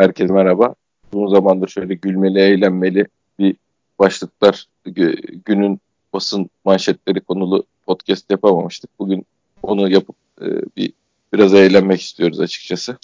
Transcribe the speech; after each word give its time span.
Herkese 0.00 0.32
merhaba. 0.32 0.74
Uzun 1.12 1.34
zamandır 1.34 1.68
şöyle 1.68 1.94
gülmeli, 1.94 2.38
eğlenmeli 2.38 3.06
bir 3.38 3.56
başlıklar, 3.98 4.66
günün 5.44 5.80
basın 6.12 6.50
manşetleri 6.64 7.20
konulu 7.20 7.64
podcast 7.86 8.30
yapamamıştık. 8.30 8.90
Bugün 8.98 9.26
onu 9.62 9.90
yapıp 9.90 10.16
e, 10.40 10.46
bir 10.76 10.92
biraz 11.32 11.54
eğlenmek 11.54 12.00
istiyoruz 12.00 12.40
açıkçası. 12.40 12.96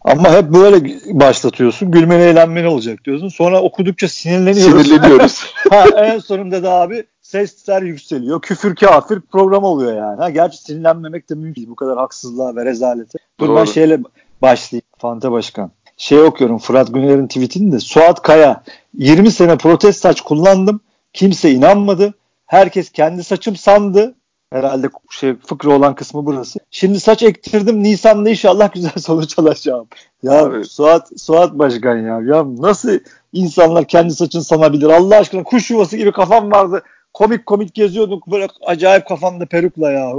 Ama 0.00 0.32
hep 0.32 0.52
böyle 0.52 1.00
başlatıyorsun. 1.06 1.90
Gülmeli 1.90 2.22
eğlenmeli 2.22 2.66
olacak 2.66 3.04
diyorsun. 3.04 3.28
Sonra 3.28 3.62
okudukça 3.62 4.08
sinirleniyoruz. 4.08 4.86
Sinirleniyoruz. 4.86 5.54
ha, 5.70 5.84
en 5.96 6.18
sonunda 6.18 6.62
da 6.62 6.70
abi 6.70 7.04
sesler 7.22 7.82
yükseliyor. 7.82 8.40
Küfür 8.40 8.74
kafir 8.74 9.20
program 9.20 9.64
oluyor 9.64 9.96
yani. 9.96 10.16
Ha, 10.16 10.30
gerçi 10.30 10.58
sinirlenmemek 10.58 11.30
de 11.30 11.34
mümkün. 11.34 11.70
Bu 11.70 11.76
kadar 11.76 11.98
haksızlığa 11.98 12.56
ve 12.56 12.64
rezalete. 12.64 13.18
Dur 13.40 13.48
Doğru. 13.48 13.56
ben 13.56 13.64
şeyle 13.64 14.00
başlayayım. 14.42 14.86
Fante 14.98 15.30
Başkan. 15.30 15.70
Şey 16.02 16.22
okuyorum 16.22 16.58
Fırat 16.58 16.94
Güner'in 16.94 17.26
tweetini 17.26 17.72
de. 17.72 17.80
Suat 17.80 18.22
Kaya 18.22 18.62
20 18.94 19.30
sene 19.30 19.56
protest 19.56 20.00
saç 20.00 20.20
kullandım. 20.20 20.80
Kimse 21.12 21.50
inanmadı. 21.50 22.14
Herkes 22.46 22.90
kendi 22.90 23.24
saçım 23.24 23.56
sandı. 23.56 24.14
Herhalde 24.52 24.90
şey 25.10 25.34
fıkra 25.36 25.70
olan 25.70 25.94
kısmı 25.94 26.26
burası. 26.26 26.58
Şimdi 26.70 27.00
saç 27.00 27.22
ektirdim. 27.22 27.82
Nisan'da 27.82 28.30
inşallah 28.30 28.72
güzel 28.74 28.92
sonuç 28.98 29.38
alacağım. 29.38 29.86
Ya 30.22 30.44
Abi. 30.44 30.64
Suat 30.64 31.08
Suat 31.16 31.52
Başkan 31.52 31.96
ya. 31.96 32.20
Ya 32.36 32.44
nasıl 32.58 32.98
insanlar 33.32 33.84
kendi 33.84 34.14
saçını 34.14 34.44
sanabilir? 34.44 34.86
Allah 34.86 35.16
aşkına 35.16 35.42
kuş 35.42 35.70
yuvası 35.70 35.96
gibi 35.96 36.12
kafam 36.12 36.52
vardı 36.52 36.82
komik 37.14 37.46
komik 37.46 37.74
geziyorduk 37.74 38.26
böyle 38.26 38.48
acayip 38.66 39.08
kafamda 39.08 39.46
perukla 39.46 39.90
ya. 39.92 40.12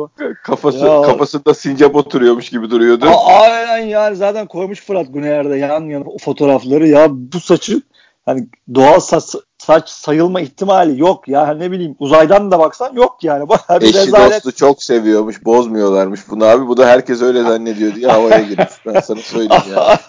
Kafası 0.43 0.77
ya. 0.85 1.01
kafasında 1.01 1.53
sincap 1.53 1.95
oturuyormuş 1.95 2.49
gibi 2.49 2.71
duruyordu. 2.71 3.05
A- 3.09 3.25
aynen 3.41 3.87
yani 3.87 4.15
zaten 4.15 4.47
koymuş 4.47 4.81
Fırat 4.81 5.13
Güneyer'de 5.13 5.55
yan 5.57 5.81
yana 5.89 6.03
fotoğrafları 6.21 6.87
ya 6.87 7.07
bu 7.11 7.39
saçı 7.39 7.81
hani 8.25 8.47
doğal 8.75 8.99
saç, 8.99 9.23
saç 9.57 9.89
sayılma 9.89 10.41
ihtimali 10.41 10.99
yok 11.01 11.27
ya 11.27 11.53
ne 11.53 11.71
bileyim 11.71 11.95
uzaydan 11.99 12.51
da 12.51 12.59
baksan 12.59 12.93
yok 12.93 13.17
yani. 13.23 13.49
Bayağı 13.49 13.81
bir 13.81 13.85
Eşi 13.85 13.97
rezalet. 13.97 14.33
dostu 14.45 14.51
çok 14.51 14.83
seviyormuş 14.83 15.45
bozmuyorlarmış 15.45 16.19
bunu 16.29 16.45
abi 16.45 16.67
bu 16.67 16.77
da 16.77 16.87
herkes 16.87 17.21
öyle 17.21 17.41
zannediyor 17.43 17.95
diye 17.95 18.07
havaya 18.07 18.41
girmiş 18.41 18.73
ben 18.85 18.99
sana 18.99 19.19
söyleyeyim 19.21 19.63
ya. 19.75 19.99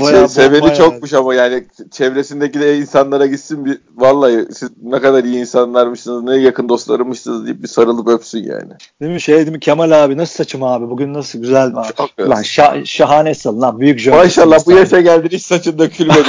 Bayağı 0.00 0.28
şey, 0.28 0.28
seveni 0.28 0.74
çokmuş 0.74 1.12
yani. 1.12 1.20
ama 1.20 1.34
yani 1.34 1.66
çevresindeki 1.90 2.60
de 2.60 2.78
insanlara 2.78 3.26
gitsin 3.26 3.64
bir 3.64 3.78
vallahi 3.96 4.46
siz 4.52 4.70
ne 4.82 5.00
kadar 5.00 5.24
iyi 5.24 5.38
insanlarmışsınız 5.38 6.22
ne 6.22 6.36
yakın 6.36 6.68
dostlarımmışsınız 6.68 7.46
deyip 7.46 7.62
bir 7.62 7.68
sarılıp 7.68 8.08
öpsün 8.08 8.38
yani. 8.38 8.72
Değil 9.00 9.12
mi 9.12 9.20
şey 9.20 9.36
değil 9.36 9.48
mi 9.48 9.60
Kemal 9.60 10.04
abi 10.04 10.16
nasıl 10.16 10.34
saçım 10.34 10.62
abi 10.62 10.90
bugün 10.90 11.14
nasıl 11.14 11.38
güzel 11.38 11.68
mi 11.68 11.78
abi? 11.78 12.28
Lan 12.28 12.42
şah, 12.42 12.84
şahanesin 12.84 13.60
lan 13.60 13.80
büyük 13.80 13.98
jön. 13.98 14.14
Maşallah 14.16 14.66
bu 14.66 14.72
yaşa 14.72 15.00
geldin 15.00 15.28
hiç 15.32 15.42
saçın 15.42 15.78
dökülmedi. 15.78 16.28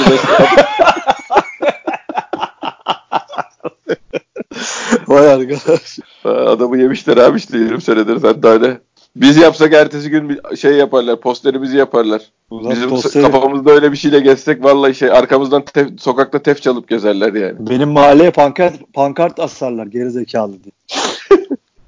Vay 5.08 5.32
arkadaş. 5.32 5.98
Adamı 6.24 6.78
yemişler 6.78 7.16
abi 7.16 7.38
işte 7.38 7.58
20 7.58 7.82
senedir 7.82 8.20
sen 8.20 8.42
daha 8.42 8.58
ne? 8.58 8.78
Biz 9.16 9.36
yapsak 9.36 9.72
ertesi 9.72 10.10
gün 10.10 10.28
bir 10.28 10.56
şey 10.56 10.72
yaparlar. 10.72 11.20
Posterimizi 11.20 11.76
yaparlar. 11.76 12.22
Ulan 12.50 12.70
Bizim 12.72 12.88
posteri... 12.90 13.22
kafamızda 13.22 13.70
öyle 13.70 13.92
bir 13.92 13.96
şeyle 13.96 14.20
geçsek 14.20 14.64
vallahi 14.64 14.94
şey 14.94 15.10
arkamızdan 15.10 15.64
tef, 15.64 16.00
sokakta 16.00 16.42
tef 16.42 16.62
çalıp 16.62 16.88
gezerler 16.88 17.32
yani. 17.32 17.70
Benim 17.70 17.88
mahalleye 17.88 18.30
pankart, 18.30 18.74
pankart 18.94 19.40
asarlar 19.40 19.86
geri 19.86 20.10
zekalı 20.10 20.54
diye. 20.64 20.72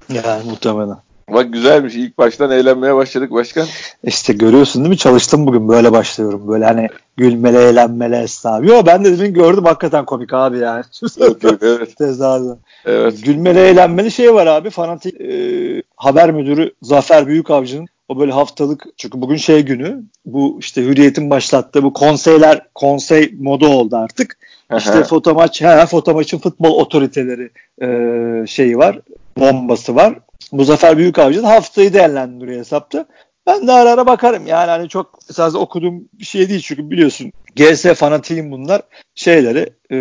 yani 0.23 0.45
muhtemelen. 0.51 0.97
Bak 1.29 1.53
güzelmiş. 1.53 1.95
İlk 1.95 2.19
baştan 2.19 2.51
eğlenmeye 2.51 2.95
başladık 2.95 3.31
başkan. 3.31 3.67
İşte 4.05 4.33
görüyorsun 4.33 4.83
değil 4.83 4.91
mi? 4.91 4.97
Çalıştım 4.99 5.47
bugün. 5.47 5.69
Böyle 5.69 5.93
başlıyorum. 5.93 6.49
Böyle 6.49 6.65
hani 6.65 6.89
gülmele 7.17 7.63
eğlenmele 7.63 8.23
esnaf. 8.23 8.65
Yo 8.65 8.83
ben 8.87 9.05
de 9.05 9.19
demin 9.19 9.35
gördüm 9.35 9.65
hakikaten 9.65 10.05
komik 10.05 10.33
abi 10.35 10.59
yani. 10.59 10.85
Yok 11.21 11.45
yok 11.45 11.59
evet. 11.63 11.97
Tezahürden. 11.97 12.59
Evet. 12.85 13.25
Gülmele 13.25 13.69
eğlenmeli 13.69 14.11
şey 14.11 14.35
var 14.35 14.47
abi. 14.47 14.71
Fanatik 14.71 15.21
e, 15.21 15.83
haber 15.97 16.31
müdürü 16.31 16.73
Zafer 16.83 17.27
Büyükavcı'nın 17.27 17.87
o 18.09 18.19
böyle 18.19 18.33
haftalık 18.33 18.87
çünkü 18.97 19.21
bugün 19.21 19.37
şey 19.37 19.63
günü 19.63 20.03
bu 20.27 20.57
işte 20.61 20.83
Hürriyet'in 20.83 21.31
başlattığı 21.31 21.83
bu 21.83 21.93
konseyler 21.93 22.67
konsey 22.75 23.35
modu 23.41 23.67
oldu 23.69 23.97
artık. 23.97 24.39
İşte 24.77 25.05
foto 25.05 25.35
maç, 25.35 25.63
he, 25.63 25.87
foto 25.87 26.15
maçın 26.15 26.39
futbol 26.39 26.79
otoriteleri 26.79 27.51
e, 27.83 28.47
şeyi 28.47 28.79
var, 28.79 28.99
bombası 29.39 29.97
var. 29.97 30.19
Bu 30.53 30.65
Zafer 30.65 30.99
Büyükavcı 30.99 31.43
da 31.43 31.49
haftayı 31.49 31.93
değerlendiriyor 31.93 32.59
hesapta. 32.59 33.07
Ben 33.47 33.67
de 33.67 33.73
ara 33.73 33.91
ara 33.91 34.07
bakarım. 34.07 34.47
Yani 34.47 34.71
hani 34.71 34.89
çok 34.89 35.19
sadece 35.31 35.59
okuduğum 35.59 36.09
bir 36.13 36.25
şey 36.25 36.49
değil 36.49 36.61
çünkü 36.61 36.91
biliyorsun 36.91 37.33
GS 37.57 37.85
fanatiyim 37.85 38.51
bunlar. 38.51 38.83
Şeyleri, 39.15 39.71
e, 39.91 39.97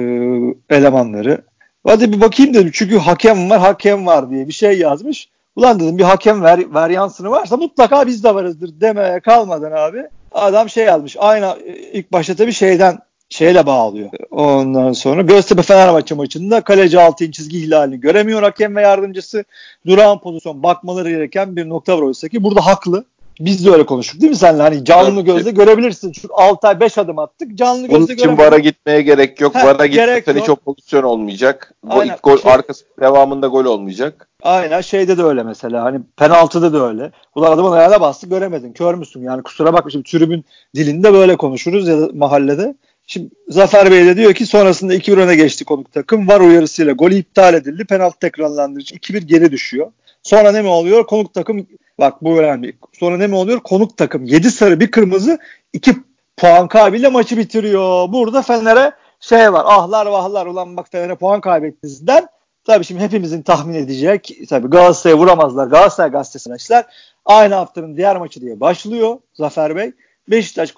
elemanları. 0.76 1.42
Hadi 1.88 2.14
bir 2.14 2.22
bakayım 2.22 2.54
dedim. 2.54 2.72
Çünkü 2.74 2.98
hakem 2.98 3.50
var, 3.50 3.60
hakem 3.60 4.06
var 4.06 4.30
diye 4.30 4.48
bir 4.48 4.54
şey 4.54 4.80
yazmış. 4.80 5.30
Ulan 5.56 5.80
dedim 5.80 5.98
bir 5.98 6.04
hakem 6.04 6.44
ver, 6.44 6.66
varyansını 6.70 7.30
varsa 7.30 7.58
mutlaka 7.58 8.08
biz 8.08 8.24
de 8.24 8.36
varızdır 8.36 8.82
demeye 8.82 9.20
kalmadan 9.20 9.72
abi. 9.72 10.04
Adam 10.32 10.70
şey 10.70 10.86
yazmış. 10.86 11.16
Aynı 11.20 11.58
ilk 11.94 12.12
başta 12.12 12.36
tabii 12.36 12.54
şeyden 12.54 13.00
şeyle 13.32 13.66
bağlıyor. 13.66 14.10
Ondan 14.32 14.94
sonra 14.94 15.22
Göztepe 15.22 15.62
Fenerbahçe 15.62 16.16
maçında 16.16 16.62
kaleci 16.62 17.00
altın 17.00 17.32
çizgi 17.32 17.60
ihlalini 17.60 18.00
göremiyor 18.00 18.44
hakem 18.44 18.76
ve 18.76 18.82
yardımcısı. 18.82 19.44
Durağan 19.88 20.20
pozisyon 20.20 20.64
bakmaları 20.64 21.10
gereken 21.10 21.56
bir 21.56 21.70
nokta 21.70 21.98
var 21.98 22.02
oysa 22.02 22.28
ki 22.28 22.44
burada 22.44 22.66
haklı. 22.66 23.06
Biz 23.40 23.66
de 23.66 23.72
öyle 23.72 23.86
konuştuk 23.86 24.22
değil 24.22 24.30
mi 24.30 24.36
senle? 24.36 24.62
Hani 24.62 24.86
canlı 24.86 25.22
gözle 25.22 25.52
görebilirsin. 25.52 26.12
Çünkü 26.12 26.28
6 26.34 26.68
ay 26.68 26.80
5 26.80 26.98
adım 26.98 27.20
attık. 27.20 27.58
Canlı 27.58 27.82
gözle 27.82 27.96
görebilirsin. 27.96 28.28
Onun 28.28 28.34
için 28.34 28.44
VAR'a 28.44 28.58
gitmeye 28.58 29.02
gerek 29.02 29.42
yok. 29.42 29.56
VAR'a 29.56 29.86
gitmekten 29.86 30.36
hiç 30.36 30.50
o 30.50 30.56
pozisyon 30.56 31.04
olmayacak. 31.04 31.74
Aynen. 31.90 32.18
Gol, 32.24 32.38
şey, 32.38 32.52
arkası 32.52 32.86
devamında 33.00 33.48
gol 33.48 33.66
olmayacak. 33.66 34.28
Aynen 34.44 34.82
şeyde 34.82 35.18
de 35.18 35.24
öyle 35.24 35.44
mesela. 35.44 35.84
Hani 35.84 36.00
penaltıda 36.18 36.74
da 36.74 36.88
öyle. 36.88 37.12
Ulan 37.36 37.52
adamın 37.52 37.72
ayağına 37.72 38.02
bastı 38.02 38.28
göremedin. 38.28 38.74
Kör 38.74 38.96
müsün? 38.96 39.22
Yani 39.22 39.44
kusura 39.44 39.74
bakma 39.74 39.92
şimdi 39.92 40.10
tribün 40.10 40.46
dilinde 40.76 41.14
böyle 41.14 41.36
konuşuruz 41.36 41.88
ya 41.88 42.02
da 42.02 42.10
mahallede. 42.14 42.76
Şimdi 43.12 43.30
Zafer 43.48 43.92
Bey 43.92 44.06
de 44.06 44.18
diyor 44.18 44.34
ki 44.34 44.46
sonrasında 44.46 44.96
2-1 44.96 45.20
öne 45.20 45.36
geçti 45.36 45.66
konuk 45.66 45.92
takım. 45.92 46.28
Var 46.28 46.40
uyarısıyla 46.42 46.94
golü 46.94 47.16
iptal 47.16 47.54
edildi. 47.54 47.86
Penaltı 47.86 48.20
tekrarlandırıcı 48.20 48.96
2-1 48.96 49.18
geri 49.20 49.52
düşüyor. 49.52 49.92
Sonra 50.24 50.52
ne 50.52 50.62
mi 50.62 50.68
oluyor? 50.68 51.08
Konuk 51.08 51.34
takım 51.34 51.68
bak 52.00 52.24
bu 52.24 52.40
önemli. 52.40 52.78
Sonra 52.94 53.18
ne 53.18 53.28
mi 53.28 53.36
oluyor? 53.36 53.60
Konuk 53.60 53.98
takım 53.98 54.26
7 54.26 54.52
sarı 54.52 54.80
bir 54.80 54.92
kırmızı 54.92 55.40
2 55.74 55.96
puan 56.38 56.68
kaybıyla 56.68 57.10
maçı 57.10 57.38
bitiriyor. 57.38 58.12
Burada 58.12 58.42
Fener'e 58.42 58.92
şey 59.20 59.54
var. 59.54 59.64
Ahlar 59.68 60.06
vahlar 60.06 60.46
ulan 60.46 60.78
bak 60.78 60.88
Fener'e 60.92 61.16
puan 61.16 61.42
kaybettiğinizden 61.42 62.28
tabii 62.64 62.86
şimdi 62.86 63.02
hepimizin 63.02 63.42
tahmin 63.42 63.74
edecek 63.74 64.32
tabii 64.50 64.68
Galatasaray'a 64.68 65.18
vuramazlar. 65.18 65.68
Galatasaray 65.68 66.12
gazetesi 66.12 66.50
arkadaşlar 66.50 66.86
aynı 67.26 67.56
haftanın 67.56 67.98
diğer 67.98 68.18
maçı 68.18 68.42
diye 68.42 68.60
başlıyor 68.60 69.18
Zafer 69.34 69.76
Bey. 69.76 69.92
Beşiktaş 70.28 70.72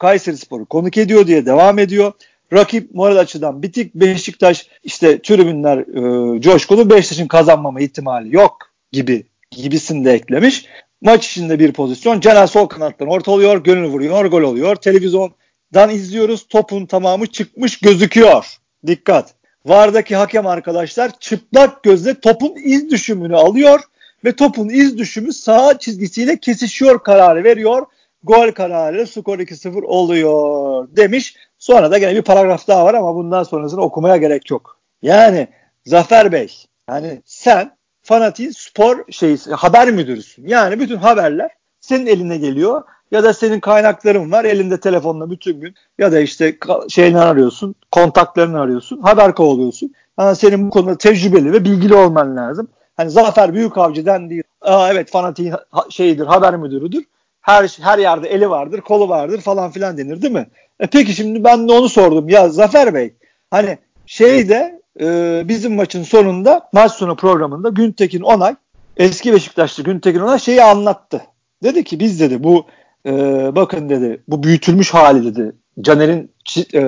Kayseri 0.00 0.36
Sporu 0.36 0.66
konuk 0.66 0.96
ediyor 0.96 1.26
diye 1.26 1.46
devam 1.46 1.78
ediyor. 1.78 2.12
Rakip 2.52 2.94
moral 2.94 3.16
açıdan 3.16 3.62
bitik. 3.62 3.94
Beşiktaş 3.94 4.66
işte 4.84 5.22
tribünler 5.22 5.78
e, 5.78 6.40
coşkulu. 6.40 6.90
Beşiktaş'ın 6.90 7.26
kazanmama 7.26 7.80
ihtimali 7.80 8.36
yok 8.36 8.56
gibi 8.92 9.26
gibisini 9.50 10.04
de 10.04 10.12
eklemiş. 10.12 10.66
Maç 11.00 11.26
içinde 11.26 11.58
bir 11.58 11.72
pozisyon. 11.72 12.20
Caner 12.20 12.46
sol 12.46 12.66
kanattan 12.66 13.08
orta 13.08 13.30
oluyor. 13.30 13.64
Gönül 13.64 13.88
vuruyor. 13.88 14.24
Gol 14.24 14.42
oluyor. 14.42 14.76
Televizyondan 14.76 15.90
izliyoruz. 15.90 16.46
Topun 16.48 16.86
tamamı 16.86 17.26
çıkmış 17.26 17.80
gözüküyor. 17.80 18.56
Dikkat. 18.86 19.34
Vardaki 19.66 20.16
hakem 20.16 20.46
arkadaşlar 20.46 21.10
çıplak 21.20 21.82
gözle 21.82 22.20
topun 22.20 22.54
iz 22.64 22.90
düşümünü 22.90 23.36
alıyor 23.36 23.80
ve 24.24 24.32
topun 24.32 24.68
iz 24.68 24.98
düşümü 24.98 25.32
sağ 25.32 25.78
çizgisiyle 25.78 26.36
kesişiyor 26.36 27.02
kararı 27.02 27.44
veriyor 27.44 27.86
gol 28.22 28.52
kararı 28.52 29.06
skor 29.06 29.38
2-0 29.38 29.84
oluyor 29.84 30.88
demiş. 30.96 31.36
Sonra 31.58 31.90
da 31.90 31.98
gene 31.98 32.14
bir 32.14 32.22
paragraf 32.22 32.68
daha 32.68 32.84
var 32.84 32.94
ama 32.94 33.14
bundan 33.14 33.42
sonrasını 33.42 33.80
okumaya 33.80 34.16
gerek 34.16 34.50
yok. 34.50 34.78
Yani 35.02 35.48
Zafer 35.84 36.32
Bey 36.32 36.64
yani 36.88 37.22
sen 37.24 37.76
fanatiğin 38.02 38.50
spor 38.50 39.04
şey 39.10 39.36
haber 39.38 39.90
müdürüsün. 39.90 40.46
Yani 40.46 40.80
bütün 40.80 40.96
haberler 40.96 41.50
senin 41.80 42.06
eline 42.06 42.36
geliyor 42.36 42.82
ya 43.10 43.24
da 43.24 43.34
senin 43.34 43.60
kaynakların 43.60 44.32
var 44.32 44.44
elinde 44.44 44.80
telefonla 44.80 45.30
bütün 45.30 45.60
gün 45.60 45.74
ya 45.98 46.12
da 46.12 46.20
işte 46.20 46.58
şeyini 46.88 47.18
arıyorsun 47.18 47.74
kontaklarını 47.90 48.60
arıyorsun 48.60 49.00
haber 49.00 49.34
kovalıyorsun. 49.34 49.94
Yani 50.18 50.36
senin 50.36 50.66
bu 50.66 50.70
konuda 50.70 50.98
tecrübeli 50.98 51.52
ve 51.52 51.64
bilgili 51.64 51.94
olman 51.94 52.36
lazım. 52.36 52.68
Hani 52.96 53.10
Zafer 53.10 53.54
Büyükavcı 53.54 54.06
dendiği 54.06 54.42
Aa, 54.60 54.92
evet 54.92 55.10
fanatiğin 55.10 55.54
şeyidir 55.90 56.26
haber 56.26 56.56
müdürüdür 56.56 57.04
her 57.40 57.76
her 57.80 57.98
yerde 57.98 58.28
eli 58.28 58.50
vardır, 58.50 58.80
kolu 58.80 59.08
vardır 59.08 59.40
falan 59.40 59.70
filan 59.70 59.98
denir 59.98 60.22
değil 60.22 60.32
mi? 60.32 60.46
E 60.80 60.86
peki 60.86 61.14
şimdi 61.14 61.44
ben 61.44 61.68
de 61.68 61.72
onu 61.72 61.88
sordum. 61.88 62.28
Ya 62.28 62.48
Zafer 62.48 62.94
Bey 62.94 63.14
hani 63.50 63.78
şeyde 64.06 64.80
e, 65.00 65.42
bizim 65.48 65.74
maçın 65.74 66.02
sonunda 66.02 66.68
maç 66.72 66.92
sonu 66.92 67.16
programında 67.16 67.68
Güntekin 67.68 68.20
Onay 68.20 68.54
eski 68.96 69.32
Beşiktaşlı 69.32 69.82
Güntekin 69.82 70.20
Onay 70.20 70.38
şeyi 70.38 70.62
anlattı. 70.62 71.22
Dedi 71.62 71.84
ki 71.84 72.00
biz 72.00 72.20
dedi 72.20 72.44
bu 72.44 72.66
e, 73.06 73.12
bakın 73.56 73.88
dedi 73.88 74.22
bu 74.28 74.42
büyütülmüş 74.42 74.94
hali 74.94 75.24
dedi. 75.24 75.52
Caner'in 75.80 76.30
e, 76.74 76.82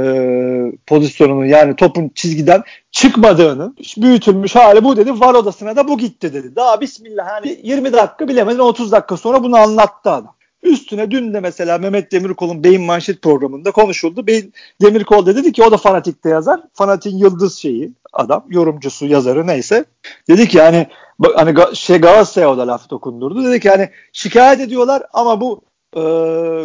pozisyonunu 0.86 1.46
yani 1.46 1.76
topun 1.76 2.10
çizgiden 2.14 2.62
çıkmadığını 2.90 3.74
büyütülmüş 3.96 4.54
hali 4.54 4.84
bu 4.84 4.96
dedi. 4.96 5.20
Var 5.20 5.34
odasına 5.34 5.76
da 5.76 5.88
bu 5.88 5.98
gitti 5.98 6.34
dedi. 6.34 6.56
Daha 6.56 6.80
bismillah 6.80 7.26
yani 7.28 7.60
20 7.62 7.92
dakika 7.92 8.28
bilemedin 8.28 8.58
30 8.58 8.92
dakika 8.92 9.16
sonra 9.16 9.42
bunu 9.42 9.56
anlattı 9.56 10.10
adam. 10.10 10.34
Üstüne 10.62 11.10
dün 11.10 11.34
de 11.34 11.40
mesela 11.40 11.78
Mehmet 11.78 12.12
Demirkol'un 12.12 12.64
Beyin 12.64 12.82
Manşet 12.82 13.22
programında 13.22 13.70
konuşuldu. 13.70 14.26
Beyin 14.26 14.52
Demirkol 14.82 15.26
dedi 15.26 15.52
ki 15.52 15.62
o 15.62 15.70
da 15.70 15.76
Fanatik'te 15.76 16.28
yazar. 16.28 16.60
Fanatik'in 16.74 17.18
yıldız 17.18 17.58
şeyi 17.58 17.92
adam, 18.12 18.44
yorumcusu, 18.48 19.06
yazarı 19.06 19.46
neyse. 19.46 19.84
Dedi 20.28 20.48
ki 20.48 20.56
yani 20.58 20.86
hani 21.34 21.54
şey 21.74 21.98
Galatasaray'a 21.98 22.50
o 22.50 22.58
da 22.58 22.66
laf 22.66 22.90
dokundurdu. 22.90 23.44
Dedi 23.44 23.60
ki 23.60 23.68
yani 23.68 23.90
şikayet 24.12 24.60
ediyorlar 24.60 25.02
ama 25.12 25.40
bu 25.40 25.62
e, 25.96 26.00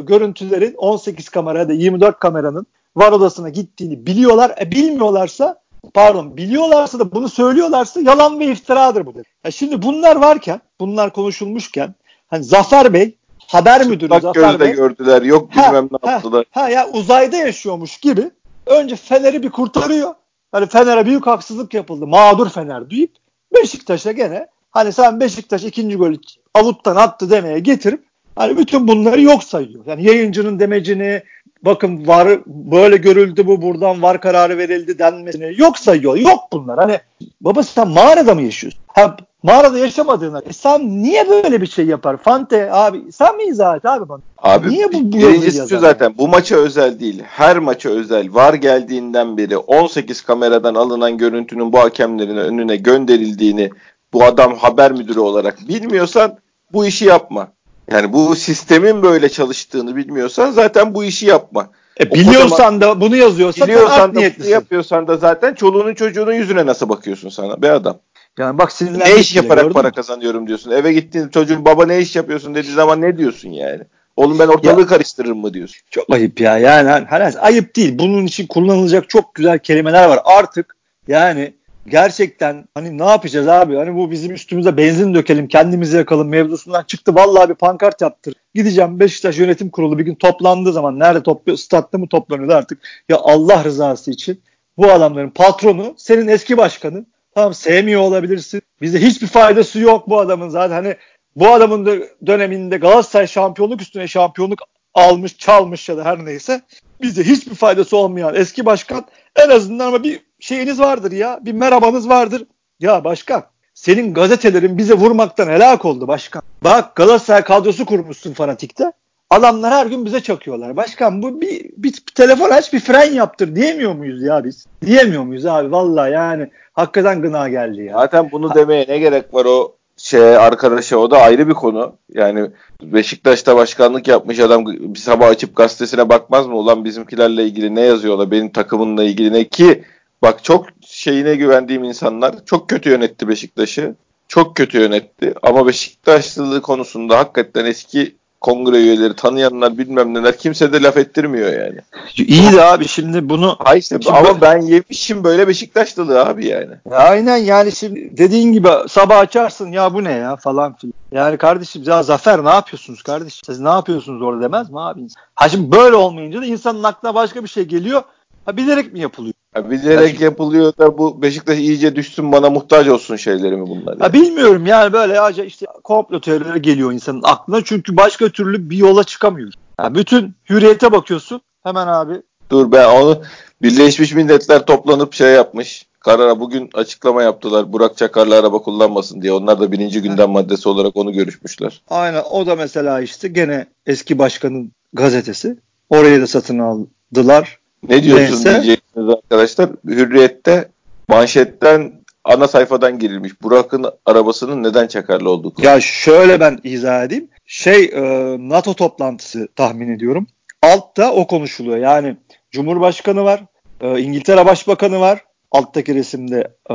görüntülerin 0.01 0.73
18 0.73 1.29
kamera 1.29 1.59
ya 1.59 1.69
da 1.69 1.73
24 1.73 2.19
kameranın 2.19 2.65
var 2.95 3.11
odasına 3.11 3.49
gittiğini 3.49 4.05
biliyorlar. 4.05 4.55
E 4.61 4.71
bilmiyorlarsa 4.71 5.61
pardon 5.93 6.37
biliyorlarsa 6.37 6.99
da 6.99 7.11
bunu 7.11 7.29
söylüyorlarsa 7.29 8.01
yalan 8.01 8.39
ve 8.39 8.45
iftiradır 8.45 9.05
bu 9.05 9.13
dedi. 9.13 9.27
Ya 9.45 9.51
şimdi 9.51 9.81
bunlar 9.81 10.15
varken 10.15 10.61
bunlar 10.79 11.13
konuşulmuşken 11.13 11.95
hani 12.27 12.43
Zafer 12.43 12.93
Bey 12.93 13.17
haber 13.47 13.79
Çıplak 13.79 13.89
müdürü 13.89 14.21
Zafer 14.21 14.59
Bey 14.59 14.71
gördüler 14.71 15.21
yok 15.21 15.51
bilmem 15.51 15.89
ha, 15.91 15.97
ne 16.03 16.11
yaptılar. 16.11 16.45
Ha, 16.51 16.61
ha 16.61 16.69
ya 16.69 16.89
uzayda 16.89 17.35
yaşıyormuş 17.35 17.97
gibi 17.97 18.31
önce 18.65 18.95
Fener'i 18.95 19.43
bir 19.43 19.49
kurtarıyor. 19.49 20.13
Hani 20.51 20.65
Fener'e 20.65 21.05
büyük 21.05 21.27
haksızlık 21.27 21.73
yapıldı. 21.73 22.07
Mağdur 22.07 22.49
Fener 22.49 22.89
deyip 22.89 23.11
Beşiktaş'a 23.55 24.11
gene 24.11 24.47
hani 24.71 24.93
sen 24.93 25.19
Beşiktaş 25.19 25.63
ikinci 25.63 25.95
golü 25.95 26.17
avuttan 26.53 26.95
attı 26.95 27.29
demeye 27.29 27.59
getirip 27.59 28.03
hani 28.35 28.57
bütün 28.57 28.87
bunları 28.87 29.21
yok 29.21 29.43
sayıyor. 29.43 29.85
Yani 29.85 30.03
yayıncının 30.03 30.59
demecini 30.59 31.23
bakın 31.61 32.07
var 32.07 32.39
böyle 32.45 32.97
görüldü 32.97 33.47
bu 33.47 33.61
buradan 33.61 34.01
var 34.01 34.21
kararı 34.21 34.57
verildi 34.57 34.99
denmesini 34.99 35.61
yok 35.61 35.77
sayıyor. 35.77 36.15
Yok 36.15 36.39
bunlar. 36.51 36.79
Hani 36.79 36.99
baba 37.41 37.63
sen 37.63 37.87
mağarada 37.87 38.35
mı 38.35 38.41
yaşıyorsun? 38.41 38.81
Ha, 38.87 39.17
mağarada 39.43 39.77
yaşamadığına. 39.77 40.41
E 40.49 40.53
sen 40.53 41.03
niye 41.03 41.29
böyle 41.29 41.61
bir 41.61 41.67
şey 41.67 41.85
yapar? 41.85 42.17
Fante 42.17 42.71
abi 42.71 43.11
sen 43.11 43.37
mi 43.37 43.43
izah 43.43 43.75
et 43.75 43.85
abi 43.85 44.09
bana? 44.09 44.21
Abi 44.37 44.69
niye 44.69 44.93
bu, 44.93 45.11
bu 45.11 45.17
birincisi 45.17 45.69
şu 45.69 45.79
zaten 45.79 46.17
bu 46.17 46.27
maça 46.27 46.55
özel 46.55 46.99
değil. 46.99 47.23
Her 47.27 47.57
maça 47.57 47.89
özel. 47.89 48.33
Var 48.33 48.53
geldiğinden 48.53 49.37
beri 49.37 49.57
18 49.57 50.21
kameradan 50.21 50.75
alınan 50.75 51.17
görüntünün 51.17 51.73
bu 51.73 51.79
hakemlerin 51.79 52.37
önüne 52.37 52.75
gönderildiğini 52.75 53.69
bu 54.13 54.23
adam 54.23 54.55
haber 54.55 54.91
müdürü 54.91 55.19
olarak 55.19 55.57
bilmiyorsan 55.67 56.37
bu 56.73 56.85
işi 56.85 57.05
yapma. 57.05 57.47
Yani 57.91 58.13
bu 58.13 58.35
sistemin 58.35 59.03
böyle 59.03 59.29
çalıştığını 59.29 59.95
bilmiyorsan 59.95 60.51
zaten 60.51 60.95
bu 60.95 61.03
işi 61.03 61.25
yapma. 61.25 61.69
E, 61.99 62.11
biliyorsan 62.11 62.81
da 62.81 63.01
bunu 63.01 63.15
yazıyorsan 63.15 63.67
biliyorsan 63.67 64.15
da 64.15 64.19
bunu 64.39 64.47
yapıyorsan 64.47 65.07
da 65.07 65.17
zaten 65.17 65.53
çoluğunun 65.53 65.93
çocuğunun 65.93 66.33
yüzüne 66.33 66.65
nasıl 66.65 66.89
bakıyorsun 66.89 67.29
sana 67.29 67.61
be 67.61 67.71
adam? 67.71 67.97
Yani 68.37 68.57
bak 68.57 68.71
Ne 68.81 69.15
iş 69.15 69.35
yaparak 69.35 69.73
para 69.73 69.91
kazanıyorum 69.91 70.47
diyorsun. 70.47 70.71
Eve 70.71 70.93
gittiğin 70.93 71.27
çocuğun 71.27 71.65
baba 71.65 71.85
ne 71.85 71.99
iş 71.99 72.15
yapıyorsun 72.15 72.55
dediği 72.55 72.71
zaman 72.71 73.01
ne 73.01 73.17
diyorsun 73.17 73.49
yani? 73.49 73.83
Oğlum 74.15 74.39
ben 74.39 74.47
ortalığı 74.47 74.79
ya, 74.79 74.87
karıştırırım 74.87 75.37
mı 75.37 75.53
diyorsun? 75.53 75.81
Çok 75.91 76.13
ayıp 76.13 76.41
ya. 76.41 76.57
Yani 76.57 76.89
hani, 76.89 77.39
ayıp 77.39 77.75
değil. 77.75 77.99
Bunun 77.99 78.25
için 78.25 78.47
kullanılacak 78.47 79.09
çok 79.09 79.35
güzel 79.35 79.59
kelimeler 79.59 80.07
var. 80.07 80.19
Artık 80.25 80.75
yani 81.07 81.53
gerçekten 81.87 82.65
hani 82.73 82.97
ne 82.97 83.05
yapacağız 83.05 83.47
abi? 83.47 83.75
Hani 83.75 83.95
bu 83.95 84.11
bizim 84.11 84.33
üstümüze 84.33 84.77
benzin 84.77 85.13
dökelim, 85.13 85.47
kendimizi 85.47 85.97
yakalım 85.97 86.29
mevzusundan 86.29 86.83
çıktı. 86.83 87.15
Vallahi 87.15 87.49
bir 87.49 87.55
pankart 87.55 88.01
yaptır. 88.01 88.33
Gideceğim 88.55 88.99
Beşiktaş 88.99 89.37
yönetim 89.37 89.69
kurulu 89.69 89.97
bir 89.97 90.05
gün 90.05 90.15
toplandığı 90.15 90.73
zaman 90.73 90.99
nerede 90.99 91.23
topluyor? 91.23 91.57
Statta 91.57 91.97
mı 91.97 92.07
toplanıyor 92.07 92.49
artık? 92.49 92.79
Ya 93.09 93.17
Allah 93.17 93.63
rızası 93.63 94.11
için 94.11 94.41
bu 94.77 94.91
adamların 94.91 95.29
patronu 95.29 95.93
senin 95.97 96.27
eski 96.27 96.57
başkanın. 96.57 97.07
Tamam 97.37 97.53
sevmiyor 97.53 98.01
olabilirsin. 98.01 98.61
Bize 98.81 99.01
hiçbir 99.01 99.27
faydası 99.27 99.79
yok 99.79 100.09
bu 100.09 100.19
adamın 100.19 100.49
zaten. 100.49 100.75
Hani 100.75 100.95
bu 101.35 101.47
adamın 101.49 101.85
da 101.85 101.95
döneminde 102.27 102.77
Galatasaray 102.77 103.27
şampiyonluk 103.27 103.81
üstüne 103.81 104.07
şampiyonluk 104.07 104.59
almış, 104.93 105.37
çalmış 105.37 105.89
ya 105.89 105.97
da 105.97 106.05
her 106.05 106.25
neyse 106.25 106.61
bize 107.01 107.23
hiçbir 107.23 107.55
faydası 107.55 107.97
olmayan 107.97 108.35
eski 108.35 108.65
başkan 108.65 109.05
en 109.35 109.49
azından 109.49 109.87
ama 109.87 110.03
bir 110.03 110.19
şeyiniz 110.39 110.79
vardır 110.79 111.11
ya. 111.11 111.39
Bir 111.41 111.51
merhabanız 111.51 112.09
vardır. 112.09 112.43
Ya 112.79 113.03
başkan 113.03 113.43
senin 113.73 114.13
gazetelerin 114.13 114.77
bize 114.77 114.93
vurmaktan 114.93 115.47
helak 115.47 115.85
oldu 115.85 116.07
başkan. 116.07 116.41
Bak 116.63 116.95
Galatasaray 116.95 117.43
kadrosu 117.43 117.85
kurmuşsun 117.85 118.33
fanatikte. 118.33 118.91
Adamlar 119.29 119.73
her 119.73 119.85
gün 119.85 120.05
bize 120.05 120.19
çakıyorlar. 120.19 120.77
Başkan 120.77 121.23
bu 121.23 121.41
bir, 121.41 121.63
bir, 121.77 121.93
bir 121.93 122.13
telefon 122.15 122.49
aç 122.49 122.73
bir 122.73 122.79
fren 122.79 123.13
yaptır 123.13 123.55
diyemiyor 123.55 123.93
muyuz 123.93 124.23
ya 124.23 124.43
biz? 124.43 124.65
Diyemiyor 124.85 125.23
muyuz 125.23 125.45
abi? 125.45 125.71
Vallahi 125.71 126.11
yani 126.11 126.49
hakikaten 126.73 127.21
gına 127.21 127.49
geldi 127.49 127.81
ya. 127.83 127.93
Zaten 127.93 128.29
bunu 128.31 128.55
demeye 128.55 128.85
ne 128.87 128.99
gerek 128.99 129.33
var 129.33 129.45
o 129.45 129.75
şey 129.97 130.37
arkadaşa 130.37 130.97
o 130.97 131.11
da 131.11 131.21
ayrı 131.21 131.47
bir 131.47 131.53
konu. 131.53 131.95
Yani 132.13 132.49
Beşiktaş'ta 132.81 133.55
başkanlık 133.55 134.07
yapmış 134.07 134.39
adam 134.39 134.65
bir 134.65 134.99
sabah 134.99 135.27
açıp 135.27 135.55
gazetesine 135.55 136.09
bakmaz 136.09 136.47
mı? 136.47 136.55
Ulan 136.55 136.85
bizimkilerle 136.85 137.43
ilgili 137.43 137.75
ne 137.75 137.81
yazıyorlar? 137.81 138.31
Benim 138.31 138.49
takımımla 138.49 139.03
ilgili 139.03 139.33
ne 139.33 139.43
ki? 139.43 139.83
Bak 140.21 140.43
çok 140.43 140.65
şeyine 140.81 141.35
güvendiğim 141.35 141.83
insanlar 141.83 142.45
çok 142.45 142.69
kötü 142.69 142.89
yönetti 142.89 143.27
Beşiktaş'ı. 143.27 143.95
Çok 144.27 144.55
kötü 144.55 144.79
yönetti. 144.79 145.33
Ama 145.41 145.67
Beşiktaşlılığı 145.67 146.61
konusunda 146.61 147.17
hakikaten 147.17 147.65
eski 147.65 148.15
kongre 148.47 148.77
üyeleri 148.77 149.13
tanıyanlar 149.13 149.77
bilmem 149.77 150.13
neler 150.13 150.37
kimse 150.37 150.73
de 150.73 150.81
laf 150.81 150.97
ettirmiyor 150.97 151.53
yani. 151.53 151.79
İyi 152.17 152.51
de 152.53 152.63
abi 152.63 152.87
şimdi 152.87 153.29
bunu 153.29 153.55
ha 153.59 153.75
işte 153.75 153.97
şimdi 154.01 154.17
ama 154.17 154.41
ben 154.41 154.61
yemişim 154.61 155.23
böyle 155.23 155.47
Beşiktaşlılığı 155.47 156.25
abi 156.25 156.47
yani. 156.47 156.75
Aynen 156.91 157.37
yani 157.37 157.71
şimdi 157.71 158.17
dediğin 158.17 158.53
gibi 158.53 158.67
sabah 158.89 159.19
açarsın 159.19 159.71
ya 159.71 159.93
bu 159.93 160.03
ne 160.03 160.11
ya 160.11 160.35
falan 160.35 160.73
filan. 160.73 160.93
Yani 161.11 161.37
kardeşim 161.37 161.83
ya 161.85 162.03
Zafer 162.03 162.45
ne 162.45 162.49
yapıyorsunuz 162.49 163.03
kardeşim? 163.03 163.41
Siz 163.45 163.59
ne 163.59 163.69
yapıyorsunuz 163.69 164.21
orada 164.21 164.41
demez 164.41 164.69
mi 164.69 164.79
abi? 164.79 165.01
Ha 165.35 165.49
şimdi 165.49 165.71
böyle 165.71 165.95
olmayınca 165.95 166.41
da 166.41 166.45
insanın 166.45 166.83
aklına 166.83 167.15
başka 167.15 167.43
bir 167.43 167.49
şey 167.49 167.63
geliyor. 167.63 168.03
Ha 168.47 168.57
bilerek 168.57 168.93
mi 168.93 168.99
yapılıyor? 168.99 169.33
Ha, 169.53 169.71
bilerek 169.71 170.21
yapılıyor 170.21 170.73
da 170.77 170.97
bu 170.97 171.21
Beşiktaş 171.21 171.57
iyice 171.57 171.95
düşsün 171.95 172.31
bana 172.31 172.49
muhtaç 172.49 172.87
olsun 172.87 173.15
şeyleri 173.15 173.55
mi 173.57 173.67
bunlar? 173.67 173.91
Yani? 173.91 174.01
Ha, 174.01 174.13
bilmiyorum 174.13 174.65
yani 174.65 174.93
böyle 174.93 175.13
ya 175.13 175.29
işte 175.29 175.65
komplo 175.83 176.21
teorileri 176.21 176.61
geliyor 176.61 176.91
insanın 176.91 177.21
aklına 177.23 177.63
çünkü 177.63 177.97
başka 177.97 178.29
türlü 178.29 178.69
bir 178.69 178.77
yola 178.77 179.03
çıkamıyor. 179.03 179.53
Ha, 179.77 179.95
bütün 179.95 180.35
hürriyete 180.49 180.91
bakıyorsun 180.91 181.41
hemen 181.63 181.87
abi. 181.87 182.13
Dur 182.49 182.71
ben 182.71 182.89
onu 182.89 183.21
Birleşmiş 183.61 184.13
Milletler 184.13 184.65
toplanıp 184.65 185.13
şey 185.13 185.33
yapmış. 185.33 185.85
Karara 185.99 186.39
bugün 186.39 186.69
açıklama 186.73 187.23
yaptılar. 187.23 187.73
Burak 187.73 187.97
Çakar'la 187.97 188.35
araba 188.35 188.61
kullanmasın 188.61 189.21
diye. 189.21 189.33
Onlar 189.33 189.59
da 189.59 189.71
birinci 189.71 190.01
gündem 190.01 190.29
maddesi 190.29 190.69
olarak 190.69 190.97
onu 190.97 191.13
görüşmüşler. 191.13 191.81
Aynen 191.89 192.23
o 192.31 192.45
da 192.45 192.55
mesela 192.55 193.01
işte 193.01 193.27
gene 193.27 193.67
eski 193.85 194.19
başkanın 194.19 194.71
gazetesi. 194.93 195.57
Orayı 195.89 196.21
da 196.21 196.27
satın 196.27 196.59
aldılar. 196.59 197.59
Ne 197.89 198.03
diyorsun 198.03 198.45
Neyse. 198.45 198.63
diyeceksiniz 198.63 199.09
arkadaşlar. 199.09 199.69
Hürriyette 199.85 200.69
manşetten 201.07 201.93
ana 202.23 202.47
sayfadan 202.47 202.99
girilmiş. 202.99 203.41
Burak'ın 203.41 203.85
arabasının 204.05 204.63
neden 204.63 204.87
çakarlı 204.87 205.29
olduğu. 205.29 205.53
Ya 205.61 205.81
şöyle 205.81 206.39
ben 206.39 206.59
izah 206.63 207.03
edeyim. 207.03 207.29
Şey 207.45 207.83
e, 207.85 208.01
NATO 208.39 208.73
toplantısı 208.73 209.47
tahmin 209.55 209.95
ediyorum. 209.95 210.27
Altta 210.61 211.13
o 211.13 211.27
konuşuluyor. 211.27 211.77
Yani 211.77 212.17
Cumhurbaşkanı 212.51 213.23
var, 213.23 213.43
e, 213.81 213.99
İngiltere 213.99 214.45
Başbakanı 214.45 214.99
var. 214.99 215.23
Alttaki 215.51 215.95
resimde 215.95 216.53
e, 216.69 216.73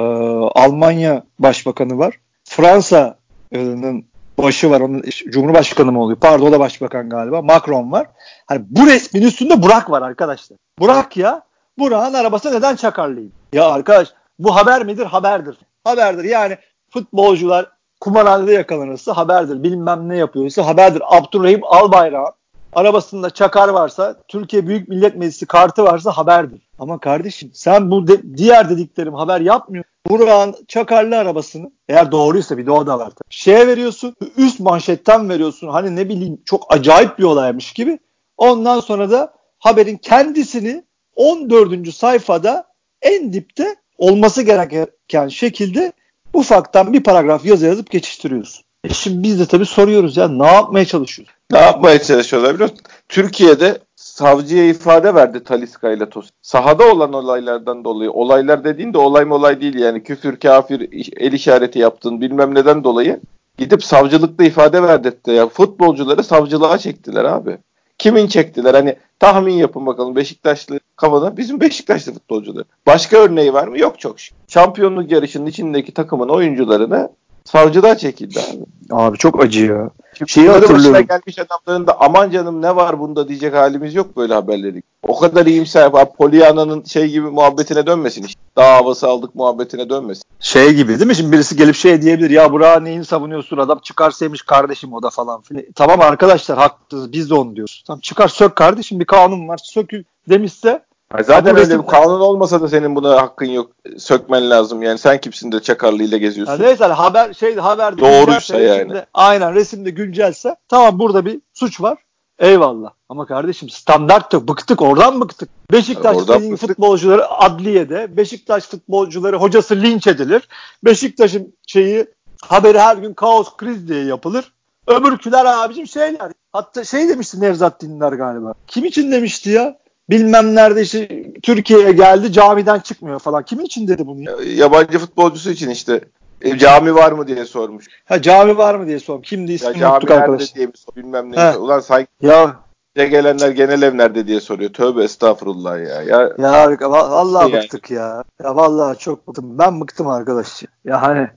Almanya 0.55 1.25
Başbakanı 1.39 1.99
var. 1.99 2.15
Fransa'nın 2.45 4.05
başı 4.39 4.71
var. 4.71 4.81
Onun 4.81 5.03
Cumhurbaşkanı 5.31 5.93
mı 5.93 6.03
oluyor? 6.03 6.19
Pardon 6.21 6.47
o 6.47 6.53
da 6.53 6.61
başbakan 6.61 7.09
galiba. 7.09 7.43
Macron 7.43 7.93
var. 7.93 8.07
Hani 8.47 8.63
bu 8.71 8.87
resmin 8.87 9.23
üstünde 9.23 9.63
Burak 9.63 9.91
var 9.91 10.03
arkadaşlar. 10.03 10.59
Burak 10.79 11.17
ya. 11.17 11.43
Burak'ın 11.79 12.15
arabası 12.15 12.53
neden 12.53 12.77
çakarlıyım? 12.77 13.33
Ya 13.53 13.71
arkadaş 13.71 14.09
bu 14.39 14.57
haber 14.57 14.85
midir? 14.85 15.07
Haberdir. 15.07 15.57
Haberdir. 15.85 16.25
Yani 16.25 16.57
futbolcular 16.91 17.67
kumarhanede 18.01 18.53
yakalanırsa 18.53 19.17
haberdir. 19.17 19.63
Bilmem 19.63 20.09
ne 20.09 20.17
yapıyorsa 20.17 20.67
haberdir. 20.67 21.03
Abdurrahim 21.07 21.61
Albayrak 21.65 22.35
arabasında 22.73 23.31
çakar 23.31 23.69
varsa, 23.69 24.17
Türkiye 24.29 24.67
Büyük 24.67 24.89
Millet 24.89 25.17
Meclisi 25.17 25.47
kartı 25.47 25.85
varsa 25.85 26.11
haberdir. 26.11 26.69
Ama 26.79 26.99
kardeşim 26.99 27.51
sen 27.55 27.91
bu 27.91 28.07
de, 28.07 28.37
diğer 28.37 28.71
dediklerim 28.71 29.15
haber 29.15 29.41
yapmıyor. 29.41 29.85
Burak'ın 30.13 30.65
çakarlı 30.69 31.19
arabasını 31.19 31.71
eğer 31.89 32.13
doğruysa 32.13 32.59
bir 32.59 32.67
de 32.67 32.71
o 32.71 32.87
da 32.87 32.99
var. 32.99 33.11
Tabii. 33.11 33.31
Şeye 33.31 33.67
veriyorsun, 33.67 34.17
üst 34.37 34.61
manşetten 34.61 35.29
veriyorsun. 35.29 35.69
Hani 35.69 35.97
ne 35.97 36.09
bileyim 36.09 36.41
çok 36.45 36.75
acayip 36.75 37.19
bir 37.19 37.25
olaymış 37.25 37.73
gibi. 37.73 37.99
Ondan 38.37 38.81
sonra 38.81 39.11
da 39.11 39.35
haberin 39.59 39.97
kendisini 39.97 40.85
14. 41.17 41.95
sayfada 41.95 42.65
en 43.03 43.33
dipte 43.33 43.77
olması 43.99 44.43
gereken 44.43 45.29
şekilde 45.29 45.93
ufaktan 46.35 46.93
bir 46.93 47.03
paragraf 47.03 47.45
yazı 47.45 47.67
yazıp 47.67 47.91
geçiştiriyorsun. 47.91 48.65
E 48.85 48.95
şimdi 48.95 49.23
biz 49.23 49.41
de 49.41 49.47
tabii 49.47 49.67
soruyoruz 49.67 50.17
ya 50.17 50.29
ne 50.29 50.47
yapmaya 50.47 50.85
çalışıyoruz? 50.85 51.35
Ne 51.51 51.59
yapmaya 51.59 52.03
çalışıyorlar 52.03 52.55
biliyor 52.55 52.71
musun? 52.71 52.85
Türkiye'de 53.09 53.79
savcıya 54.23 54.69
ifade 54.69 55.15
verdi 55.15 55.45
Taliska 55.45 55.93
ile 55.93 56.09
Tos. 56.11 56.31
Sahada 56.43 56.93
olan 56.93 57.13
olaylardan 57.13 57.85
dolayı. 57.85 58.11
Olaylar 58.11 58.65
dediğin 58.65 58.93
de 58.93 58.99
olay 58.99 59.25
mı 59.25 59.35
olay 59.35 59.61
değil 59.61 59.75
yani. 59.75 60.03
Küfür, 60.03 60.37
kafir, 60.37 60.89
el 61.17 61.33
işareti 61.33 61.79
yaptığın 61.79 62.21
bilmem 62.21 62.55
neden 62.55 62.85
dolayı 62.85 63.21
gidip 63.59 63.85
savcılıkta 63.85 64.45
ifade 64.45 64.83
verdirtti. 64.83 65.31
Ya 65.31 65.49
futbolcuları 65.49 66.25
savcılığa 66.25 66.79
çektiler 66.79 67.25
abi. 67.25 67.59
Kimin 67.99 68.27
çektiler? 68.27 68.75
Hani 68.75 68.97
tahmin 69.19 69.55
yapın 69.55 69.87
bakalım 69.87 70.17
Beşiktaşlı 70.17 70.81
kafada 70.97 71.37
bizim 71.37 71.61
Beşiktaşlı 71.61 72.13
futbolcuları. 72.13 72.65
Başka 72.87 73.17
örneği 73.17 73.53
var 73.53 73.69
mı? 73.69 73.79
Yok 73.79 73.99
çok 73.99 74.21
şükür. 74.21 74.39
Şampiyonluk 74.49 75.11
yarışının 75.13 75.47
içindeki 75.47 75.95
takımın 75.95 76.29
oyuncularını 76.29 77.11
savcılar 77.45 77.99
çekildi 77.99 78.39
abi. 78.41 78.65
Abi 78.91 79.19
çok 79.19 79.43
acı 79.43 79.67
ya. 79.67 79.91
Şeyi 80.27 80.49
hatırlıyorum. 80.49 81.07
gelmiş 81.09 81.39
adamların 81.39 81.87
da 81.87 82.01
aman 82.01 82.31
canım 82.31 82.63
ne 82.63 82.77
var 82.77 82.99
bunda 82.99 83.29
diyecek 83.29 83.55
halimiz 83.55 83.95
yok 83.95 84.17
böyle 84.17 84.35
haberleri. 84.35 84.83
O 85.03 85.19
kadar 85.19 85.47
iyimser. 85.47 85.91
Polyana'nın 86.19 86.85
şey 86.85 87.09
gibi 87.09 87.27
muhabbetine 87.27 87.87
dönmesin 87.87 88.23
işte. 88.23 88.41
Daha 88.57 88.77
havası 88.77 89.09
aldık 89.09 89.35
muhabbetine 89.35 89.91
dönmesin. 89.91 90.23
Şey 90.41 90.75
gibi 90.75 90.89
değil 90.89 91.07
mi? 91.07 91.17
Şimdi 91.17 91.33
birisi 91.33 91.57
gelip 91.57 91.75
şey 91.75 92.03
diyebilir. 92.03 92.31
Ya 92.31 92.53
Burak'ı 92.53 92.85
neyin 92.85 93.03
savunuyorsun? 93.03 93.57
Adam 93.57 93.79
çıkar 93.79 94.11
sevmiş 94.11 94.43
kardeşim 94.43 94.93
o 94.93 95.03
da 95.03 95.11
falan 95.11 95.41
filan. 95.41 95.65
Tamam 95.75 96.01
arkadaşlar 96.01 96.59
haklısınız. 96.59 97.13
Biz 97.13 97.31
de 97.31 97.35
onu 97.35 97.57
diyoruz. 97.57 97.85
Tamam 97.87 98.01
çıkar 98.01 98.29
sök 98.29 98.57
kardeşim 98.57 99.01
bir 99.01 99.05
kanun 99.05 99.49
var. 99.49 99.61
Sökül 99.65 100.05
demişse 100.29 100.83
Hayır, 101.13 101.25
zaten 101.25 101.57
öyle 101.57 101.83
bir 101.83 101.87
kanun 101.87 102.21
olmasa 102.21 102.61
da 102.63 102.69
senin 102.69 102.97
buna 102.97 103.23
hakkın 103.23 103.47
yok. 103.47 103.71
Sökmen 103.99 104.51
lazım. 104.51 104.83
Yani 104.83 104.99
sen 104.99 105.21
kimsin 105.21 105.53
de 105.53 105.61
Çakarlı 105.61 106.03
ile 106.03 106.19
geziyorsun. 106.19 106.53
Ya 106.53 106.59
neyse 106.59 106.85
haber 106.85 107.35
şey 107.35 107.57
haber 107.57 107.99
doğruysa 107.99 108.59
yani. 108.59 108.79
Resimde, 108.79 109.07
aynen 109.15 109.55
resimde 109.55 109.91
güncelse 109.91 110.57
tamam 110.69 110.99
burada 110.99 111.27
bir 111.27 111.41
suç 111.55 111.81
var. 111.81 111.99
Eyvallah. 112.39 112.91
Ama 113.09 113.27
kardeşim 113.27 113.71
standart 113.71 114.33
yok. 114.33 114.49
Bıktık 114.49 114.83
oradan 114.83 115.21
bıktık. 115.21 115.49
Beşiktaş 115.73 116.17
oradan 116.17 116.57
futbolcuları 116.57 117.31
adliyede, 117.31 118.17
Beşiktaş 118.17 118.65
futbolcuları 118.65 119.37
hocası 119.37 119.77
linç 119.77 120.07
edilir. 120.07 120.49
Beşiktaş'ın 120.85 121.55
şeyi 121.67 122.07
haberi 122.43 122.81
her 122.81 122.97
gün 122.97 123.15
kaos 123.15 123.57
kriz 123.57 123.89
diye 123.89 124.05
yapılır. 124.05 124.53
Öbürküler 124.87 125.45
abicim 125.45 125.87
şeyler. 125.87 126.33
Hatta 126.53 126.85
şey 126.85 127.09
demişti 127.09 127.41
Nevzat 127.41 127.83
Dindar 127.83 128.13
galiba. 128.13 128.55
Kim 128.67 128.85
için 128.85 129.13
demişti 129.13 129.51
ya? 129.51 129.82
Bilmem 130.13 130.55
nerede 130.55 130.83
işte 130.83 131.25
Türkiye'ye 131.43 131.93
geldi 131.93 132.33
camiden 132.33 132.79
çıkmıyor 132.79 133.19
falan. 133.19 133.43
Kimin 133.43 133.65
için 133.65 133.89
dedi 133.89 134.07
bunu? 134.07 134.23
Ya? 134.23 134.33
Yabancı 134.55 134.99
futbolcusu 134.99 135.51
için 135.51 135.71
işte. 135.71 136.01
E, 136.43 136.59
cami 136.59 136.95
var 136.95 137.13
mı 137.13 137.27
diye 137.27 137.45
sormuş. 137.45 137.87
Ha 138.05 138.23
cami 138.23 138.57
var 138.57 138.75
mı 138.75 138.87
diye 138.87 139.01
sormuş. 139.01 139.29
Kimdi 139.29 139.53
ismini 139.53 139.79
ya, 139.79 139.93
unuttuk 139.93 140.11
arkadaş. 140.11 140.55
diye 140.55 140.69
bir 140.73 140.79
sor, 140.79 140.97
bilmem 140.97 141.33
ne. 141.33 141.37
He. 141.37 141.57
Ulan 141.57 141.81
sanki 141.81 142.09
ya 142.21 142.57
gelenler 142.95 143.51
genel 143.51 143.83
ev 143.83 143.97
nerede 143.97 144.27
diye 144.27 144.41
soruyor. 144.41 144.73
Tövbe 144.73 145.05
estağfurullah 145.05 145.79
ya. 145.79 146.03
Ya, 146.03 146.31
ya 146.39 146.77
vallahi 146.91 147.53
yani. 147.53 147.63
bıktık 147.63 147.91
ya. 147.91 148.25
Ya 148.43 148.57
vallahi 148.57 148.99
çok 148.99 149.29
bıktım. 149.29 149.59
Ben 149.59 149.81
bıktım 149.81 150.09
arkadaş. 150.09 150.63
Ya 150.85 151.03
hani 151.03 151.29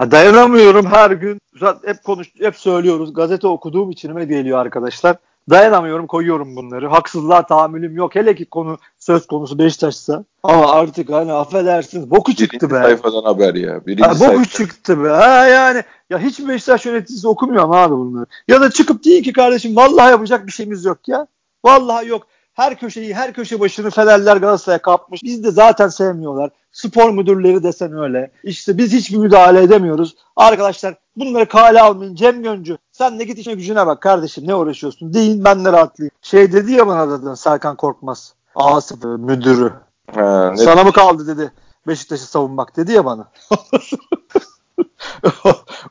ya 0.00 0.10
dayanamıyorum 0.10 0.86
her 0.86 1.10
gün. 1.10 1.40
Zaten 1.60 1.88
hep 1.88 2.04
konuş 2.04 2.28
hep 2.40 2.56
söylüyoruz. 2.56 3.14
Gazete 3.14 3.46
okuduğum 3.46 3.90
içime 3.90 4.24
geliyor 4.24 4.58
arkadaşlar. 4.58 5.16
Dayanamıyorum 5.50 6.06
koyuyorum 6.06 6.56
bunları. 6.56 6.88
Haksızlığa 6.88 7.46
tahammülüm 7.46 7.96
yok. 7.96 8.14
Hele 8.14 8.34
ki 8.34 8.44
konu 8.44 8.78
söz 8.98 9.26
konusu 9.26 9.58
Beşiktaş'sa. 9.58 10.24
Ama 10.42 10.72
artık 10.72 11.10
hani 11.12 11.32
affedersiniz 11.32 12.10
boku 12.10 12.34
çıktı 12.34 12.70
Birinci 12.70 12.74
be. 12.74 12.82
sayfadan 12.82 13.22
haber 13.22 13.54
ya. 13.54 13.86
Birinci 13.86 14.02
ha, 14.02 14.10
boku 14.10 14.24
sayfa. 14.24 14.44
çıktı 14.44 15.04
be. 15.04 15.08
Ha 15.08 15.46
yani 15.46 15.82
ya 16.10 16.18
hiç 16.18 16.40
Beşiktaş 16.48 16.86
yöneticisi 16.86 17.28
okumuyor 17.28 17.64
mu 17.64 17.76
abi 17.76 17.94
bunları? 17.94 18.26
Ya 18.48 18.60
da 18.60 18.70
çıkıp 18.70 19.04
değil 19.04 19.22
ki 19.24 19.32
kardeşim 19.32 19.76
vallahi 19.76 20.10
yapacak 20.10 20.46
bir 20.46 20.52
şeyimiz 20.52 20.84
yok 20.84 21.08
ya. 21.08 21.26
Vallahi 21.64 22.08
yok. 22.08 22.26
Her 22.54 22.78
köşeyi, 22.78 23.14
her 23.14 23.32
köşe 23.32 23.60
başını 23.60 23.90
Fenerler 23.90 24.36
Galatasaray'a 24.36 24.82
kapmış. 24.82 25.22
Biz 25.22 25.44
de 25.44 25.50
zaten 25.50 25.88
sevmiyorlar. 25.88 26.50
Spor 26.72 27.10
müdürleri 27.10 27.62
desen 27.62 27.98
öyle. 27.98 28.30
İşte 28.44 28.78
biz 28.78 28.92
hiçbir 28.92 29.16
müdahale 29.16 29.62
edemiyoruz. 29.62 30.16
Arkadaşlar 30.36 30.94
bunları 31.16 31.48
kale 31.48 31.82
almayın. 31.82 32.14
Cem 32.14 32.42
Göncü 32.42 32.78
sen 32.92 33.18
de 33.18 33.24
git 33.24 33.38
işine 33.38 33.54
gücüne 33.54 33.86
bak 33.86 34.02
kardeşim 34.02 34.46
ne 34.46 34.54
uğraşıyorsun 34.54 35.14
deyin 35.14 35.44
ben 35.44 35.64
de 35.64 35.72
rahatlayayım. 35.72 36.12
Şey 36.22 36.52
dedi 36.52 36.72
ya 36.72 36.86
bana 36.86 37.24
da 37.24 37.36
Serkan 37.36 37.76
Korkmaz. 37.76 38.34
Asif 38.54 39.04
müdürü. 39.04 39.72
Ha, 40.14 40.50
ne 40.50 40.56
Sana 40.56 40.84
mı 40.84 40.92
kaldı 40.92 41.26
dedi 41.26 41.52
Beşiktaş'ı 41.86 42.26
savunmak 42.26 42.76
dedi 42.76 42.92
ya 42.92 43.04
bana. 43.04 43.28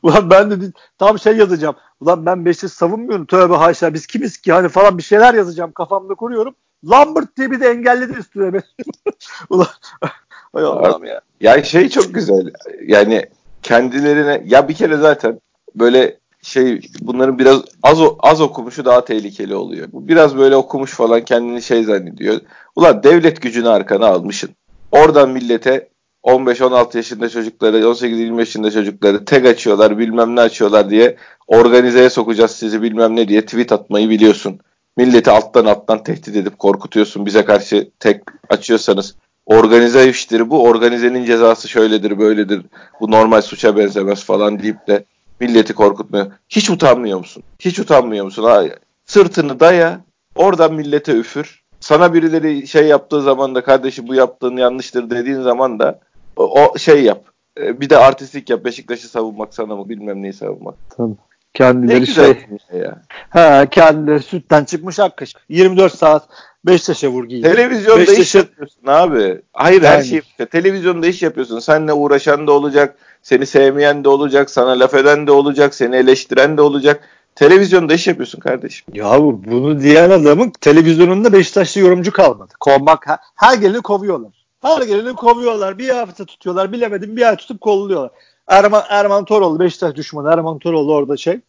Ulan 0.02 0.30
ben 0.30 0.50
de 0.50 0.72
tam 0.98 1.18
şey 1.18 1.36
yazacağım. 1.36 1.76
Ulan 2.00 2.26
ben 2.26 2.44
Beşiktaş'ı 2.44 2.74
savunmuyorum. 2.74 3.26
Tövbe 3.26 3.54
haşa 3.54 3.94
biz 3.94 4.06
kimiz 4.06 4.36
ki 4.36 4.52
hani 4.52 4.68
falan 4.68 4.98
bir 4.98 5.02
şeyler 5.02 5.34
yazacağım 5.34 5.72
kafamda 5.72 6.14
kuruyorum. 6.14 6.54
Lambert 6.90 7.36
diye 7.36 7.50
bir 7.50 7.60
de 7.60 7.68
engelledi 7.68 8.12
üstüne. 8.18 8.62
Ulan 9.50 9.66
Hay 10.52 10.64
Allah'ım 10.64 11.04
ya. 11.04 11.20
Yani 11.40 11.64
şey 11.64 11.88
çok 11.88 12.14
güzel. 12.14 12.52
Yani 12.86 13.26
kendilerine 13.62 14.42
ya 14.46 14.68
bir 14.68 14.74
kere 14.74 14.96
zaten 14.96 15.40
böyle 15.74 16.18
şey 16.42 16.80
bunların 17.00 17.38
biraz 17.38 17.62
az 17.82 17.98
az 18.18 18.40
okumuşu 18.40 18.84
daha 18.84 19.04
tehlikeli 19.04 19.54
oluyor. 19.54 19.88
Bu 19.92 20.08
biraz 20.08 20.36
böyle 20.36 20.56
okumuş 20.56 20.90
falan 20.90 21.24
kendini 21.24 21.62
şey 21.62 21.84
zannediyor. 21.84 22.40
Ulan 22.76 23.02
devlet 23.02 23.42
gücünü 23.42 23.68
arkana 23.68 24.06
almışsın. 24.06 24.50
Oradan 24.92 25.30
millete 25.30 25.88
15-16 26.24 26.96
yaşında 26.96 27.28
çocukları, 27.28 27.78
18-20 27.78 28.38
yaşında 28.38 28.70
çocukları 28.70 29.24
tek 29.24 29.46
açıyorlar, 29.46 29.98
bilmem 29.98 30.36
ne 30.36 30.40
açıyorlar 30.40 30.90
diye 30.90 31.16
organizeye 31.46 32.10
sokacağız 32.10 32.50
sizi 32.50 32.82
bilmem 32.82 33.16
ne 33.16 33.28
diye 33.28 33.44
tweet 33.44 33.72
atmayı 33.72 34.10
biliyorsun. 34.10 34.60
Milleti 34.96 35.30
alttan 35.30 35.64
alttan 35.64 36.02
tehdit 36.02 36.36
edip 36.36 36.58
korkutuyorsun. 36.58 37.26
Bize 37.26 37.44
karşı 37.44 37.90
tek 38.00 38.22
açıyorsanız 38.48 39.14
organize 39.46 40.08
işleri 40.08 40.50
bu. 40.50 40.62
Organizenin 40.62 41.24
cezası 41.24 41.68
şöyledir, 41.68 42.18
böyledir. 42.18 42.62
Bu 43.00 43.10
normal 43.10 43.40
suça 43.40 43.76
benzemez 43.76 44.24
falan 44.24 44.62
deyip 44.62 44.86
de 44.88 45.04
milleti 45.40 45.74
korkutmuyor. 45.74 46.26
Hiç 46.48 46.70
utanmıyor 46.70 47.18
musun? 47.18 47.42
Hiç 47.58 47.78
utanmıyor 47.78 48.24
musun? 48.24 48.44
Ha, 48.44 48.64
sırtını 49.06 49.60
daya, 49.60 50.00
oradan 50.34 50.74
millete 50.74 51.12
üfür. 51.12 51.64
Sana 51.80 52.14
birileri 52.14 52.66
şey 52.66 52.86
yaptığı 52.86 53.22
zaman 53.22 53.54
da 53.54 53.64
kardeşi 53.64 54.08
bu 54.08 54.14
yaptığın 54.14 54.56
yanlıştır 54.56 55.10
dediğin 55.10 55.42
zaman 55.42 55.78
da 55.78 56.00
o, 56.36 56.64
o 56.64 56.78
şey 56.78 57.02
yap. 57.02 57.24
E, 57.60 57.80
bir 57.80 57.90
de 57.90 57.98
artistlik 57.98 58.50
yap. 58.50 58.64
Beşiktaş'ı 58.64 59.08
savunmak 59.08 59.54
sana 59.54 59.76
mı 59.76 59.88
bilmem 59.88 60.22
neyi 60.22 60.32
savunmak. 60.32 60.74
Tabii. 60.96 61.14
Kendileri 61.54 62.06
şey, 62.06 62.34
şey 62.70 62.80
ya. 62.80 63.02
Ha, 63.30 63.66
kendileri 63.70 64.22
sütten 64.22 64.64
çıkmış 64.64 64.98
ak 64.98 65.22
24 65.48 65.94
saat 65.94 66.28
Beşiktaş'a 66.66 67.08
vur 67.08 67.24
giyin. 67.24 67.42
Televizyonda 67.42 68.00
Beşiktaş'a... 68.00 68.22
iş 68.22 68.34
yapıyorsun 68.34 68.86
abi. 68.86 69.40
Hayır 69.52 69.82
yani. 69.82 69.96
her 69.96 70.02
şey. 70.02 70.20
Televizyonda 70.50 71.06
iş 71.06 71.22
yapıyorsun. 71.22 71.58
Seninle 71.58 71.92
uğraşan 71.92 72.46
da 72.46 72.52
olacak. 72.52 72.96
Seni 73.22 73.46
sevmeyen 73.46 74.04
de 74.04 74.08
olacak. 74.08 74.50
Sana 74.50 74.78
laf 74.78 74.94
eden 74.94 75.26
de 75.26 75.32
olacak. 75.32 75.74
Seni 75.74 75.96
eleştiren 75.96 76.56
de 76.56 76.62
olacak. 76.62 77.00
Televizyonda 77.34 77.94
iş 77.94 78.06
yapıyorsun 78.06 78.40
kardeşim. 78.40 78.86
Ya 78.94 79.20
bunu 79.20 79.80
diyen 79.80 80.10
adamın 80.10 80.50
televizyonunda 80.60 81.32
Beşiktaşlı 81.32 81.80
yorumcu 81.80 82.12
kalmadı. 82.12 82.52
Kovmak 82.60 83.06
her, 83.06 83.18
her 83.34 83.56
geleni 83.56 83.82
kovuyorlar. 83.82 84.43
Her 84.64 84.82
geleni 84.82 85.14
kovuyorlar. 85.14 85.78
Bir 85.78 85.88
hafta 85.88 86.24
tutuyorlar. 86.24 86.72
Bilemedim 86.72 87.16
bir 87.16 87.28
ay 87.28 87.36
tutup 87.36 87.60
kolluyorlar. 87.60 88.10
Erman, 88.46 88.82
Erman 88.88 89.24
Toroğlu 89.24 89.60
Beşiktaş 89.60 89.94
düşmanı. 89.94 90.32
Erman 90.32 90.58
Toroğlu 90.58 90.94
orada 90.94 91.16
şey 91.16 91.40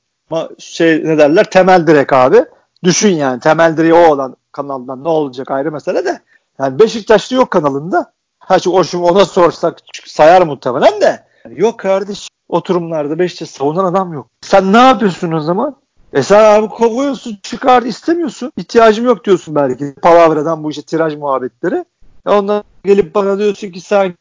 şey 0.59 1.03
ne 1.03 1.17
derler 1.17 1.43
temel 1.43 1.87
direk 1.87 2.13
abi. 2.13 2.45
Düşün 2.83 3.09
yani 3.15 3.39
temel 3.39 3.77
direği 3.77 3.93
o 3.93 4.11
olan 4.11 4.35
kanaldan 4.51 5.03
ne 5.03 5.07
olacak 5.07 5.51
ayrı 5.51 5.71
mesele 5.71 6.05
de. 6.05 6.21
Yani 6.59 6.79
Beşiktaşlı 6.79 7.35
yok 7.35 7.51
kanalında. 7.51 8.11
Ha 8.39 8.59
şu 8.59 8.71
o 8.71 8.83
şimdi 8.83 9.03
ona 9.03 9.25
sorsak 9.25 9.79
sayar 10.05 10.41
muhtemelen 10.41 11.01
de. 11.01 11.23
Yani 11.45 11.61
yok 11.61 11.79
kardeş 11.79 12.29
oturumlarda 12.49 13.19
Beşiktaş 13.19 13.49
savunan 13.49 13.85
adam 13.85 14.13
yok. 14.13 14.27
Sen 14.41 14.73
ne 14.73 14.77
yapıyorsun 14.77 15.31
o 15.31 15.39
zaman? 15.39 15.75
E 16.13 16.23
sen 16.23 16.43
abi 16.43 16.69
kovuyorsun 16.69 17.37
çıkar 17.43 17.83
istemiyorsun. 17.83 18.51
İhtiyacım 18.57 19.05
yok 19.05 19.25
diyorsun 19.25 19.55
belki. 19.55 19.93
Palavradan 20.01 20.63
bu 20.63 20.71
işte 20.71 20.81
tiraj 20.81 21.15
muhabbetleri. 21.15 21.85
E 22.27 22.29
ondan 22.29 22.63
gelip 22.85 23.15
bana 23.15 23.39
diyorsun 23.39 23.71
ki 23.71 23.81
sen 23.81 24.15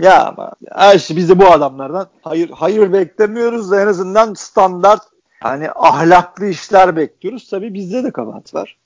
ya 0.00 0.26
ama 0.26 0.52
her 0.72 0.98
şey 0.98 1.16
biz 1.16 1.28
de 1.28 1.38
bu 1.38 1.46
adamlardan 1.46 2.08
hayır 2.22 2.50
hayır 2.50 2.92
beklemiyoruz 2.92 3.70
da 3.70 3.82
en 3.82 3.86
azından 3.86 4.34
standart 4.34 5.02
hani 5.40 5.70
ahlaklı 5.74 6.46
işler 6.46 6.96
bekliyoruz. 6.96 7.48
Tabii 7.50 7.74
bizde 7.74 8.04
de 8.04 8.10
kabahat 8.10 8.54
var. 8.54 8.78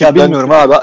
Ya 0.00 0.14
bilmiyorum 0.14 0.50
abi. 0.50 0.74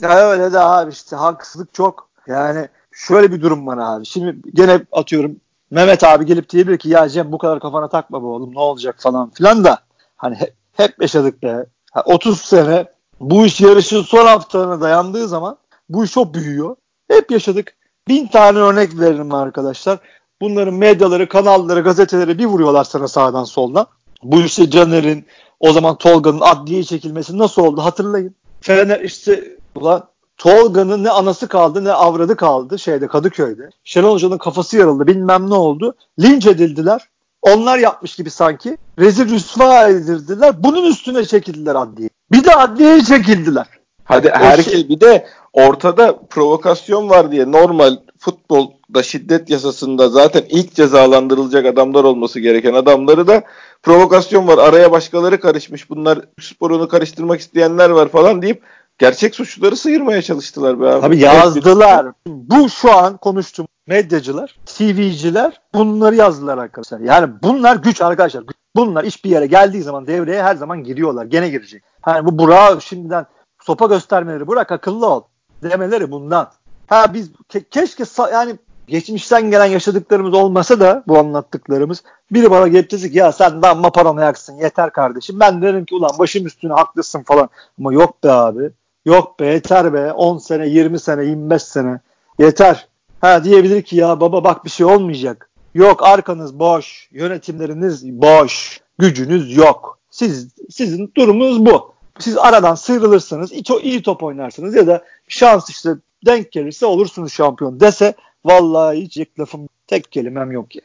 Ya 0.00 0.30
öyle 0.30 0.52
de 0.52 0.60
abi 0.60 0.90
işte 0.90 1.16
haksızlık 1.16 1.74
çok. 1.74 2.08
Yani 2.26 2.68
şöyle 2.92 3.32
bir 3.32 3.42
durum 3.42 3.66
var 3.66 3.78
abi. 3.80 4.06
Şimdi 4.06 4.36
gene 4.54 4.80
atıyorum 4.92 5.36
Mehmet 5.70 6.04
abi 6.04 6.26
gelip 6.26 6.50
diyebilir 6.50 6.78
ki 6.78 6.88
ya 6.88 7.08
Cem 7.08 7.32
bu 7.32 7.38
kadar 7.38 7.60
kafana 7.60 7.88
takma 7.88 8.22
be 8.22 8.26
oğlum 8.26 8.54
ne 8.54 8.58
olacak 8.58 8.96
falan 8.98 9.30
filan 9.30 9.64
da 9.64 9.78
hani 10.16 10.36
hep, 10.36 10.54
hep 10.72 11.02
yaşadık 11.02 11.42
be. 11.42 11.66
30 12.04 12.40
sene 12.40 12.86
bu 13.20 13.46
iş 13.46 13.60
yarışın 13.60 14.02
son 14.02 14.26
haftalarına 14.26 14.80
dayandığı 14.80 15.28
zaman 15.28 15.56
bu 15.88 16.04
iş 16.04 16.12
çok 16.12 16.34
büyüyor. 16.34 16.76
Hep 17.12 17.30
yaşadık. 17.30 17.74
Bin 18.08 18.26
tane 18.26 18.58
örnek 18.58 19.00
veririm 19.00 19.34
arkadaşlar. 19.34 19.98
Bunların 20.40 20.74
medyaları, 20.74 21.28
kanalları, 21.28 21.80
gazeteleri 21.80 22.38
bir 22.38 22.44
vuruyorlar 22.44 22.84
sana 22.84 23.08
sağdan 23.08 23.44
soldan. 23.44 23.86
Bu 24.22 24.40
işte 24.40 24.70
Caner'in, 24.70 25.26
O 25.60 25.72
zaman 25.72 25.98
Tolga'nın 25.98 26.40
adliye 26.40 26.84
çekilmesi 26.84 27.38
nasıl 27.38 27.62
oldu 27.62 27.80
hatırlayın. 27.80 28.34
Fener 28.60 29.00
işte 29.00 29.56
ulan 29.74 30.08
Tolga'nın 30.36 31.04
ne 31.04 31.10
anası 31.10 31.48
kaldı 31.48 31.84
ne 31.84 31.92
avradı 31.92 32.36
kaldı 32.36 32.78
şeyde 32.78 33.06
Kadıköy'de. 33.08 33.70
Şenol 33.84 34.14
Hoca'nın 34.14 34.38
kafası 34.38 34.76
yarıldı 34.76 35.06
bilmem 35.06 35.50
ne 35.50 35.54
oldu. 35.54 35.94
Linç 36.20 36.46
edildiler. 36.46 37.08
Onlar 37.42 37.78
yapmış 37.78 38.16
gibi 38.16 38.30
sanki. 38.30 38.78
Rezil 38.98 39.28
rüsva 39.28 39.88
edildiler. 39.88 40.62
Bunun 40.62 40.84
üstüne 40.84 41.24
çekildiler 41.24 41.74
adliye. 41.74 42.08
Bir 42.32 42.44
de 42.44 42.54
adliyeye 42.54 43.00
çekildiler. 43.04 43.66
Hadi 44.04 44.30
herkes 44.30 44.72
şey... 44.72 44.88
bir 44.88 45.00
de 45.00 45.26
ortada 45.52 46.18
provokasyon 46.30 47.10
var 47.10 47.32
diye 47.32 47.52
normal 47.52 47.96
futbolda 48.18 49.02
şiddet 49.02 49.50
yasasında 49.50 50.08
zaten 50.08 50.42
ilk 50.48 50.74
cezalandırılacak 50.74 51.66
adamlar 51.66 52.04
olması 52.04 52.40
gereken 52.40 52.74
adamları 52.74 53.26
da 53.26 53.42
provokasyon 53.82 54.48
var. 54.48 54.58
Araya 54.58 54.92
başkaları 54.92 55.40
karışmış. 55.40 55.90
Bunlar 55.90 56.20
sporunu 56.40 56.88
karıştırmak 56.88 57.40
isteyenler 57.40 57.90
var 57.90 58.08
falan 58.08 58.42
deyip 58.42 58.62
gerçek 58.98 59.34
suçluları 59.34 59.76
sıyırmaya 59.76 60.22
çalıştılar 60.22 60.80
be 60.80 60.88
abi. 60.88 61.06
Abi 61.06 61.18
yazdılar. 61.18 62.06
Bu 62.26 62.68
şu 62.68 62.92
an 62.92 63.16
konuştum 63.16 63.66
medyacılar, 63.86 64.58
TV'ciler 64.66 65.60
bunları 65.74 66.14
yazdılar 66.14 66.58
arkadaşlar. 66.58 67.00
Yani 67.00 67.32
bunlar 67.42 67.76
güç 67.76 68.00
arkadaşlar. 68.02 68.44
Bunlar 68.76 69.04
iş 69.04 69.24
bir 69.24 69.30
yere 69.30 69.46
geldiği 69.46 69.82
zaman 69.82 70.06
devreye 70.06 70.42
her 70.42 70.54
zaman 70.54 70.84
giriyorlar. 70.84 71.24
Gene 71.24 71.48
girecek. 71.48 71.82
Hani 72.00 72.26
bu 72.26 72.38
Burak'a 72.38 72.80
şimdiden 72.80 73.26
sopa 73.64 73.86
göstermeleri 73.86 74.48
bırak 74.48 74.72
akıllı 74.72 75.06
ol 75.06 75.22
demeleri 75.62 76.10
bundan. 76.10 76.50
Ha 76.86 77.14
biz 77.14 77.30
ke- 77.52 77.64
keşke 77.70 78.04
yani 78.32 78.56
geçmişten 78.86 79.50
gelen 79.50 79.66
yaşadıklarımız 79.66 80.34
olmasa 80.34 80.80
da 80.80 81.02
bu 81.08 81.18
anlattıklarımız 81.18 82.02
biri 82.30 82.50
bana 82.50 82.68
gelip 82.68 82.90
ki 82.90 83.10
ya 83.12 83.32
sen 83.32 83.62
damma 83.62 83.92
paranoyaksın 83.92 84.56
yeter 84.56 84.92
kardeşim. 84.92 85.40
Ben 85.40 85.62
derim 85.62 85.84
ki 85.84 85.94
ulan 85.94 86.18
başım 86.18 86.46
üstüne 86.46 86.72
haklısın 86.72 87.22
falan. 87.22 87.48
Ama 87.78 87.92
yok 87.92 88.24
be 88.24 88.30
abi. 88.30 88.70
Yok 89.04 89.40
be 89.40 89.46
yeter 89.46 89.92
be 89.94 90.12
10 90.12 90.38
sene 90.38 90.68
20 90.68 90.98
sene 90.98 91.24
25 91.24 91.62
sene 91.62 92.00
yeter. 92.38 92.88
Ha 93.20 93.44
diyebilir 93.44 93.82
ki 93.82 93.96
ya 93.96 94.20
baba 94.20 94.44
bak 94.44 94.64
bir 94.64 94.70
şey 94.70 94.86
olmayacak. 94.86 95.50
Yok 95.74 96.02
arkanız 96.02 96.58
boş, 96.58 97.08
yönetimleriniz 97.12 98.06
boş, 98.06 98.80
gücünüz 98.98 99.56
yok. 99.56 99.98
Siz 100.10 100.48
sizin 100.70 101.12
durumunuz 101.16 101.66
bu. 101.66 101.92
Siz 102.22 102.38
aradan 102.38 102.74
sıyrılırsanız 102.74 103.52
iyi, 103.52 103.64
iyi 103.82 104.02
top 104.02 104.22
oynarsınız 104.22 104.74
ya 104.74 104.86
da 104.86 105.04
şans 105.28 105.70
işte 105.70 105.90
denk 106.26 106.52
gelirse 106.52 106.86
olursunuz 106.86 107.32
şampiyon 107.32 107.80
dese 107.80 108.14
vallahi 108.44 109.00
hiç 109.00 109.18
lafım 109.38 109.68
tek 109.86 110.12
kelimem 110.12 110.52
yok 110.52 110.76
ya. 110.76 110.82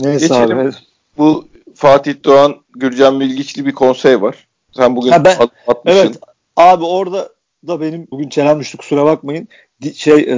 Neyse 0.00 0.28
Geçelim. 0.28 0.58
abi. 0.58 0.70
Bu 1.18 1.48
Fatih 1.74 2.14
Doğan 2.24 2.56
Gürcan 2.70 3.20
Bilgiçli 3.20 3.66
bir 3.66 3.72
konsey 3.72 4.22
var. 4.22 4.48
Sen 4.76 4.96
bugün 4.96 5.10
ha 5.10 5.24
ben, 5.24 5.36
atmışsın. 5.66 6.00
Evet 6.00 6.18
abi 6.56 6.84
orada 6.84 7.28
da 7.66 7.80
benim 7.80 8.06
bugün 8.10 8.28
çenem 8.28 8.60
düştü 8.60 8.78
kusura 8.78 9.04
bakmayın. 9.04 9.48
Di, 9.82 9.94
şey 9.94 10.14
e, 10.14 10.36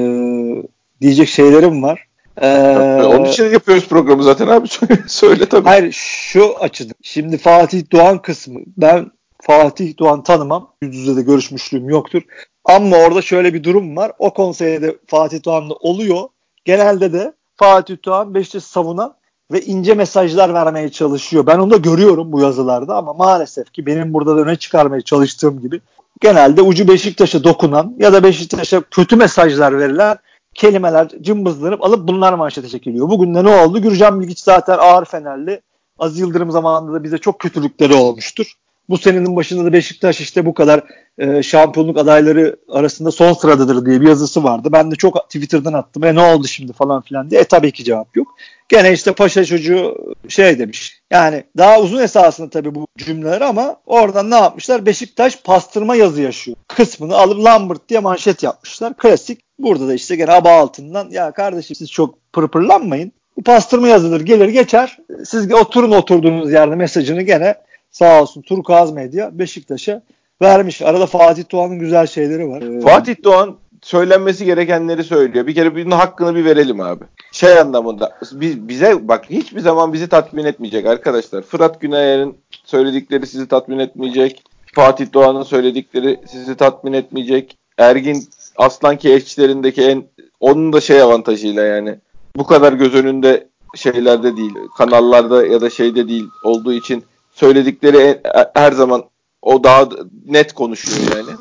diyecek 1.01 1.29
şeylerim 1.29 1.83
var. 1.83 2.07
Ee, 2.43 3.03
Onun 3.05 3.25
için 3.25 3.45
yapıyoruz 3.45 3.89
programı 3.89 4.23
zaten 4.23 4.47
abi. 4.47 4.69
Söyle 5.07 5.47
tabii. 5.47 5.69
Hayır 5.69 5.93
şu 5.93 6.57
açıdan. 6.61 6.95
Şimdi 7.03 7.39
Fatih 7.39 7.83
Doğan 7.93 8.23
kısmı. 8.23 8.61
Ben 8.77 9.11
Fatih 9.51 9.99
Doğan 9.99 10.23
tanımam. 10.23 10.73
Yüz 10.83 10.97
yüze 10.97 11.17
de 11.17 11.23
görüşmüşlüğüm 11.23 11.89
yoktur. 11.89 12.23
Ama 12.65 12.97
orada 12.97 13.23
şöyle 13.23 13.55
bir 13.55 13.65
durum 13.65 13.97
var. 13.97 14.13
O 14.19 14.35
konseyde 14.35 14.97
Fatih 15.07 15.45
Doğan'da 15.45 15.75
oluyor. 15.75 16.29
Genelde 16.65 17.13
de 17.13 17.33
Fatih 17.57 17.97
Doğan 18.05 18.35
Beşiktaş'ı 18.35 18.67
savunan 18.67 19.15
ve 19.53 19.61
ince 19.61 19.95
mesajlar 19.95 20.55
vermeye 20.55 20.91
çalışıyor. 20.91 21.47
Ben 21.47 21.59
onu 21.59 21.71
da 21.71 21.77
görüyorum 21.77 22.33
bu 22.33 22.41
yazılarda 22.41 22.97
ama 22.97 23.13
maalesef 23.13 23.73
ki 23.73 23.87
benim 23.87 24.15
burada 24.15 24.37
da 24.37 24.41
öne 24.41 24.57
çıkarmaya 24.57 25.01
çalıştığım 25.01 25.61
gibi 25.61 25.81
genelde 26.21 26.63
ucu 26.63 26.89
Beşiktaş'a 26.89 27.45
dokunan 27.45 27.97
ya 27.99 28.13
da 28.13 28.23
Beşiktaş'a 28.23 28.81
kötü 28.81 29.17
mesajlar 29.17 29.79
verilen 29.79 30.17
kelimeler 30.55 31.09
cımbızlanıp 31.21 31.85
alıp 31.85 32.09
bunlar 32.09 32.33
manşete 32.33 32.69
çekiliyor. 32.69 33.09
Bugün 33.11 33.35
de 33.35 33.45
ne 33.45 33.63
oldu? 33.63 33.83
Gürcan 33.83 34.21
Bilgiç 34.21 34.41
zaten 34.41 34.79
ağır 34.79 35.05
Fenerli. 35.05 35.61
Az 35.99 36.19
Yıldırım 36.19 36.51
zamanında 36.51 36.93
da 36.93 37.05
bize 37.05 37.19
çok 37.19 37.39
kötülükleri 37.39 37.95
olmuştur. 37.95 38.57
Bu 38.91 38.99
senenin 38.99 39.37
başında 39.37 39.65
da 39.65 39.73
Beşiktaş 39.73 40.21
işte 40.21 40.47
bu 40.47 40.55
kadar 40.55 40.85
e, 41.19 41.43
şampiyonluk 41.43 41.99
adayları 41.99 42.57
arasında 42.69 43.11
son 43.11 43.33
sıradadır 43.33 43.87
diye 43.87 44.01
bir 44.01 44.09
yazısı 44.09 44.45
vardı. 44.45 44.69
Ben 44.73 44.91
de 44.91 44.95
çok 44.97 45.25
Twitter'dan 45.25 45.73
attım. 45.73 46.05
E 46.05 46.15
ne 46.15 46.21
oldu 46.21 46.47
şimdi 46.47 46.73
falan 46.73 47.03
filan 47.03 47.31
diye. 47.31 47.41
E 47.41 47.45
tabii 47.45 47.73
ki 47.73 47.85
cevap 47.85 48.17
yok. 48.17 48.29
Gene 48.69 48.93
işte 48.93 49.13
paşa 49.13 49.45
çocuğu 49.45 49.97
şey 50.29 50.59
demiş. 50.59 51.01
Yani 51.11 51.45
daha 51.57 51.81
uzun 51.81 52.03
esasında 52.03 52.51
tabii 52.51 52.75
bu 52.75 52.87
cümleler 52.99 53.41
ama 53.41 53.77
oradan 53.87 54.31
ne 54.31 54.35
yapmışlar? 54.35 54.87
Beşiktaş 54.87 55.43
pastırma 55.45 55.97
yazı 55.97 56.23
yaşıyor. 56.23 56.57
Kısmını 56.69 57.17
alıp 57.17 57.45
Lambert 57.45 57.89
diye 57.89 58.01
manşet 58.01 58.43
yapmışlar. 58.43 58.97
Klasik. 58.97 59.41
Burada 59.59 59.89
da 59.89 59.95
işte 59.95 60.17
gene 60.17 60.33
aba 60.33 60.51
altından 60.51 61.11
ya 61.11 61.31
kardeşim 61.33 61.77
siz 61.77 61.91
çok 61.91 62.33
pırpırlanmayın. 62.33 63.13
Bu 63.37 63.43
pastırma 63.43 63.89
yazılır 63.89 64.21
gelir 64.21 64.49
geçer. 64.49 64.99
Siz 65.25 65.53
oturun 65.53 65.91
oturduğunuz 65.91 66.53
yerde 66.53 66.75
mesajını 66.75 67.23
gene 67.23 67.55
sağ 67.91 68.23
olsun 68.23 68.43
Turkuaz 68.43 68.93
Medya 68.93 69.39
Beşiktaş'a 69.39 70.03
vermiş. 70.43 70.83
Arada 70.83 71.07
Fatih 71.07 71.45
Doğan'ın 71.53 71.79
güzel 71.79 72.07
şeyleri 72.07 72.49
var. 72.49 72.63
Fatih 72.83 73.15
Doğan 73.25 73.57
söylenmesi 73.83 74.45
gerekenleri 74.45 75.05
söylüyor. 75.05 75.47
Bir 75.47 75.55
kere 75.55 75.75
bunun 75.75 75.91
hakkını 75.91 76.35
bir 76.35 76.45
verelim 76.45 76.81
abi. 76.81 77.05
Şey 77.33 77.59
anlamında 77.59 78.19
biz, 78.33 78.69
bize 78.69 79.09
bak 79.09 79.31
hiçbir 79.31 79.61
zaman 79.61 79.93
bizi 79.93 80.09
tatmin 80.09 80.45
etmeyecek 80.45 80.87
arkadaşlar. 80.87 81.43
Fırat 81.43 81.81
Günayer'in 81.81 82.39
söyledikleri 82.65 83.27
sizi 83.27 83.49
tatmin 83.49 83.79
etmeyecek. 83.79 84.43
Fatih 84.75 85.13
Doğan'ın 85.13 85.43
söyledikleri 85.43 86.21
sizi 86.27 86.57
tatmin 86.57 86.93
etmeyecek. 86.93 87.59
Ergin 87.79 88.29
Aslanki 88.57 89.13
eşçilerindeki 89.13 89.83
en 89.83 90.05
onun 90.41 90.73
da 90.73 90.81
şey 90.81 91.03
avantajıyla 91.03 91.63
yani 91.63 91.99
bu 92.37 92.47
kadar 92.47 92.73
göz 92.73 92.95
önünde 92.95 93.49
şeylerde 93.77 94.37
değil, 94.37 94.55
kanallarda 94.77 95.47
ya 95.47 95.61
da 95.61 95.71
şeyde 95.71 96.09
değil 96.09 96.27
olduğu 96.45 96.73
için 96.73 97.05
söyledikleri 97.41 97.97
en, 97.97 98.21
her 98.55 98.73
zaman 98.73 99.05
o 99.43 99.65
daha 99.65 99.89
net 100.27 100.53
konuşuyor 100.53 101.17
yani. 101.17 101.37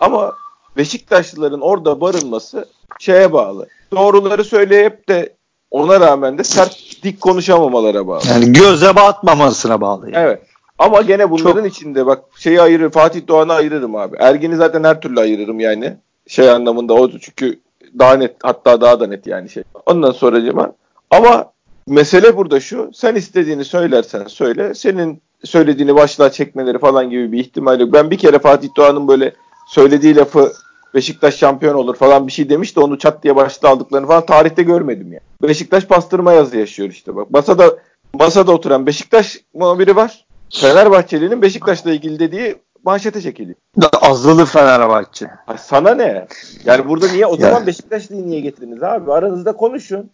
Ama 0.00 0.32
Beşiktaşlıların 0.76 1.60
orada 1.60 2.00
barınması 2.00 2.68
şeye 2.98 3.32
bağlı. 3.32 3.66
Doğruları 3.92 4.44
söyleyip 4.44 5.08
de 5.08 5.36
ona 5.70 6.00
rağmen 6.00 6.38
de 6.38 6.44
sert 6.44 7.02
dik 7.02 7.20
konuşamamalara 7.20 8.06
bağlı. 8.06 8.22
Yani 8.30 8.52
göze 8.52 8.96
batmamasına 8.96 9.80
bağlı. 9.80 10.10
Yani. 10.10 10.24
Evet. 10.26 10.42
Ama 10.78 11.02
gene 11.02 11.30
bunların 11.30 11.62
Çok... 11.62 11.72
içinde 11.72 12.06
bak 12.06 12.24
şeyi 12.38 12.60
ayırır 12.60 12.90
Fatih 12.90 13.28
Doğan'ı 13.28 13.52
ayırırım 13.52 13.96
abi. 13.96 14.16
Ergin'i 14.20 14.56
zaten 14.56 14.84
her 14.84 15.00
türlü 15.00 15.20
ayırırım 15.20 15.60
yani. 15.60 15.96
Şey 16.26 16.50
anlamında 16.50 16.94
o 16.94 17.10
çünkü 17.10 17.60
daha 17.98 18.16
net 18.16 18.36
hatta 18.42 18.80
daha 18.80 19.00
da 19.00 19.06
net 19.06 19.26
yani 19.26 19.50
şey. 19.50 19.62
Ondan 19.86 20.10
sonra 20.10 20.44
cema. 20.44 20.72
Ama 21.10 21.52
mesele 21.86 22.36
burada 22.36 22.60
şu. 22.60 22.90
Sen 22.94 23.14
istediğini 23.14 23.64
söylersen 23.64 24.26
söyle. 24.26 24.74
Senin 24.74 25.22
söylediğini 25.44 25.94
başlığa 25.94 26.30
çekmeleri 26.30 26.78
falan 26.78 27.10
gibi 27.10 27.32
bir 27.32 27.38
ihtimal 27.38 27.80
yok. 27.80 27.92
Ben 27.92 28.10
bir 28.10 28.18
kere 28.18 28.38
Fatih 28.38 28.68
Doğan'ın 28.76 29.08
böyle 29.08 29.32
söylediği 29.68 30.16
lafı 30.16 30.52
Beşiktaş 30.94 31.36
şampiyon 31.36 31.74
olur 31.74 31.96
falan 31.96 32.26
bir 32.26 32.32
şey 32.32 32.48
demiş 32.48 32.76
de 32.76 32.80
onu 32.80 32.98
çat 32.98 33.22
diye 33.22 33.36
başta 33.36 33.68
aldıklarını 33.68 34.06
falan 34.06 34.26
tarihte 34.26 34.62
görmedim 34.62 35.12
yani. 35.12 35.22
Beşiktaş 35.42 35.84
pastırma 35.84 36.32
yazı 36.32 36.56
yaşıyor 36.56 36.88
işte 36.88 37.16
bak. 37.16 37.30
Masada 37.30 37.78
masada 38.12 38.52
oturan 38.52 38.86
Beşiktaş 38.86 39.38
muhabiri 39.54 39.96
var. 39.96 40.26
Fenerbahçeli'nin 40.54 41.42
Beşiktaş'la 41.42 41.92
ilgili 41.92 42.18
dediği 42.18 42.56
manşete 42.84 43.20
çekiliyor. 43.20 43.56
Azılı 44.00 44.44
Fenerbahçe. 44.44 45.30
Ay 45.46 45.58
sana 45.58 45.94
ne? 45.94 46.26
Yani 46.64 46.88
burada 46.88 47.08
niye 47.08 47.26
o 47.26 47.36
zaman 47.36 47.66
Beşiktaşlı'yı 47.66 48.26
niye 48.26 48.40
getirdiniz 48.40 48.82
abi? 48.82 49.12
Aranızda 49.12 49.52
konuşun. 49.52 50.10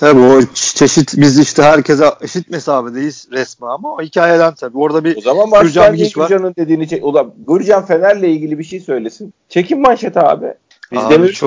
Tabii 0.00 0.20
o 0.20 0.40
çeşit 0.54 1.14
biz 1.16 1.38
işte 1.38 1.62
herkese 1.62 2.04
eşit 2.20 2.50
mesafedeyiz 2.50 3.28
resmi 3.32 3.66
ama 3.66 3.94
o 3.94 4.02
hikayeden 4.02 4.54
tabii. 4.54 4.78
Orada 4.78 5.04
bir 5.04 5.16
O 5.16 5.20
zaman 5.20 5.62
Gürcan 5.62 5.96
Gürcan'ın 5.96 6.54
dediğini 6.56 6.88
çek. 6.88 7.04
Ulan 7.04 7.34
Gürcan 7.48 7.86
Fener'le 7.86 8.22
ilgili 8.22 8.58
bir 8.58 8.64
şey 8.64 8.80
söylesin. 8.80 9.34
Çekin 9.48 9.80
manşet 9.80 10.16
abi. 10.16 10.54
Biz 10.92 10.98
abi, 10.98 11.14
demiyoruz 11.14 11.38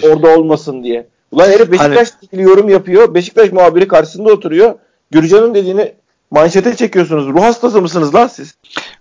ki 0.00 0.08
orada 0.08 0.38
olmasın 0.38 0.82
diye. 0.82 1.06
Ulan 1.30 1.46
herif 1.46 1.60
hani- 1.60 1.72
Beşiktaş 1.72 2.10
hani... 2.10 2.18
ilgili 2.22 2.42
yorum 2.42 2.68
yapıyor. 2.68 3.14
Beşiktaş 3.14 3.52
muhabiri 3.52 3.88
karşısında 3.88 4.32
oturuyor. 4.32 4.74
Gürcan'ın 5.10 5.54
dediğini 5.54 5.92
manşete 6.30 6.76
çekiyorsunuz. 6.76 7.26
Ruh 7.26 7.42
hastası 7.42 7.82
mısınız 7.82 8.14
lan 8.14 8.26
siz? 8.26 8.54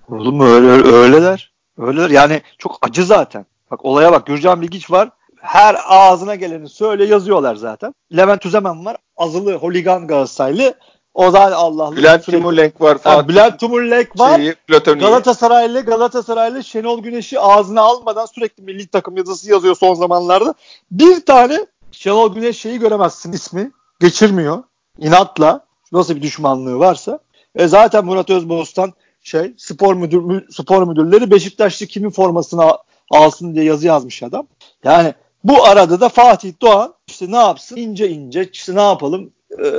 Oğlum 0.10 0.40
öyle, 0.42 0.96
öyleler. 0.96 1.52
Öyleler. 1.78 2.10
Yani 2.10 2.42
çok 2.58 2.78
acı 2.82 3.06
zaten. 3.06 3.46
Bak 3.72 3.86
olaya 3.86 4.12
bak. 4.12 4.26
Gürcan 4.26 4.62
Bilgiç 4.62 4.92
var 4.92 5.10
her 5.42 5.78
ağzına 5.88 6.36
geleni 6.36 6.70
söyle 6.70 7.06
yazıyorlar 7.06 7.56
zaten. 7.56 7.94
Levent 8.18 8.46
Üzemen 8.46 8.86
var. 8.86 8.98
Azılı 9.18 9.56
holigan 9.56 10.08
Galatasaraylı. 10.08 10.74
O 11.14 11.34
da 11.34 11.56
Allah'lı. 11.56 11.96
Bülent. 11.96 12.26
Timurlenk 12.26 12.82
var. 12.82 12.98
Ha, 13.04 13.28
Bülent 13.28 13.60
Timurlenk 13.60 14.20
var. 14.20 14.36
Şeyi, 14.38 14.56
Galatasaraylı 15.00 15.82
Galatasaraylı 15.82 16.64
Şenol 16.64 17.04
Güneş'i 17.04 17.40
ağzına 17.40 17.82
almadan 17.82 18.26
sürekli 18.26 18.64
milli 18.64 18.88
takım 18.88 19.18
yazısı 19.18 19.52
yazıyor 19.52 19.76
son 19.76 19.94
zamanlarda. 19.94 20.54
Bir 20.92 21.26
tane 21.26 21.66
Şenol 21.92 22.34
Güneş 22.34 22.60
şeyi 22.60 22.80
göremezsin 22.80 23.32
ismi. 23.32 23.72
Geçirmiyor. 24.00 24.64
İnatla. 24.98 25.66
Nasıl 25.92 26.16
bir 26.16 26.22
düşmanlığı 26.22 26.80
varsa. 26.80 27.20
E 27.56 27.68
zaten 27.68 28.06
Murat 28.06 28.30
Özbostan 28.30 28.94
şey 29.24 29.54
spor 29.58 29.96
müdür 29.96 30.50
spor 30.52 30.88
müdürleri 30.88 31.32
Beşiktaşlı 31.32 31.86
kimin 31.86 32.10
formasını 32.10 32.78
alsın 33.12 33.56
diye 33.56 33.66
yazı 33.66 33.88
yazmış 33.88 34.24
adam. 34.24 34.48
Yani 34.84 35.14
bu 35.44 35.66
arada 35.66 36.02
da 36.02 36.10
Fatih 36.10 36.54
Doğan 36.62 36.94
işte 37.08 37.32
ne 37.32 37.38
yapsın 37.38 37.76
ince 37.76 38.10
ince 38.10 38.50
işte 38.54 38.76
ne 38.76 38.82
yapalım 38.82 39.32
ee, 39.60 39.74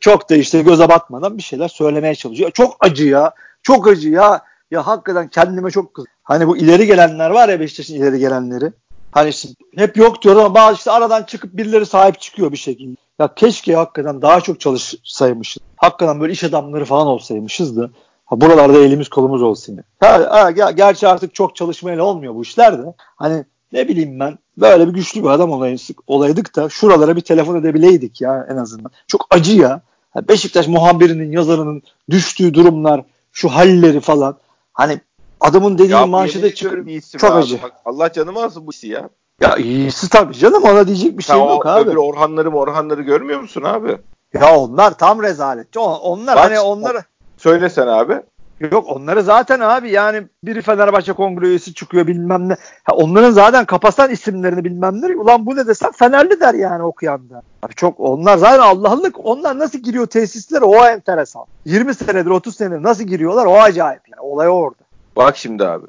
çok 0.00 0.30
da 0.30 0.36
işte 0.36 0.62
göze 0.62 0.88
batmadan 0.88 1.38
bir 1.38 1.42
şeyler 1.42 1.68
söylemeye 1.68 2.14
çalışıyor. 2.14 2.50
Çok 2.50 2.76
acı 2.80 3.08
ya. 3.08 3.32
Çok 3.62 3.88
acı 3.88 4.08
ya. 4.08 4.42
Ya 4.70 4.86
hakikaten 4.86 5.28
kendime 5.28 5.70
çok 5.70 5.94
kız. 5.94 6.04
Hani 6.22 6.48
bu 6.48 6.56
ileri 6.56 6.86
gelenler 6.86 7.30
var 7.30 7.48
ya 7.48 7.60
Beşiktaş'ın 7.60 7.94
ileri 7.94 8.18
gelenleri. 8.18 8.72
Hani 9.10 9.28
işte 9.28 9.48
hep 9.76 9.96
yok 9.96 10.22
diyor 10.22 10.36
ama 10.36 10.54
bazı 10.54 10.76
işte 10.76 10.90
aradan 10.90 11.22
çıkıp 11.22 11.56
birileri 11.56 11.86
sahip 11.86 12.20
çıkıyor 12.20 12.52
bir 12.52 12.56
şekilde. 12.56 12.96
Ya 13.18 13.34
keşke 13.34 13.74
hakikaten 13.74 14.22
daha 14.22 14.40
çok 14.40 14.60
çalışsaymışız. 14.60 15.62
Hakikaten 15.76 16.20
böyle 16.20 16.32
iş 16.32 16.44
adamları 16.44 16.84
falan 16.84 17.06
olsaymışız 17.06 17.76
da. 17.76 17.90
Ha, 18.24 18.40
buralarda 18.40 18.78
elimiz 18.78 19.08
kolumuz 19.08 19.42
olsun. 19.42 19.78
Ha, 20.00 20.28
ha, 20.30 20.50
gerçi 20.70 21.08
artık 21.08 21.34
çok 21.34 21.56
çalışmayla 21.56 22.04
olmuyor 22.04 22.34
bu 22.34 22.42
işler 22.42 22.78
de. 22.78 22.94
Hani 23.16 23.44
ne 23.72 23.88
bileyim 23.88 24.20
ben 24.20 24.38
böyle 24.56 24.88
bir 24.88 24.92
güçlü 24.92 25.22
bir 25.22 25.28
adam 25.28 25.50
olaydık, 25.50 25.98
olaydık 26.06 26.56
da 26.56 26.68
şuralara 26.68 27.16
bir 27.16 27.20
telefon 27.20 27.56
edebileydik 27.56 28.20
ya 28.20 28.46
en 28.50 28.56
azından. 28.56 28.90
Çok 29.06 29.26
acı 29.30 29.56
ya. 29.56 29.80
Beşiktaş 30.28 30.68
muhabirinin, 30.68 31.32
yazarının 31.32 31.82
düştüğü 32.10 32.54
durumlar, 32.54 33.04
şu 33.32 33.48
halleri 33.48 34.00
falan. 34.00 34.36
Hani 34.72 35.00
adamın 35.40 35.78
dediği 35.78 35.92
ya 35.92 36.06
manşete 36.06 36.54
çıkıyor. 36.54 37.00
Çok 37.18 37.30
abi. 37.30 37.38
acı. 37.38 37.62
Bak, 37.62 37.72
Allah 37.84 38.12
canımı 38.12 38.44
alsın 38.44 38.66
bu 38.66 38.70
işi 38.70 38.88
ya. 38.88 39.08
Ya 39.40 39.56
iyisi 39.56 40.10
tabii 40.10 40.34
canım 40.34 40.62
ona 40.62 40.86
diyecek 40.86 41.18
bir 41.18 41.22
şey 41.22 41.38
yok 41.38 41.66
abi. 41.66 41.90
Öbür 41.90 41.96
Orhanları 41.96 42.50
Orhanları 42.50 43.02
görmüyor 43.02 43.40
musun 43.40 43.62
abi? 43.62 43.98
Ya 44.34 44.56
onlar 44.56 44.98
tam 44.98 45.22
rezalet. 45.22 45.76
Onlar 45.76 46.36
Bak, 46.36 46.44
hani 46.44 46.60
onlar 46.60 46.96
Söylesen 47.36 47.86
abi. 47.86 48.22
Yok 48.70 48.88
onları 48.88 49.22
zaten 49.22 49.60
abi 49.60 49.90
yani 49.90 50.22
biri 50.44 50.62
Fenerbahçe 50.62 51.12
kongre 51.12 51.46
üyesi 51.46 51.74
çıkıyor 51.74 52.06
bilmem 52.06 52.48
ne. 52.48 52.56
Ha, 52.84 52.94
onların 52.96 53.30
zaten 53.30 53.64
kapasan 53.64 54.10
isimlerini 54.10 54.64
bilmem 54.64 55.02
ne. 55.02 55.16
Ulan 55.16 55.46
bu 55.46 55.56
ne 55.56 55.66
desem 55.66 55.92
Fenerli 55.92 56.40
der 56.40 56.54
yani 56.54 56.82
okuyan 56.82 57.30
da. 57.30 57.42
Abi 57.62 57.74
çok 57.74 58.00
onlar 58.00 58.36
zaten 58.36 58.58
Allah'lık. 58.58 59.26
Onlar 59.26 59.58
nasıl 59.58 59.78
giriyor 59.78 60.06
tesislere 60.06 60.64
o 60.64 60.84
enteresan. 60.84 61.44
20 61.64 61.94
senedir 61.94 62.30
30 62.30 62.56
senedir 62.56 62.82
nasıl 62.82 63.04
giriyorlar 63.04 63.46
o 63.46 63.60
acayip 63.60 64.02
yani. 64.08 64.20
Olay 64.20 64.48
orada. 64.48 64.82
Bak 65.16 65.36
şimdi 65.36 65.64
abi. 65.64 65.86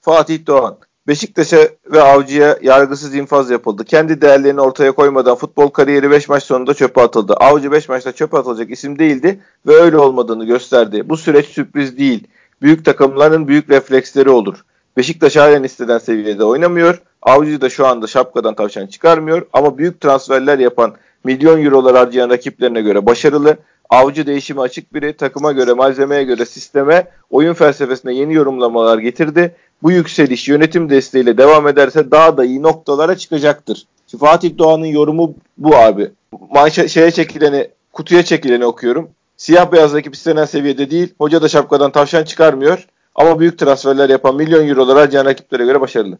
Fatih 0.00 0.46
Doğan 0.46 0.76
Beşiktaş'a 1.08 1.68
ve 1.92 2.02
Avcı'ya 2.02 2.58
yargısız 2.62 3.14
infaz 3.14 3.50
yapıldı. 3.50 3.84
Kendi 3.84 4.20
değerlerini 4.20 4.60
ortaya 4.60 4.92
koymadan 4.92 5.34
futbol 5.34 5.68
kariyeri 5.68 6.10
5 6.10 6.28
maç 6.28 6.42
sonunda 6.42 6.74
çöpe 6.74 7.00
atıldı. 7.00 7.34
Avcı 7.34 7.72
5 7.72 7.88
maçta 7.88 8.12
çöpe 8.12 8.38
atılacak 8.38 8.70
isim 8.70 8.98
değildi 8.98 9.40
ve 9.66 9.74
öyle 9.74 9.98
olmadığını 9.98 10.44
gösterdi. 10.44 11.08
Bu 11.08 11.16
süreç 11.16 11.46
sürpriz 11.46 11.98
değil. 11.98 12.26
Büyük 12.62 12.84
takımların 12.84 13.48
büyük 13.48 13.70
refleksleri 13.70 14.30
olur. 14.30 14.64
Beşiktaş 14.96 15.36
halen 15.36 15.62
istenen 15.62 15.98
seviyede 15.98 16.44
oynamıyor. 16.44 17.02
Avcı 17.22 17.60
da 17.60 17.70
şu 17.70 17.86
anda 17.86 18.06
şapkadan 18.06 18.54
tavşan 18.54 18.86
çıkarmıyor 18.86 19.46
ama 19.52 19.78
büyük 19.78 20.00
transferler 20.00 20.58
yapan 20.58 20.94
milyon 21.24 21.64
eurolar 21.64 21.96
harcayan 21.96 22.30
rakiplerine 22.30 22.82
göre 22.82 23.06
başarılı. 23.06 23.56
Avcı 23.90 24.26
değişimi 24.26 24.60
açık 24.60 24.94
biri 24.94 25.16
takıma 25.16 25.52
göre, 25.52 25.72
malzemeye 25.72 26.24
göre, 26.24 26.46
sisteme, 26.46 27.08
oyun 27.30 27.54
felsefesine 27.54 28.14
yeni 28.14 28.34
yorumlamalar 28.34 28.98
getirdi 28.98 29.54
bu 29.84 29.92
yükseliş 29.92 30.48
yönetim 30.48 30.90
desteğiyle 30.90 31.38
devam 31.38 31.68
ederse 31.68 32.10
daha 32.10 32.36
da 32.36 32.44
iyi 32.44 32.62
noktalara 32.62 33.16
çıkacaktır. 33.16 33.86
Şimdi 34.06 34.24
Fatih 34.24 34.58
Doğan'ın 34.58 34.86
yorumu 34.86 35.34
bu 35.58 35.76
abi. 35.76 36.10
Manşa, 36.50 36.88
şeye 36.88 37.10
çekileni, 37.10 37.68
kutuya 37.92 38.22
çekileni 38.22 38.66
okuyorum. 38.66 39.08
Siyah 39.36 39.72
beyaz 39.72 39.94
rakip 39.94 40.14
istenen 40.14 40.44
seviyede 40.44 40.90
değil. 40.90 41.14
Hoca 41.18 41.42
da 41.42 41.48
şapkadan 41.48 41.92
tavşan 41.92 42.24
çıkarmıyor. 42.24 42.86
Ama 43.14 43.40
büyük 43.40 43.58
transferler 43.58 44.08
yapan 44.08 44.36
milyon 44.36 44.68
eurolar 44.68 44.98
harcayan 44.98 45.24
rakiplere 45.24 45.64
göre 45.64 45.80
başarılı. 45.80 46.18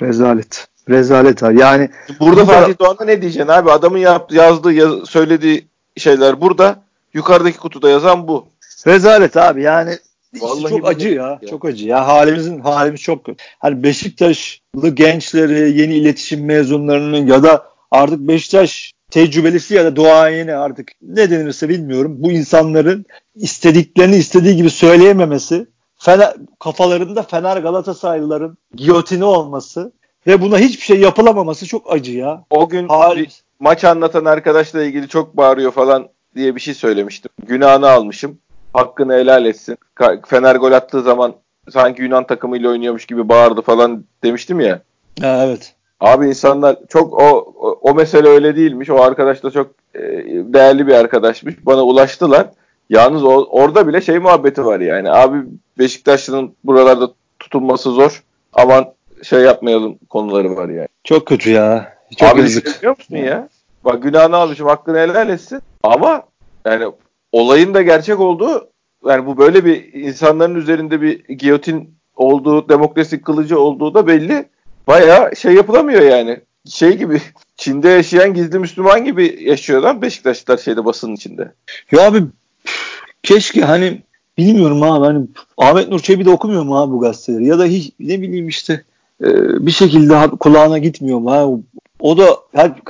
Rezalet. 0.00 0.68
Rezalet 0.88 1.42
abi. 1.42 1.60
Yani 1.60 1.90
burada 2.20 2.42
bu 2.42 2.46
Fatih 2.46 2.78
Doğan'da 2.78 3.04
ne 3.04 3.22
diyeceksin 3.22 3.50
abi? 3.50 3.70
Adamın 3.70 3.98
yaptığı, 3.98 4.34
yazdığı, 4.34 4.72
yaz, 4.72 4.92
söylediği 5.04 5.68
şeyler 5.96 6.40
burada. 6.40 6.82
Yukarıdaki 7.14 7.58
kutuda 7.58 7.90
yazan 7.90 8.28
bu. 8.28 8.46
Rezalet 8.86 9.36
abi. 9.36 9.62
Yani 9.62 9.98
Vallahi 10.40 10.70
çok 10.70 10.88
acı 10.88 11.08
ya, 11.08 11.38
ya. 11.42 11.48
Çok 11.50 11.64
acı 11.64 11.86
ya. 11.86 12.06
Halimizin 12.06 12.60
halimiz 12.60 13.00
çok 13.00 13.24
kötü. 13.24 13.44
Hani 13.58 13.82
Beşiktaşlı 13.82 14.88
gençleri, 14.88 15.80
yeni 15.80 15.94
iletişim 15.94 16.44
mezunlarının 16.44 17.26
ya 17.26 17.42
da 17.42 17.66
artık 17.90 18.18
Beşiktaş 18.18 18.92
tecrübelisi 19.10 19.74
ya 19.74 19.84
da 19.84 19.96
duayeni 19.96 20.54
artık 20.54 20.92
ne 21.02 21.30
denirse 21.30 21.68
bilmiyorum. 21.68 22.16
Bu 22.18 22.32
insanların 22.32 23.06
istediklerini 23.34 24.16
istediği 24.16 24.56
gibi 24.56 24.70
söyleyememesi, 24.70 25.66
Fener, 25.98 26.34
kafalarında 26.58 27.22
Fener 27.22 27.56
Galatasaraylıların 27.56 28.58
giyotini 28.74 29.24
olması 29.24 29.92
ve 30.26 30.40
buna 30.40 30.58
hiçbir 30.58 30.82
şey 30.82 31.00
yapılamaması 31.00 31.66
çok 31.66 31.92
acı 31.92 32.12
ya. 32.12 32.44
O 32.50 32.68
gün 32.68 32.88
maç 33.60 33.84
anlatan 33.84 34.24
arkadaşla 34.24 34.84
ilgili 34.84 35.08
çok 35.08 35.36
bağırıyor 35.36 35.72
falan 35.72 36.08
diye 36.34 36.54
bir 36.54 36.60
şey 36.60 36.74
söylemiştim. 36.74 37.30
Günahını 37.46 37.88
almışım 37.88 38.38
hakkını 38.74 39.12
helal 39.12 39.46
etsin. 39.46 39.78
Fener 40.26 40.56
gol 40.56 40.72
attığı 40.72 41.02
zaman 41.02 41.34
sanki 41.70 42.02
Yunan 42.02 42.26
takımıyla 42.26 42.70
oynuyormuş 42.70 43.06
gibi 43.06 43.28
bağırdı 43.28 43.62
falan 43.62 44.04
demiştim 44.22 44.60
ya. 44.60 44.80
Ha, 45.20 45.44
evet. 45.46 45.74
Abi 46.00 46.28
insanlar 46.28 46.76
çok 46.88 47.12
o, 47.12 47.54
o, 47.60 47.78
o 47.82 47.94
mesele 47.94 48.28
öyle 48.28 48.56
değilmiş. 48.56 48.90
O 48.90 49.02
arkadaş 49.02 49.42
da 49.42 49.50
çok 49.50 49.70
e, 49.94 50.00
değerli 50.26 50.86
bir 50.86 50.92
arkadaşmış. 50.92 51.66
Bana 51.66 51.82
ulaştılar. 51.82 52.46
Yalnız 52.90 53.24
o, 53.24 53.46
orada 53.50 53.88
bile 53.88 54.00
şey 54.00 54.18
muhabbeti 54.18 54.64
var 54.64 54.80
yani. 54.80 55.10
Abi 55.10 55.38
Beşiktaşlı'nın 55.78 56.54
buralarda 56.64 57.10
tutunması 57.38 57.90
zor. 57.90 58.22
Aman 58.52 58.92
şey 59.22 59.40
yapmayalım 59.40 59.98
konuları 60.10 60.56
var 60.56 60.68
yani. 60.68 60.88
Çok 61.04 61.26
kötü 61.26 61.50
ya. 61.50 61.93
Çok 62.18 62.28
Abi 62.28 62.40
yazık. 62.40 62.78
biliyor 62.78 62.96
musun 62.98 63.16
ya? 63.16 63.48
Bak 63.84 64.02
günahını 64.02 64.36
almışım 64.36 64.66
hakkını 64.66 64.98
helal 64.98 65.28
etsin. 65.28 65.62
Ama 65.82 66.22
yani 66.64 66.92
olayın 67.32 67.74
da 67.74 67.82
gerçek 67.82 68.20
olduğu 68.20 68.68
yani 69.06 69.26
bu 69.26 69.38
böyle 69.38 69.64
bir 69.64 69.92
insanların 69.92 70.54
üzerinde 70.54 71.00
bir 71.00 71.24
giyotin 71.24 71.94
olduğu, 72.16 72.68
demokrasi 72.68 73.22
kılıcı 73.22 73.60
olduğu 73.60 73.94
da 73.94 74.06
belli. 74.06 74.48
Bayağı 74.86 75.36
şey 75.36 75.54
yapılamıyor 75.54 76.02
yani. 76.02 76.40
Şey 76.68 76.96
gibi 76.96 77.22
Çin'de 77.56 77.88
yaşayan 77.88 78.34
gizli 78.34 78.58
Müslüman 78.58 79.04
gibi 79.04 79.38
yaşıyorlar 79.40 80.02
Beşiktaşlılar 80.02 80.58
şeyde 80.58 80.84
basının 80.84 81.14
içinde. 81.14 81.52
Ya 81.92 82.06
abi 82.06 82.22
keşke 83.22 83.60
hani 83.60 84.02
bilmiyorum 84.38 84.82
abi 84.82 85.06
hani 85.06 85.26
Ahmet 85.58 85.88
Nur 85.88 86.00
Çebi 86.00 86.24
de 86.24 86.30
okumuyor 86.30 86.62
mu 86.62 86.80
abi 86.80 86.92
bu 86.92 87.00
gazeteleri 87.00 87.46
ya 87.46 87.58
da 87.58 87.64
hiç 87.64 87.92
ne 88.00 88.22
bileyim 88.22 88.48
işte 88.48 88.84
e, 89.24 89.26
bir 89.66 89.70
şekilde 89.70 90.30
kulağına 90.40 90.78
gitmiyor 90.78 91.18
mu 91.18 91.32
abi. 91.32 91.62
O 92.00 92.18
da 92.18 92.38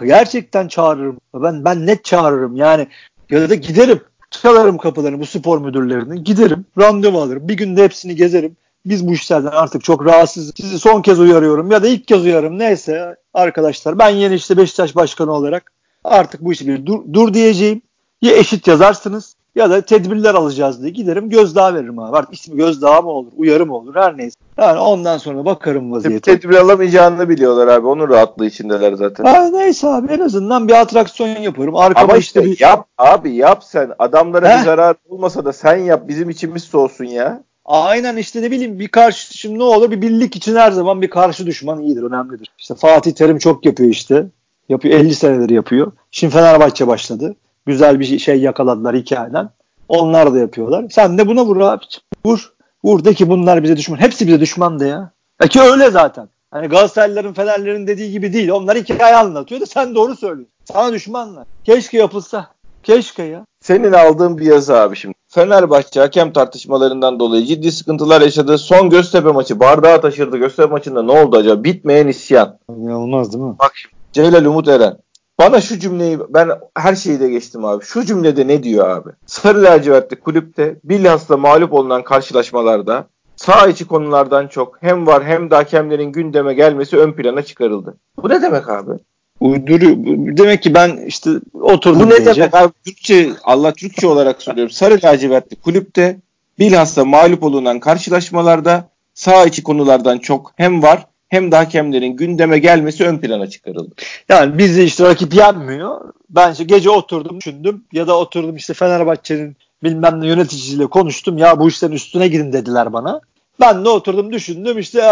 gerçekten 0.05 0.69
çağırırım. 0.69 1.21
Ben 1.35 1.65
ben 1.65 1.87
net 1.87 2.05
çağırırım 2.05 2.57
yani 2.57 2.87
ya 3.31 3.51
da 3.51 3.55
giderim 3.55 4.01
çalarım 4.31 4.79
kapılarını 4.79 5.21
bu 5.21 5.27
spor 5.27 5.59
müdürlerinin. 5.59 6.25
Giderim, 6.25 6.67
randevu 6.79 7.21
alırım. 7.21 7.49
Bir 7.49 7.55
günde 7.55 7.85
hepsini 7.85 8.17
gezerim. 8.17 8.57
Biz 8.87 9.09
bu 9.09 9.13
işlerden 9.13 9.51
artık 9.51 9.85
çok 9.85 10.07
rahatsız. 10.07 10.53
Sizi 10.57 10.79
son 10.79 11.03
kez 11.03 11.21
uyarıyorum 11.21 11.71
ya 11.71 11.83
da 11.83 11.89
ilk 11.89 12.09
kez 12.09 12.25
uyarım. 12.25 12.59
Neyse 12.59 13.17
arkadaşlar 13.35 13.99
ben 13.99 14.09
yeni 14.09 14.35
işte 14.35 14.57
Beşiktaş 14.57 14.97
Başkanı 14.97 15.33
olarak 15.33 15.73
artık 16.05 16.41
bu 16.41 16.53
işi 16.53 16.69
bir 16.69 16.87
dur, 16.87 17.01
dur 17.13 17.35
diyeceğim. 17.35 17.83
Ya 18.23 18.37
eşit 18.37 18.67
yazarsınız 18.67 19.34
ya 19.55 19.71
da 19.71 19.81
tedbirler 19.81 20.35
alacağız 20.35 20.83
diye 20.83 20.91
giderim 20.91 21.31
gözdağı 21.31 21.75
veririm 21.75 21.99
abi. 21.99 22.17
Artık 22.17 22.35
ismi 22.35 22.57
gözdağı 22.57 23.03
mı 23.03 23.09
olur, 23.09 23.33
uyarı 23.37 23.67
mı 23.67 23.77
olur 23.77 23.95
her 23.95 24.19
neyse. 24.19 24.37
Yani 24.59 24.79
ondan 24.79 25.19
sonra 25.19 25.45
bakarım 25.45 25.93
vaziyete. 25.93 26.39
Tedbir 26.39 26.55
alamayacağını 26.57 27.29
biliyorlar 27.29 27.67
abi. 27.67 27.87
Onun 27.87 28.09
rahatlığı 28.09 28.47
içindeler 28.47 28.93
zaten. 28.93 29.25
Ha, 29.25 29.49
neyse 29.53 29.89
abi 29.89 30.13
en 30.13 30.21
azından 30.21 30.69
bir 30.69 30.81
atraksiyon 30.81 31.29
yaparım. 31.29 31.77
Arkama 31.77 32.05
Ama 32.05 32.17
işte, 32.17 32.45
bir... 32.45 32.61
yap 32.61 32.87
abi 32.99 33.35
yap 33.35 33.65
sen. 33.65 33.91
Adamlara 33.99 34.59
bir 34.59 34.65
zarar 34.65 34.97
olmasa 35.09 35.45
da 35.45 35.53
sen 35.53 35.77
yap. 35.77 36.09
Bizim 36.09 36.31
içimiz 36.31 36.63
soğusun 36.63 37.05
ya. 37.05 37.43
Aynen 37.65 38.17
işte 38.17 38.43
ne 38.43 38.51
bileyim 38.51 38.79
bir 38.79 38.89
karşı 38.89 39.39
şimdi 39.39 39.59
ne 39.59 39.63
olur 39.63 39.91
bir 39.91 40.03
birlik 40.03 40.37
için 40.37 40.57
her 40.57 40.71
zaman 40.71 41.03
bir 41.03 41.11
karşı 41.11 41.47
düşman 41.47 41.81
iyidir 41.81 42.03
önemlidir. 42.03 42.51
İşte 42.59 42.75
Fatih 42.75 43.13
Terim 43.13 43.39
çok 43.39 43.67
yapıyor 43.67 43.91
işte. 43.91 44.27
Yapıyor 44.69 45.01
50 45.01 45.15
senedir 45.15 45.51
yapıyor. 45.51 45.93
Şimdi 46.11 46.33
Fenerbahçe 46.33 46.87
başladı. 46.87 47.37
Güzel 47.67 48.01
bir 48.01 48.19
şey 48.19 48.41
yakaladılar 48.41 48.97
hikayeden. 48.97 49.51
Onlar 49.89 50.35
da 50.35 50.39
yapıyorlar. 50.39 50.85
Sen 50.91 51.19
de 51.19 51.27
buna 51.27 51.45
vur 51.45 51.61
abi. 51.61 51.85
Vur. 52.27 52.53
Vur 52.85 53.05
de 53.05 53.15
ki 53.15 53.29
bunlar 53.29 53.63
bize 53.63 53.77
düşman. 53.77 53.99
Hepsi 53.99 54.27
bize 54.27 54.41
düşman 54.41 54.81
de 54.81 54.87
ya. 54.87 55.11
E 55.41 55.49
ki 55.49 55.61
öyle 55.61 55.91
zaten. 55.91 56.29
Hani 56.51 56.67
Galatasaraylıların, 56.67 57.33
Fenerlerin 57.33 57.87
dediği 57.87 58.11
gibi 58.11 58.33
değil. 58.33 58.49
Onlar 58.49 58.77
hikaye 58.77 59.17
anlatıyor 59.17 59.61
da 59.61 59.67
sen 59.67 59.95
doğru 59.95 60.17
söylüyorsun. 60.17 60.55
Sana 60.65 60.93
düşmanlar. 60.93 61.47
Keşke 61.65 61.99
yapılsa. 61.99 62.47
Keşke 62.83 63.23
ya. 63.23 63.45
Senin 63.61 63.93
aldığın 63.93 64.39
bir 64.39 64.47
yazı 64.47 64.77
abi 64.77 64.97
şimdi. 64.97 65.15
Fenerbahçe 65.29 66.01
hakem 66.01 66.33
tartışmalarından 66.33 67.21
dolayı 67.21 67.47
ciddi 67.47 67.73
sıkıntılar 67.73 68.21
yaşadı. 68.21 68.59
Son 68.59 68.91
Göztepe 68.91 69.29
maçı 69.33 69.61
bardağa 69.61 70.01
taşırdı. 70.01 70.37
Göztepe 70.37 70.69
maçında 70.69 71.03
ne 71.03 71.13
oldu 71.13 71.37
acaba? 71.37 71.65
Bitmeyen 71.65 72.09
isyan. 72.09 72.59
İnanılmaz 72.77 73.33
değil 73.33 73.45
mi? 73.45 73.55
Bak 73.59 73.73
şimdi. 73.75 73.95
Celal 74.13 74.45
Umut 74.45 74.69
Eren. 74.69 74.97
Bana 75.39 75.61
şu 75.61 75.79
cümleyi 75.79 76.19
ben 76.29 76.51
her 76.77 76.95
şeyi 76.95 77.21
de 77.21 77.29
geçtim 77.29 77.65
abi. 77.65 77.85
Şu 77.85 78.05
cümlede 78.05 78.47
ne 78.47 78.63
diyor 78.63 78.89
abi? 78.89 79.11
Sarı 79.27 79.63
lacivertli 79.63 80.17
kulüpte 80.21 80.77
bilhassa 80.85 81.37
mağlup 81.37 81.73
olunan 81.73 82.05
karşılaşmalarda 82.05 83.07
sağ 83.37 83.69
içi 83.69 83.87
konulardan 83.87 84.47
çok 84.49 84.83
hem 84.83 85.07
var 85.07 85.25
hem 85.25 85.51
de 85.51 85.55
hakemlerin 85.55 86.13
gündeme 86.13 86.55
gelmesi 86.55 86.97
ön 86.97 87.13
plana 87.13 87.43
çıkarıldı. 87.43 87.95
Bu 88.23 88.29
ne 88.29 88.43
demek 88.43 88.69
abi? 88.69 88.93
Uyduruyor. 89.41 89.97
Demek 90.37 90.63
ki 90.63 90.75
ben 90.75 90.97
işte 91.07 91.31
oturdum 91.61 92.01
Bu 92.01 92.07
ne 92.07 92.25
diyece. 92.25 92.41
demek 92.41 92.55
abi? 92.55 92.73
Türkçe, 92.85 93.31
Allah 93.45 93.73
Türkçe 93.73 94.07
olarak 94.07 94.43
söylüyorum. 94.43 94.71
Sarı 94.71 94.99
lacivertli 95.05 95.57
kulüpte 95.57 96.17
bilhassa 96.59 97.05
mağlup 97.05 97.43
olunan 97.43 97.81
karşılaşmalarda 97.81 98.89
sağ 99.15 99.45
içi 99.45 99.63
konulardan 99.63 100.19
çok 100.19 100.53
hem 100.57 100.83
var 100.83 101.07
hem 101.35 101.53
de 101.53 101.57
hakemlerin 101.57 102.17
gündeme 102.17 102.59
gelmesi 102.59 103.05
ön 103.05 103.19
plana 103.19 103.47
çıkarıldı. 103.47 103.95
Yani 104.29 104.59
bizi 104.59 104.83
işte 104.83 105.05
rakip 105.05 105.35
yenmiyor. 105.35 106.01
Ben 106.31 106.53
işte 106.53 106.65
gece 106.65 106.91
oturdum 106.91 107.41
düşündüm 107.41 107.85
ya 107.93 108.07
da 108.07 108.19
oturdum 108.19 108.57
işte 108.57 108.75
Fenerbahçe'nin 108.75 109.57
bilmem 109.83 110.21
ne 110.21 110.27
yöneticisiyle 110.27 110.87
konuştum. 110.87 111.39
Ya 111.39 111.61
bu 111.61 111.69
işlerin 111.69 111.93
üstüne 111.93 112.29
gidin 112.29 112.53
dediler 112.53 112.93
bana. 112.93 113.21
Ben 113.61 113.85
de 113.85 113.89
oturdum 113.89 114.33
düşündüm 114.33 114.79
işte 114.79 115.03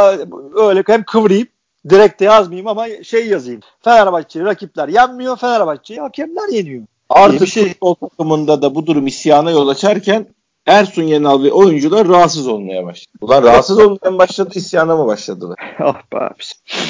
öyle 0.56 0.82
hem 0.86 1.04
kıvrayıp 1.04 1.48
direkt 1.88 2.20
de 2.20 2.24
yazmayayım 2.24 2.66
ama 2.66 2.86
şey 3.02 3.26
yazayım. 3.26 3.60
Fenerbahçe 3.84 4.40
rakipler 4.40 4.88
yenmiyor. 4.88 5.36
Fenerbahçe'yi 5.36 6.00
hakemler 6.00 6.48
yeniyor. 6.48 6.82
Artık 7.10 7.48
şey... 7.48 7.68
futbol 7.68 7.94
takımında 7.94 8.62
da 8.62 8.74
bu 8.74 8.86
durum 8.86 9.06
isyana 9.06 9.50
yol 9.50 9.68
açarken 9.68 10.26
Ersun 10.66 11.02
Yenal 11.02 11.42
ve 11.42 11.52
oyuncular 11.52 12.08
rahatsız 12.08 12.48
olmaya 12.48 12.86
başladı. 12.86 13.18
Ulan 13.20 13.42
rahatsız 13.42 13.78
olmaya 13.78 14.18
başladı 14.18 14.50
isyana 14.54 14.96
mı 14.96 15.06
başladılar? 15.06 15.56
ah 15.80 16.02
be 16.12 16.18
abi. 16.18 16.34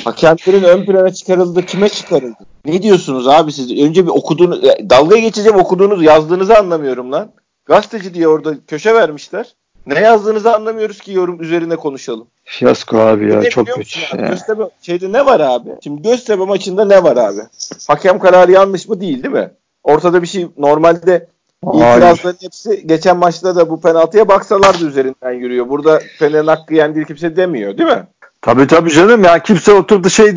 Hakemlerin 0.05 0.63
ön 0.63 0.85
plana 0.85 1.13
çıkarıldı. 1.13 1.67
Kime 1.67 1.89
çıkarıldı? 1.89 2.37
Ne 2.65 2.83
diyorsunuz 2.83 3.29
abi 3.29 3.53
siz? 3.53 3.71
Önce 3.81 4.07
bir 4.07 4.11
okuduğunuz, 4.11 4.63
dalgaya 4.63 5.21
geçeceğim 5.23 5.59
okuduğunuz, 5.59 6.03
yazdığınızı 6.03 6.59
anlamıyorum 6.59 7.13
lan. 7.13 7.33
Gazeteci 7.65 8.15
diye 8.15 8.29
orada 8.29 8.55
köşe 8.67 8.95
vermişler. 8.95 9.55
Ne 9.87 10.01
yazdığınızı 10.01 10.55
anlamıyoruz 10.55 11.01
ki 11.01 11.13
yorum 11.13 11.43
üzerine 11.43 11.77
konuşalım. 11.77 12.27
Fiyasko 12.45 12.99
abi 12.99 13.33
ya 13.33 13.51
çok 13.51 13.67
kötü. 13.67 14.01
Abi? 14.13 14.29
Göztepe 14.29 14.63
şeyde 14.83 15.13
ne 15.13 15.27
var 15.27 15.41
abi? 15.41 15.71
Şimdi 15.85 16.03
Göztepe 16.03 16.45
maçında 16.45 16.85
ne 16.85 17.03
var 17.03 17.17
abi? 17.17 17.41
Hakem 17.89 18.19
kararı 18.19 18.53
yanlış 18.53 18.89
mı 18.89 19.01
değil 19.01 19.23
değil 19.23 19.35
mi? 19.35 19.51
Ortada 19.85 20.23
bir 20.23 20.27
şey 20.27 20.47
normalde 20.57 21.29
İtirazların 21.69 22.37
hepsi 22.41 22.87
geçen 22.87 23.17
maçta 23.17 23.57
da 23.57 23.71
bu 23.71 23.81
penaltıya 23.81 24.29
baksalardı 24.29 24.87
üzerinden 24.87 25.33
yürüyor. 25.33 25.69
Burada 25.69 26.01
Fener'in 26.19 26.47
hakkı 26.47 26.75
yendi 26.75 27.05
kimse 27.05 27.37
demiyor 27.37 27.79
değil 27.79 27.89
mi? 27.89 28.07
Tabii 28.41 28.67
tabii 28.67 28.91
canım 28.91 29.25
ya 29.25 29.39
kimse 29.39 29.73
oturdu 29.73 30.11
şey 30.11 30.35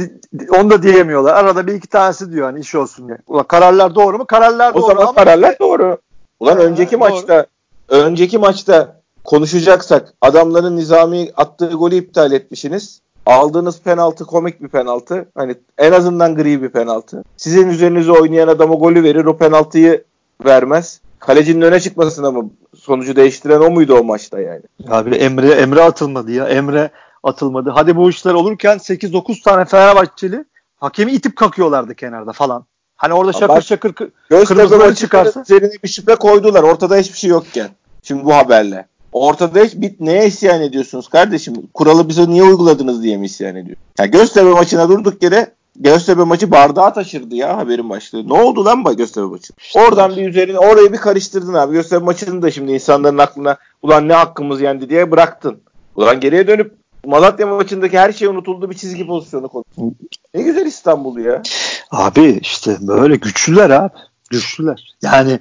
onu 0.50 0.70
da 0.70 0.84
diyemiyorlar. 0.84 1.34
Arada 1.34 1.68
bir 1.68 1.74
iki 1.74 1.88
tanesi 1.88 2.32
diyor 2.32 2.46
hani 2.46 2.60
iş 2.60 2.76
olsun 2.76 3.08
diye. 3.08 3.18
Ulan 3.28 3.44
kararlar 3.44 3.96
doğru 3.96 4.18
mu? 4.18 4.26
Kararlar 4.26 4.72
o 4.72 4.76
doğru 4.76 4.88
zaman 4.88 5.04
ama... 5.04 5.14
kararlar 5.14 5.60
doğru. 5.60 5.98
Ulan 6.40 6.58
önceki 6.58 6.92
doğru. 6.92 7.00
maçta 7.00 7.46
önceki 7.90 8.38
maçta 8.38 9.02
konuşacaksak 9.24 10.14
adamların 10.22 10.78
Nizami 10.78 11.32
attığı 11.38 11.70
golü 11.70 11.96
iptal 11.96 12.32
etmişsiniz. 12.32 13.02
Aldığınız 13.26 13.82
penaltı 13.82 14.26
komik 14.26 14.62
bir 14.62 14.68
penaltı. 14.68 15.26
Hani 15.36 15.56
en 15.78 15.92
azından 15.92 16.36
gri 16.36 16.62
bir 16.62 16.70
penaltı. 16.70 17.24
Sizin 17.38 17.70
üzerinize 17.70 18.12
oynayan 18.12 18.48
adama 18.48 18.76
golü 18.76 19.04
verir 19.04 19.26
o 19.26 19.38
penaltıyı 19.38 20.04
vermez. 20.46 21.02
Kalecinin 21.26 21.62
öne 21.62 21.80
çıkmasına 21.80 22.32
mı 22.32 22.50
sonucu 22.80 23.16
değiştiren 23.16 23.60
o 23.62 23.70
muydu 23.70 23.94
o 23.96 24.04
maçta 24.04 24.40
yani? 24.40 24.62
Abi 24.90 25.16
Emre 25.16 25.52
Emre 25.52 25.82
atılmadı 25.82 26.32
ya. 26.32 26.48
Emre 26.48 26.90
atılmadı. 27.24 27.70
Hadi 27.70 27.96
bu 27.96 28.10
işler 28.10 28.34
olurken 28.34 28.78
8-9 28.78 29.44
tane 29.44 29.66
Fenerbahçeli 29.66 30.46
hakemi 30.78 31.12
itip 31.12 31.36
kakıyorlardı 31.36 31.96
kenarda 31.96 32.32
falan. 32.32 32.66
Hani 32.96 33.14
orada 33.14 33.34
şakır 33.34 33.62
şakır 33.62 33.94
kırmızıları 34.30 34.96
çıkarsa. 34.96 35.42
Üzerine 35.42 35.72
bir 35.84 35.90
şüphe 35.90 36.16
koydular. 36.16 36.64
Ortada 36.64 36.98
hiçbir 36.98 37.18
şey 37.18 37.30
yokken. 37.30 37.70
Şimdi 38.04 38.26
bu 38.26 38.34
haberle. 38.36 38.88
Ortada 39.12 39.60
hiç 39.60 39.76
bit 39.76 40.00
neye 40.00 40.28
isyan 40.28 40.62
ediyorsunuz 40.62 41.08
kardeşim? 41.08 41.54
Kuralı 41.74 42.10
bize 42.10 42.30
niye 42.30 42.44
uyguladınız 42.44 43.04
diye 43.04 43.18
mi 43.18 43.26
isyan 43.26 43.56
ediyor? 43.56 43.78
Ya 44.00 44.06
Göztepe 44.06 44.50
maçına 44.50 44.90
durduk 44.90 45.24
yere 45.24 45.55
Göztepe 45.76 46.24
maçı 46.24 46.52
bardağa 46.52 46.94
taşırdı 46.94 47.36
ya 47.36 47.58
haberin 47.58 47.90
başlığı. 47.90 48.28
Ne 48.28 48.34
oldu 48.34 48.66
lan 48.66 48.86
bu 48.86 48.98
Göztepe 48.98 49.28
maçı? 49.28 49.54
Oradan 49.76 50.16
bir 50.16 50.30
üzerine 50.30 50.60
orayı 50.60 50.94
bir 50.94 50.98
karıştırdın 50.98 51.54
abi. 51.54 51.74
Göztepe 51.74 52.06
maçını 52.06 52.42
da 52.42 52.52
şimdi 52.52 52.72
insanların 52.72 53.18
aklına 53.18 53.58
ulan 53.82 54.08
ne 54.08 54.14
hakkımız 54.14 54.62
yendi 54.62 54.90
diye 54.90 55.12
bıraktın. 55.12 55.58
Ulan 55.96 56.20
geriye 56.20 56.48
dönüp 56.48 56.76
Malatya 57.06 57.48
maçındaki 57.48 58.00
her 58.00 58.12
şey 58.12 58.28
unutuldu 58.28 58.70
bir 58.70 58.76
çizgi 58.76 59.08
pozisyonu 59.08 59.48
konuştun. 59.48 59.96
Ne 60.34 60.42
güzel 60.42 60.66
İstanbul 60.66 61.18
ya. 61.18 61.42
Abi 61.92 62.40
işte 62.42 62.78
böyle 62.82 63.16
güçlüler 63.16 63.70
abi. 63.70 63.94
Güçlüler. 64.30 64.96
Yani 65.02 65.40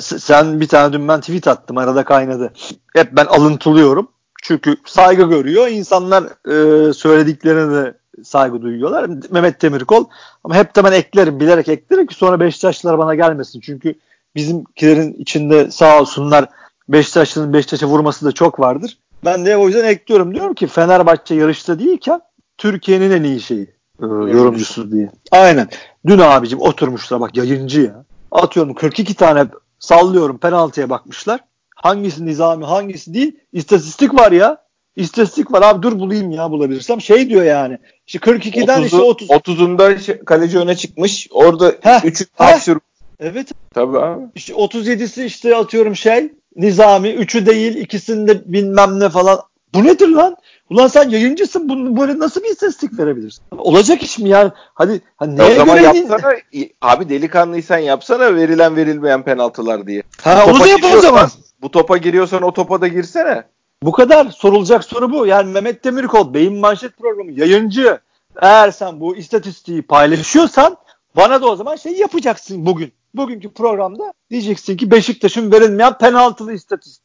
sen 0.00 0.60
bir 0.60 0.68
tane 0.68 0.92
dün 0.92 1.08
ben 1.08 1.20
tweet 1.20 1.48
attım 1.48 1.78
arada 1.78 2.04
kaynadı. 2.04 2.52
Hep 2.94 3.12
ben 3.12 3.26
alıntılıyorum. 3.26 4.08
Çünkü 4.42 4.76
saygı 4.84 5.22
görüyor. 5.22 5.68
İnsanlar 5.68 6.24
e, 6.24 6.92
söylediklerine 6.92 7.74
de 7.74 7.98
saygı 8.24 8.62
duyuyorlar. 8.62 9.10
Mehmet 9.30 9.62
Demirkol 9.62 10.04
ama 10.44 10.54
hep 10.54 10.76
de 10.76 10.84
ben 10.84 10.92
eklerim 10.92 11.40
bilerek 11.40 11.68
eklerim 11.68 12.06
ki 12.06 12.14
sonra 12.14 12.40
Beşiktaşlılar 12.40 12.98
bana 12.98 13.14
gelmesin. 13.14 13.60
Çünkü 13.60 13.94
bizimkilerin 14.36 15.12
içinde 15.12 15.70
sağ 15.70 16.00
olsunlar 16.00 16.48
Beşiktaşlı'nın 16.88 17.52
Beşiktaş'a 17.52 17.86
vurması 17.86 18.24
da 18.26 18.32
çok 18.32 18.60
vardır. 18.60 18.98
Ben 19.24 19.46
de 19.46 19.56
o 19.56 19.66
yüzden 19.66 19.84
ekliyorum. 19.84 20.34
Diyorum 20.34 20.54
ki 20.54 20.66
Fenerbahçe 20.66 21.34
yarışta 21.34 21.78
değilken 21.78 22.20
Türkiye'nin 22.58 23.10
en 23.10 23.22
iyi 23.22 23.40
şeyi 23.40 23.66
e, 24.02 24.06
yorumcusu 24.06 24.92
diye. 24.92 25.10
Aynen. 25.30 25.68
Dün 26.06 26.18
abicim 26.18 26.60
oturmuşlar 26.60 27.20
bak 27.20 27.36
yayıncı 27.36 27.80
ya. 27.80 28.04
Atıyorum 28.30 28.74
42 28.74 29.14
tane 29.14 29.46
sallıyorum 29.78 30.38
penaltıya 30.38 30.90
bakmışlar. 30.90 31.40
Hangisi 31.74 32.26
nizami 32.26 32.64
hangisi 32.64 33.14
değil. 33.14 33.40
İstatistik 33.52 34.14
var 34.14 34.32
ya. 34.32 34.67
İstatistik 34.98 35.52
var 35.52 35.62
abi 35.62 35.82
dur 35.82 35.98
bulayım 35.98 36.30
ya 36.30 36.50
bulabilirsem. 36.50 37.00
Şey 37.00 37.28
diyor 37.28 37.44
yani. 37.44 37.78
İşte 38.06 38.18
42'den 38.18 38.80
30'u, 38.80 38.84
işte 38.84 38.96
30. 38.96 39.28
30'unda 39.28 40.00
şey, 40.00 40.18
kaleci 40.18 40.58
öne 40.58 40.76
çıkmış. 40.76 41.28
Orada 41.30 41.70
3'ü 41.70 42.26
hapşır. 42.34 42.78
Evet. 43.20 43.48
Tabii 43.74 43.98
abi. 43.98 44.22
İşte 44.34 44.52
37'si 44.52 45.24
işte 45.24 45.56
atıyorum 45.56 45.96
şey 45.96 46.32
Nizami. 46.56 47.08
3'ü 47.08 47.46
değil 47.46 47.76
ikisinde 47.76 48.52
bilmem 48.52 49.00
ne 49.00 49.08
falan. 49.08 49.38
Bu 49.74 49.84
nedir 49.84 50.08
lan? 50.08 50.36
Ulan 50.70 50.86
sen 50.86 51.08
yayıncısın. 51.08 51.68
Bunu 51.68 52.00
böyle 52.00 52.18
nasıl 52.18 52.42
bir 52.42 52.48
istatistik 52.48 52.98
verebilirsin? 52.98 53.42
Olacak 53.58 54.02
iş 54.02 54.18
mi 54.18 54.28
yani? 54.28 54.50
Hadi 54.74 55.00
hani 55.16 55.36
neye 55.36 55.52
o 55.52 55.54
zaman 55.54 55.76
göre 55.76 55.86
yapsana. 55.86 56.32
Değil? 56.52 56.72
Abi 56.82 57.08
delikanlıysan 57.08 57.78
yapsana 57.78 58.34
verilen 58.34 58.76
verilmeyen 58.76 59.22
penaltılar 59.22 59.86
diye. 59.86 60.02
Ha 60.22 60.44
onu 60.48 60.60
da 60.60 60.66
yap 60.66 60.80
o 60.96 61.00
zaman. 61.00 61.30
Bu 61.62 61.70
topa 61.70 61.96
giriyorsan 61.96 62.42
o 62.42 62.52
topa 62.52 62.80
da 62.80 62.88
girsene. 62.88 63.44
Bu 63.82 63.92
kadar 63.92 64.30
sorulacak 64.30 64.84
soru 64.84 65.12
bu. 65.12 65.26
Yani 65.26 65.52
Mehmet 65.52 65.84
Demirkol 65.84 66.34
Beyin 66.34 66.54
Manşet 66.54 66.96
programı 66.96 67.32
yayıncı. 67.32 68.00
Eğer 68.42 68.70
sen 68.70 69.00
bu 69.00 69.16
istatistiği 69.16 69.82
paylaşıyorsan 69.82 70.76
bana 71.16 71.42
da 71.42 71.46
o 71.46 71.56
zaman 71.56 71.76
şey 71.76 71.92
yapacaksın 71.92 72.66
bugün. 72.66 72.92
Bugünkü 73.14 73.52
programda 73.52 74.12
diyeceksin 74.30 74.76
ki 74.76 74.90
Beşiktaş'ın 74.90 75.52
verilmeyen 75.52 75.98
penaltılı 75.98 76.52
istatistik. 76.52 77.04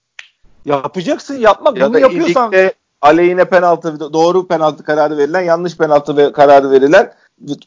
Yapacaksın 0.66 1.36
yapmak 1.36 1.78
ya 1.78 1.90
bunu 1.90 2.00
yapıyorsan. 2.00 2.54
aleyhine 3.02 3.46
penaltı 3.46 4.14
doğru 4.14 4.48
penaltı 4.48 4.84
kararı 4.84 5.18
verilen 5.18 5.42
yanlış 5.42 5.78
penaltı 5.78 6.34
kararı 6.34 6.72
verilen 6.72 7.14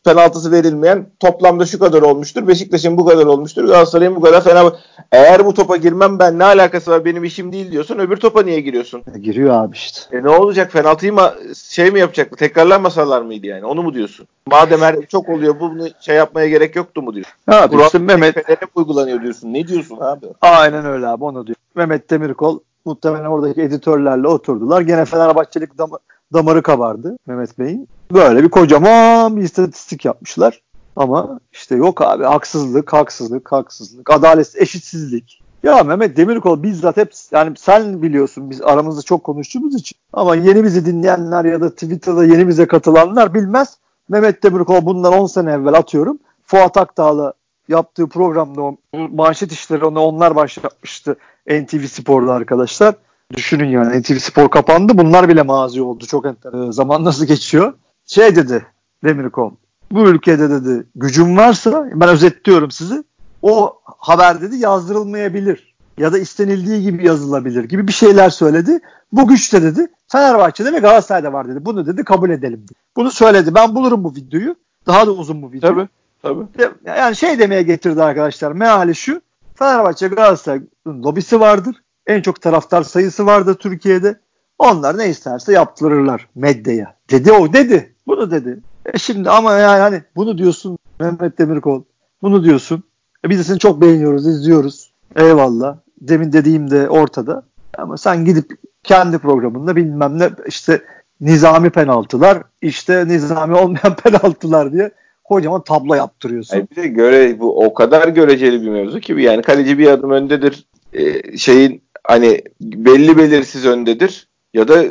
penaltısı 0.05 0.53
verilmeyen 0.53 1.07
toplamda 1.21 1.67
şu 1.67 1.79
kadar 1.79 2.03
olmuştur. 2.03 2.49
Beşiktaş'ın 2.49 2.97
bu 2.97 3.07
kadar 3.07 3.27
olmuştur. 3.27 3.65
Galatasaray'ın 3.65 4.17
bu 4.17 4.21
kadar 4.21 4.45
fena. 4.45 4.73
Eğer 5.13 5.47
bu 5.47 5.55
topa 5.55 5.77
girmem 5.77 6.19
ben 6.19 6.39
ne 6.39 6.45
alakası 6.45 6.91
var 6.91 7.05
benim 7.05 7.25
işim 7.25 7.53
değil 7.53 7.73
diyorsun. 7.73 7.99
Öbür 7.99 8.17
topa 8.17 8.43
niye 8.43 8.61
giriyorsun? 8.61 9.03
E, 9.15 9.19
giriyor 9.19 9.55
abi 9.55 9.77
işte. 9.77 10.17
E 10.17 10.23
ne 10.23 10.29
olacak? 10.29 10.73
Penaltıyı 10.73 11.13
mı 11.13 11.33
şey 11.55 11.91
mi 11.91 12.01
yapacak? 12.01 12.39
Tekrarlanmasalar 12.39 13.23
mıydı 13.23 13.47
yani? 13.47 13.65
Onu 13.65 13.83
mu 13.83 13.95
diyorsun? 13.95 14.27
Madem 14.47 14.81
her 14.81 15.07
çok 15.07 15.29
oluyor 15.29 15.61
bunu 15.61 15.89
şey 16.01 16.17
yapmaya 16.17 16.49
gerek 16.49 16.77
yoktu 16.77 17.03
mu 17.03 17.15
diyorsun? 17.15 17.35
Abi 17.49 17.69
Kural 17.71 17.87
işte 17.87 17.99
Mehmet 17.99 18.37
uygulanıyor 18.75 19.23
diyorsun. 19.23 19.53
Ne 19.53 19.69
diyorsun 19.69 19.99
abi? 20.01 20.27
Aynen 20.41 20.87
öyle 20.87 21.07
abi 21.07 21.25
onu 21.25 21.47
diyor. 21.47 21.57
Mehmet 21.75 22.11
Demirkol 22.11 22.59
muhtemelen 22.85 23.25
oradaki 23.25 23.63
editörlerle 23.63 24.29
oturdular. 24.29 24.81
Gene 24.81 25.05
Fenerbahçelik 25.05 25.79
dam 25.79 25.91
damarı 26.33 26.63
kabardı 26.63 27.19
Mehmet 27.27 27.59
Bey'in. 27.59 27.89
Böyle 28.13 28.43
bir 28.43 28.49
kocaman 28.49 29.37
bir 29.37 29.43
istatistik 29.43 30.05
yapmışlar. 30.05 30.63
Ama 30.97 31.41
işte 31.53 31.77
yok 31.77 32.03
abi 32.03 32.25
haksızlık, 32.25 32.93
haksızlık, 32.93 33.53
haksızlık, 33.53 34.11
adalet, 34.11 34.53
eşitsizlik. 34.57 35.41
Ya 35.63 35.83
Mehmet 35.83 36.17
Demirkol 36.17 36.63
bizzat 36.63 36.97
hep 36.97 37.13
yani 37.31 37.57
sen 37.59 38.03
biliyorsun 38.03 38.51
biz 38.51 38.63
aramızda 38.63 39.03
çok 39.03 39.25
konuştuğumuz 39.25 39.75
için 39.75 39.99
ama 40.13 40.37
yeni 40.37 40.65
bizi 40.65 40.87
dinleyenler 40.87 41.45
ya 41.45 41.61
da 41.61 41.71
Twitter'da 41.71 42.25
yeni 42.25 42.49
bize 42.49 42.67
katılanlar 42.67 43.35
bilmez. 43.35 43.77
Mehmet 44.09 44.43
Demirkol 44.43 44.87
bundan 44.87 45.13
10 45.13 45.27
sene 45.27 45.53
evvel 45.53 45.75
atıyorum. 45.75 46.19
Fuat 46.45 46.77
Akdağ'la 46.77 47.33
yaptığı 47.69 48.07
programda 48.09 48.63
o 48.63 48.77
manşet 48.93 49.53
işleri 49.53 49.85
onu 49.85 50.01
onlar 50.01 50.37
başlatmıştı 50.37 51.17
NTV 51.47 51.85
Spor'da 51.87 52.33
arkadaşlar. 52.33 52.95
Düşünün 53.35 53.69
yani 53.69 54.01
NTV 54.01 54.17
Spor 54.19 54.51
kapandı. 54.51 54.99
Bunlar 54.99 55.29
bile 55.29 55.43
mazi 55.43 55.83
oldu. 55.83 56.07
Çok 56.07 56.27
enter. 56.27 56.53
Ee, 56.69 56.73
zaman 56.73 57.05
nasıl 57.05 57.27
geçiyor? 57.27 57.73
Şey 58.07 58.37
dedi 58.37 58.67
Demirkol. 59.05 59.51
bu 59.93 60.09
ülkede 60.09 60.51
dedi 60.51 60.87
gücüm 60.95 61.37
varsa 61.37 61.89
ben 61.95 62.09
özetliyorum 62.09 62.71
sizi 62.71 63.05
o 63.43 63.79
haber 63.85 64.41
dedi 64.43 64.57
yazdırılmayabilir 64.57 65.75
ya 65.99 66.13
da 66.13 66.19
istenildiği 66.19 66.83
gibi 66.83 67.07
yazılabilir 67.07 67.65
gibi 67.65 67.89
bir 67.89 67.93
şeyler 67.93 68.31
söyledi. 68.31 68.81
Bu 69.13 69.29
güçte 69.29 69.63
dedi 69.63 69.87
Fenerbahçe'de 70.09 70.73
ve 70.73 70.79
Galatasaray'da 70.79 71.33
var 71.33 71.49
dedi. 71.49 71.65
Bunu 71.65 71.87
dedi 71.87 72.05
kabul 72.05 72.31
edelim 72.31 72.63
dedi. 72.65 72.79
Bunu 72.97 73.11
söyledi. 73.11 73.55
Ben 73.55 73.75
bulurum 73.75 74.05
bu 74.05 74.15
videoyu. 74.15 74.57
Daha 74.87 75.07
da 75.07 75.11
uzun 75.11 75.43
bu 75.43 75.53
video. 75.53 75.71
Tabii. 75.71 75.89
Tabii. 76.23 76.47
Yani 76.87 77.17
şey 77.17 77.39
demeye 77.39 77.63
getirdi 77.63 78.03
arkadaşlar. 78.03 78.53
Meali 78.53 78.95
şu. 78.95 79.21
Fenerbahçe 79.55 80.09
Galatasaray'ın 80.09 80.69
lobisi 81.03 81.41
vardır. 81.41 81.77
En 82.07 82.23
çok 82.23 82.43
taraftar 82.43 82.83
sayısı 82.83 83.27
vardır 83.27 83.55
Türkiye'de. 83.55 84.21
Onlar 84.59 84.99
ne 84.99 85.09
isterse 85.09 85.53
yaptırırlar 85.53 86.29
medyaya. 86.35 86.97
Dedi 87.11 87.33
o 87.33 87.53
dedi. 87.53 87.95
Bunu 88.07 88.31
dedi. 88.31 88.61
E 88.93 88.99
şimdi 88.99 89.31
ama 89.31 89.55
yani 89.55 89.81
hani 89.81 90.03
bunu 90.17 90.39
diyorsun 90.39 90.79
Mehmet 91.01 91.39
Demirkol. 91.39 91.83
Bunu 92.23 92.45
diyorsun. 92.45 92.83
E 93.25 93.31
biz 93.31 93.39
de 93.39 93.45
seni 93.45 93.59
çok 93.59 93.81
beğeniyoruz, 93.81 94.27
izliyoruz. 94.27 94.93
Eyvallah. 95.17 95.77
Demin 96.01 96.33
dediğim 96.33 96.71
de 96.71 96.89
ortada. 96.89 97.43
Ama 97.79 97.97
sen 97.97 98.25
gidip 98.25 98.59
kendi 98.83 99.19
programında 99.19 99.77
bilmem 99.77 100.19
ne 100.19 100.31
işte 100.47 100.83
nizami 101.21 101.71
penaltılar, 101.71 102.43
işte 102.63 103.09
nizami 103.09 103.55
olmayan 103.55 103.97
penaltılar 104.05 104.73
diye 104.73 104.91
kocaman 105.25 105.65
tablo 105.65 105.95
yaptırıyorsun. 105.95 106.57
Hayır, 106.57 106.67
bir 106.71 106.77
de 106.77 106.89
göre 106.89 107.41
bu 107.41 107.65
o 107.65 107.75
kadar 107.75 108.09
göreceli 108.09 108.63
bir 108.63 108.69
mevzu 108.69 109.01
ki 109.01 109.13
yani 109.19 109.43
kaleci 109.43 109.79
bir 109.79 109.87
adım 109.87 110.11
öndedir. 110.11 110.67
Ee, 110.93 111.37
şeyin 111.37 111.83
hani 112.09 112.43
belli 112.61 113.17
belirsiz 113.17 113.65
öndedir 113.65 114.29
ya 114.55 114.69
da 114.69 114.85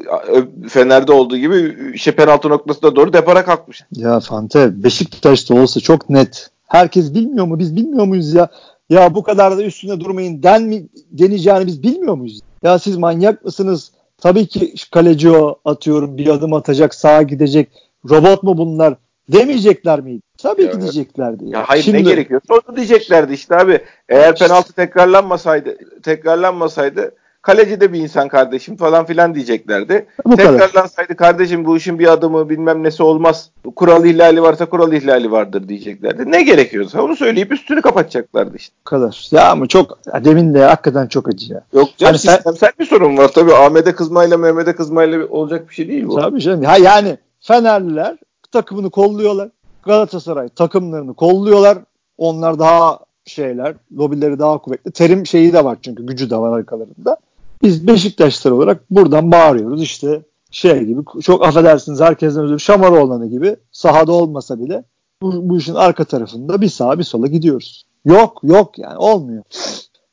Fener'de 0.70 1.12
olduğu 1.12 1.38
gibi 1.38 1.76
işte 1.94 2.16
penaltı 2.16 2.50
noktasına 2.50 2.96
doğru 2.96 3.14
depara 3.14 3.46
kalkmış. 3.46 3.84
Ya 3.92 4.20
Fante 4.20 4.84
Beşiktaş'ta 4.84 5.56
olsa 5.56 5.80
çok 5.80 6.10
net. 6.10 6.50
Herkes 6.68 7.14
bilmiyor 7.14 7.46
mu? 7.46 7.60
Biz 7.60 7.76
bilmiyor 7.76 8.06
muyuz 8.06 8.34
ya? 8.34 8.50
Ya 8.90 9.16
bu 9.16 9.24
kadar 9.24 9.58
da 9.58 9.64
üstüne 9.64 10.00
durmayın 10.00 10.44
den 10.44 10.64
mi 10.64 10.88
deneyeceğini 11.12 11.68
biz 11.68 11.84
bilmiyor 11.84 12.16
muyuz? 12.16 12.40
Ya 12.64 12.80
siz 12.80 12.98
manyak 12.98 13.46
mısınız? 13.46 13.92
Tabii 14.18 14.48
ki 14.48 14.74
kaleci 14.92 15.30
o 15.30 15.60
atıyorum 15.66 16.18
bir 16.18 16.28
adım 16.28 16.54
atacak 16.54 16.96
sağa 16.96 17.22
gidecek. 17.22 17.70
Robot 18.10 18.44
mu 18.44 18.58
bunlar? 18.58 18.96
Demeyecekler 19.32 20.02
miydi? 20.02 20.22
Tabii 20.46 20.62
evet. 20.62 20.74
ki 20.74 20.82
diyeceklerdi. 20.82 21.44
Ya 21.48 21.64
hayır 21.68 21.84
Şimdi, 21.84 21.98
ne 21.98 22.02
gerekiyor? 22.02 22.42
Onu 22.50 22.76
diyeceklerdi 22.76 23.34
işte 23.34 23.56
abi. 23.56 23.80
Eğer 24.10 24.36
penaltı 24.36 24.74
tekrarlanmasaydı 24.74 25.78
tekrarlanmasaydı 26.04 27.12
kaleci 27.42 27.82
de 27.82 27.94
bir 27.94 28.00
insan 28.00 28.28
kardeşim 28.28 28.78
falan 28.78 29.06
filan 29.06 29.36
diyeceklerdi. 29.36 30.06
Bu 30.26 30.36
Tekrarlansaydı 30.36 31.16
kadar. 31.16 31.18
kardeşim 31.18 31.66
bu 31.66 31.78
işin 31.78 32.00
bir 32.00 32.12
adımı 32.12 32.50
bilmem 32.50 32.84
nesi 32.84 33.04
olmaz. 33.04 33.50
Kural 33.76 34.06
ihlali 34.06 34.42
varsa 34.42 34.66
kural 34.66 34.94
ihlali 34.94 35.32
vardır 35.32 35.70
diyeceklerdi. 35.70 36.32
Ne 36.32 36.44
gerekiyorsa 36.44 37.02
onu 37.02 37.16
söyleyip 37.16 37.52
üstünü 37.52 37.82
kapatacaklardı 37.82 38.58
işte. 38.58 38.76
Bu 38.86 38.90
kadar. 38.90 39.28
Ya 39.32 39.52
ama 39.52 39.68
çok 39.68 40.00
demin 40.26 40.54
de 40.54 40.64
hakikaten 40.64 41.08
çok 41.08 41.28
acı 41.28 41.54
ya. 41.54 41.64
Yok 41.74 41.90
canım 41.98 42.12
hani 42.12 42.20
sen, 42.20 42.34
sistemsel 42.34 42.72
bir 42.80 42.86
sorun 42.86 43.18
var 43.18 43.28
tabii. 43.28 43.54
Ahmet'e 43.54 43.96
kızmayla 43.96 44.38
Mehmet'e 44.38 44.76
kızmayla 44.76 45.28
olacak 45.28 45.70
bir 45.70 45.76
şey 45.76 45.88
değil 45.88 46.08
bu. 46.08 46.16
Tabii 46.22 46.42
canım. 46.42 46.64
Ha 46.64 46.78
yani 46.78 47.18
Fenerliler 47.40 48.18
takımını 48.52 48.90
kolluyorlar. 48.90 49.50
Galatasaray 49.86 50.50
takımlarını 50.50 51.14
kolluyorlar. 51.14 51.78
Onlar 52.18 52.60
daha 52.60 53.00
şeyler, 53.26 53.76
lobileri 53.98 54.40
daha 54.40 54.58
kuvvetli. 54.58 54.92
Terim 54.92 55.26
şeyi 55.26 55.54
de 55.54 55.64
var 55.64 55.78
çünkü 55.82 56.06
gücü 56.06 56.30
de 56.30 56.38
var 56.38 56.58
arkalarında. 56.60 57.18
Biz 57.62 57.88
Beşiktaşlar 57.88 58.52
olarak 58.52 58.92
buradan 58.92 59.32
bağırıyoruz 59.32 59.82
işte 59.82 60.22
şey 60.52 60.84
gibi 60.84 61.02
çok 61.22 61.46
affedersiniz 61.46 62.02
herkesten 62.02 62.44
özür 62.44 62.60
Şamaroğlan'ı 62.60 63.28
gibi 63.28 63.56
sahada 63.72 64.12
olmasa 64.12 64.60
bile 64.60 64.84
bu, 65.22 65.50
bu 65.50 65.58
işin 65.58 65.76
arka 65.76 66.04
tarafında 66.04 66.62
bir 66.62 66.70
sağa 66.70 67.00
bir 67.00 67.04
sola 67.04 67.28
gidiyoruz. 67.28 67.86
Yok 68.06 68.40
yok 68.44 68.80
yani 68.80 68.98
olmuyor. 68.98 69.44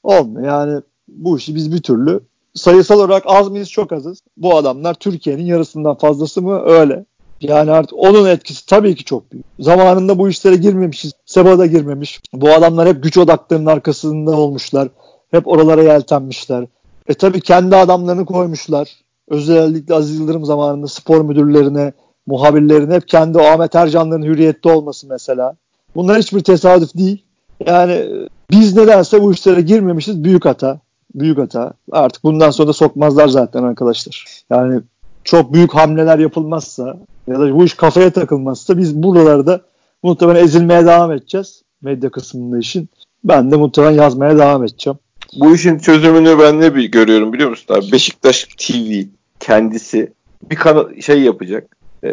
Olmuyor 0.03 0.47
yani 0.47 0.83
bu 1.09 1.39
işi 1.39 1.55
biz 1.55 1.73
bir 1.73 1.83
türlü 1.83 2.21
sayısal 2.55 2.99
olarak 2.99 3.23
az 3.27 3.49
mıyız 3.49 3.71
çok 3.71 3.93
azız. 3.93 4.19
Bu 4.37 4.57
adamlar 4.57 4.95
Türkiye'nin 4.95 5.45
yarısından 5.45 5.95
fazlası 5.95 6.43
mı 6.43 6.61
öyle. 6.61 7.05
Yani 7.43 7.71
artık 7.71 7.99
onun 7.99 8.29
etkisi 8.29 8.67
tabii 8.67 8.95
ki 8.95 9.05
çok 9.05 9.33
büyük. 9.33 9.47
Zamanında 9.61 10.19
bu 10.19 10.29
işlere 10.29 10.57
girmemişiz. 10.57 11.13
Seba'da 11.27 11.67
girmemiş. 11.67 12.21
Bu 12.33 12.51
adamlar 12.51 12.89
hep 12.89 13.03
güç 13.03 13.19
odaklarının 13.19 13.67
arkasında 13.67 14.31
olmuşlar. 14.31 14.89
Hep 15.31 15.49
oralara 15.49 15.83
yeltenmişler. 15.83 16.67
E 17.09 17.15
tabii 17.15 17.41
kendi 17.41 17.77
adamlarını 17.77 18.27
koymuşlar. 18.27 18.89
Özellikle 19.29 19.95
Aziz 19.95 20.19
Yıldırım 20.19 20.45
zamanında 20.45 20.87
spor 20.87 21.21
müdürlerine, 21.21 21.93
muhabirlerine 22.27 22.95
hep 22.95 23.09
kendi 23.09 23.39
o 23.39 23.43
Ahmet 23.43 23.75
Ercanların 23.75 24.23
hürriyette 24.23 24.69
olması 24.69 25.07
mesela. 25.07 25.57
Bunlar 25.95 26.19
hiçbir 26.19 26.41
tesadüf 26.41 26.95
değil. 26.95 27.25
Yani 27.67 28.07
biz 28.51 28.77
nedense 28.77 29.23
bu 29.23 29.33
işlere 29.33 29.61
girmemişiz. 29.61 30.25
Büyük 30.25 30.45
hata. 30.45 30.81
Büyük 31.15 31.39
hata. 31.39 31.73
Artık 31.93 32.25
bundan 32.25 32.51
sonra 32.51 32.69
da 32.69 32.73
sokmazlar 32.73 33.29
zaten 33.29 33.63
arkadaşlar. 33.63 34.45
Yani 34.51 34.81
çok 35.25 35.53
büyük 35.53 35.75
hamleler 35.75 36.19
yapılmazsa 36.19 36.97
ya 37.27 37.41
da 37.41 37.55
bu 37.55 37.65
iş 37.65 37.75
kafaya 37.75 38.13
takılmazsa 38.13 38.79
biz 38.79 39.03
buralarda 39.03 39.61
muhtemelen 40.03 40.45
ezilmeye 40.45 40.87
devam 40.87 41.13
edeceğiz. 41.13 41.63
Medya 41.83 42.11
kısmında 42.11 42.59
işin. 42.59 42.89
Ben 43.25 43.51
de 43.51 43.57
muhtemelen 43.57 44.03
yazmaya 44.03 44.39
devam 44.39 44.65
edeceğim 44.65 44.99
bu 45.41 45.55
işin 45.55 45.79
çözümünü 45.79 46.39
ben 46.39 46.61
ne 46.61 46.75
bir 46.75 46.85
görüyorum 46.85 47.33
biliyor 47.33 47.51
musun 47.51 47.75
abi? 47.75 47.93
Beşiktaş 47.93 48.45
TV 48.45 49.03
kendisi 49.41 50.13
bir 50.51 50.57
kanal 50.57 51.01
şey 51.01 51.23
yapacak. 51.23 51.77
E, 52.03 52.11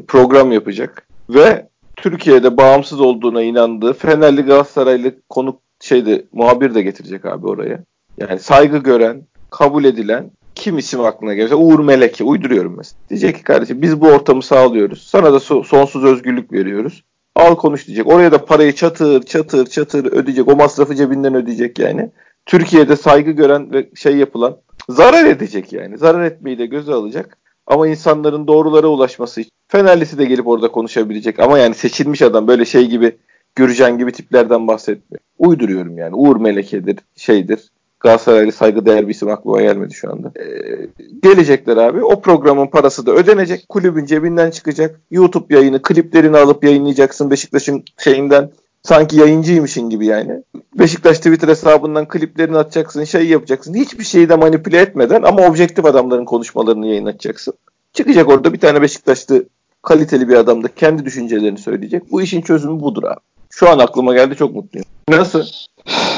program 0.00 0.52
yapacak 0.52 1.06
ve 1.30 1.68
Türkiye'de 1.96 2.56
bağımsız 2.56 3.00
olduğuna 3.00 3.42
inandığı 3.42 3.92
Fenerli 3.92 4.42
Galatasaraylı 4.42 5.14
konuk 5.28 5.60
şeyde 5.80 6.24
muhabir 6.32 6.74
de 6.74 6.82
getirecek 6.82 7.24
abi 7.24 7.46
oraya. 7.46 7.84
Yani 8.18 8.38
saygı 8.38 8.78
gören, 8.78 9.22
kabul 9.50 9.84
edilen 9.84 10.30
kim 10.54 10.78
isim 10.78 11.00
aklına 11.00 11.34
gelirse 11.34 11.54
Uğur 11.54 11.80
Meleke 11.80 12.24
uyduruyorum 12.24 12.74
mesela. 12.76 12.98
Diyecek 13.10 13.36
ki 13.36 13.42
kardeşim 13.42 13.82
biz 13.82 14.00
bu 14.00 14.06
ortamı 14.08 14.42
sağlıyoruz. 14.42 15.02
Sana 15.02 15.32
da 15.32 15.36
so- 15.36 15.64
sonsuz 15.64 16.04
özgürlük 16.04 16.52
veriyoruz. 16.52 17.04
Al 17.36 17.54
konuş 17.54 17.86
diyecek. 17.86 18.06
Oraya 18.06 18.32
da 18.32 18.44
parayı 18.44 18.72
çatır 18.72 19.22
çatır 19.22 19.66
çatır 19.66 20.12
ödeyecek. 20.12 20.48
O 20.48 20.56
masrafı 20.56 20.94
cebinden 20.94 21.34
ödeyecek 21.34 21.78
yani. 21.78 22.10
Türkiye'de 22.46 22.96
saygı 22.96 23.30
gören 23.30 23.72
ve 23.72 23.90
şey 23.94 24.16
yapılan 24.16 24.56
zarar 24.88 25.24
edecek 25.24 25.72
yani. 25.72 25.98
Zarar 25.98 26.24
etmeyi 26.24 26.58
de 26.58 26.66
göze 26.66 26.92
alacak. 26.92 27.38
Ama 27.66 27.88
insanların 27.88 28.46
doğrulara 28.46 28.86
ulaşması 28.86 29.40
için 29.40 29.52
Fenerlisi 29.72 30.18
de 30.18 30.24
gelip 30.24 30.48
orada 30.48 30.68
konuşabilecek. 30.68 31.40
Ama 31.40 31.58
yani 31.58 31.74
seçilmiş 31.74 32.22
adam 32.22 32.48
böyle 32.48 32.64
şey 32.64 32.86
gibi 32.86 33.16
Gürcan 33.54 33.98
gibi 33.98 34.12
tiplerden 34.12 34.68
bahsetmiyor. 34.68 35.20
Uyduruyorum 35.38 35.98
yani. 35.98 36.14
Uğur 36.14 36.36
Meleke'dir, 36.36 36.98
şeydir. 37.16 37.70
Galatasaraylı 38.02 38.52
saygıdeğer 38.52 39.08
bir 39.08 39.14
isim 39.14 39.28
aklıma 39.28 39.62
gelmedi 39.62 39.94
şu 39.94 40.12
anda. 40.12 40.32
Ee, 40.36 40.88
gelecekler 41.22 41.76
abi. 41.76 42.04
O 42.04 42.20
programın 42.20 42.66
parası 42.66 43.06
da 43.06 43.12
ödenecek. 43.12 43.68
Kulübün 43.68 44.06
cebinden 44.06 44.50
çıkacak. 44.50 45.00
YouTube 45.10 45.54
yayını, 45.54 45.82
kliplerini 45.82 46.36
alıp 46.36 46.64
yayınlayacaksın 46.64 47.30
Beşiktaş'ın 47.30 47.84
şeyinden 47.98 48.50
sanki 48.82 49.16
yayıncıymışın 49.16 49.90
gibi 49.90 50.06
yani. 50.06 50.42
Beşiktaş 50.78 51.16
Twitter 51.16 51.48
hesabından 51.48 52.08
kliplerini 52.08 52.58
atacaksın, 52.58 53.04
şey 53.04 53.26
yapacaksın. 53.26 53.74
Hiçbir 53.74 54.04
şeyi 54.04 54.28
de 54.28 54.36
manipüle 54.36 54.78
etmeden 54.78 55.22
ama 55.22 55.46
objektif 55.46 55.84
adamların 55.84 56.24
konuşmalarını 56.24 56.86
yayınlatacaksın. 56.86 57.54
Çıkacak 57.92 58.28
orada 58.28 58.52
bir 58.52 58.60
tane 58.60 58.82
Beşiktaşlı 58.82 59.44
kaliteli 59.82 60.28
bir 60.28 60.34
adam 60.34 60.64
da 60.64 60.68
kendi 60.76 61.04
düşüncelerini 61.04 61.58
söyleyecek. 61.58 62.12
Bu 62.12 62.22
işin 62.22 62.40
çözümü 62.40 62.80
budur 62.80 63.02
abi. 63.02 63.20
Şu 63.50 63.70
an 63.70 63.78
aklıma 63.78 64.14
geldi 64.14 64.36
çok 64.36 64.54
mutluyum. 64.54 64.86
Nasıl? 65.08 65.44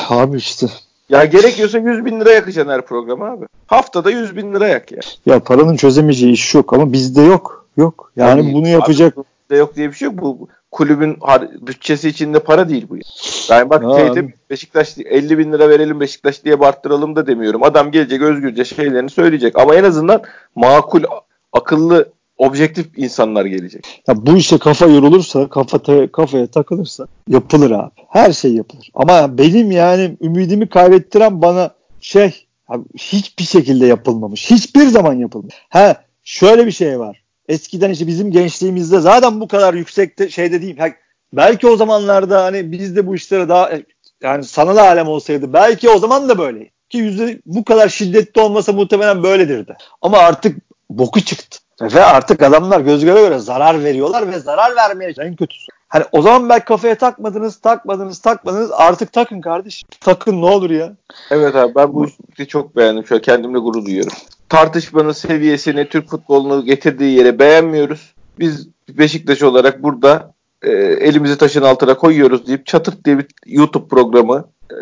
Abi 0.09 0.37
işte. 0.37 0.67
Ya 1.09 1.25
gerekiyorsa 1.25 1.79
100 1.79 2.05
bin 2.05 2.21
lira 2.21 2.33
yakacaksın 2.33 2.73
her 2.73 2.83
programa 2.83 3.27
abi. 3.27 3.45
Haftada 3.67 4.11
100 4.11 4.37
bin 4.37 4.55
lira 4.55 4.69
yak 4.69 4.93
ya. 4.93 5.01
Ya 5.27 5.41
paranın 5.41 5.77
çözemeyeceği 5.77 6.33
iş 6.33 6.55
yok 6.55 6.73
ama 6.73 6.93
bizde 6.93 7.23
yok. 7.23 7.67
Yok. 7.77 8.13
Yani, 8.17 8.41
yani 8.41 8.55
bunu 8.55 8.69
yapacak. 8.69 9.17
Bizde 9.17 9.57
yok 9.57 9.77
diye 9.77 9.89
bir 9.89 9.95
şey 9.95 10.07
yok. 10.07 10.19
Bu 10.19 10.49
kulübün 10.71 11.19
bütçesi 11.67 12.09
içinde 12.09 12.39
para 12.39 12.69
değil 12.69 12.87
bu. 12.91 12.97
Yani 13.49 13.71
bak 13.71 13.99
şeyde 13.99 14.35
Beşiktaş 14.51 14.99
50 14.99 15.39
bin 15.39 15.53
lira 15.53 15.69
verelim 15.69 16.01
Beşiktaş 16.01 16.45
diye 16.45 16.61
barttıralım 16.61 17.17
da 17.17 17.27
demiyorum. 17.27 17.63
Adam 17.63 17.91
gelecek 17.91 18.23
özgürce 18.23 18.65
şeylerini 18.65 19.11
söyleyecek. 19.11 19.59
Ama 19.59 19.75
en 19.75 19.85
azından 19.85 20.23
makul, 20.55 21.03
akıllı, 21.53 22.13
objektif 22.39 22.87
insanlar 22.97 23.45
gelecek. 23.45 24.03
Ya 24.09 24.27
bu 24.27 24.37
işe 24.37 24.59
kafa 24.59 24.87
yorulursa, 24.87 25.49
kafa 25.49 26.09
kafaya 26.13 26.47
takılırsa 26.47 27.07
yapılır 27.29 27.71
abi. 27.71 27.91
Her 28.09 28.33
şey 28.33 28.55
yapılır. 28.55 28.91
Ama 28.95 29.39
benim 29.39 29.71
yani 29.71 30.17
ümidimi 30.21 30.69
kaybettiren 30.69 31.43
bana 31.43 31.75
şey 32.01 32.47
hiçbir 32.99 33.45
şekilde 33.45 33.87
yapılmamış. 33.87 34.51
Hiçbir 34.51 34.87
zaman 34.87 35.15
yapılmamış. 35.15 35.55
Ha 35.69 35.97
şöyle 36.25 36.67
bir 36.67 36.73
şey 36.73 36.99
var 36.99 37.25
eskiden 37.49 37.91
işte 37.91 38.07
bizim 38.07 38.31
gençliğimizde 38.31 39.01
zaten 39.01 39.41
bu 39.41 39.49
kadar 39.49 39.75
yüksekte 39.75 40.31
şeyde 40.31 40.61
diyeyim. 40.63 40.79
Belki 41.33 41.67
o 41.67 41.77
zamanlarda 41.77 42.45
hani 42.45 42.73
biz 42.73 42.97
de 42.97 43.07
bu 43.07 43.15
işlere 43.15 43.49
daha 43.49 43.71
yani 44.23 44.45
sanal 44.45 44.77
alem 44.77 45.09
olsaydı 45.09 45.53
belki 45.53 45.91
o 45.91 45.99
zaman 45.99 46.29
da 46.29 46.39
böyle. 46.39 46.71
Ki 46.89 46.99
yüzde 46.99 47.41
bu 47.47 47.65
kadar 47.65 47.89
şiddetli 47.89 48.41
olmasa 48.41 48.73
muhtemelen 48.73 49.23
böyledir 49.23 49.67
de. 49.67 49.77
Ama 50.03 50.19
artık 50.19 50.59
boku 50.91 51.21
çıktı. 51.21 51.59
Ve 51.81 52.05
artık 52.05 52.43
adamlar 52.43 52.81
göz 52.81 53.05
göre 53.05 53.21
göre 53.21 53.39
zarar 53.39 53.85
veriyorlar 53.85 54.33
ve 54.33 54.39
zarar 54.39 54.77
vermeye 54.77 55.15
en 55.19 55.37
kötüsü. 55.37 55.73
Hani 55.89 56.05
o 56.13 56.23
zaman 56.23 56.49
belki 56.49 56.65
kafaya 56.65 56.99
takmadınız, 56.99 57.57
takmadınız, 57.57 58.19
takmadınız. 58.19 58.71
Artık 58.73 59.13
takın 59.13 59.41
kardeş. 59.41 59.83
Takın 60.01 60.43
ne 60.43 60.47
olur 60.47 60.71
ya. 60.71 60.93
Evet 61.31 61.57
abi 61.57 61.75
ben 61.75 61.95
bu 61.95 62.07
işi 62.07 62.49
çok 62.49 62.77
beğendim. 62.77 63.05
An 63.11 63.19
kendimle 63.19 63.59
gurur 63.59 63.87
duyuyorum. 63.87 64.13
Tartışmanın 64.49 65.13
seviyesini, 65.13 65.89
Türk 65.89 66.09
futbolunu 66.09 66.65
getirdiği 66.65 67.19
yere 67.19 67.39
beğenmiyoruz. 67.39 68.15
Biz 68.39 68.69
Beşiktaş 68.89 69.43
olarak 69.43 69.83
burada 69.83 70.35
e, 70.63 70.71
elimizi 70.81 71.39
taşın 71.39 71.63
altına 71.63 71.97
koyuyoruz 71.97 72.47
deyip 72.47 72.67
çatırt 72.67 73.05
diye 73.05 73.19
bir 73.19 73.27
YouTube 73.47 73.89
programı 73.89 74.49
e, 74.71 74.77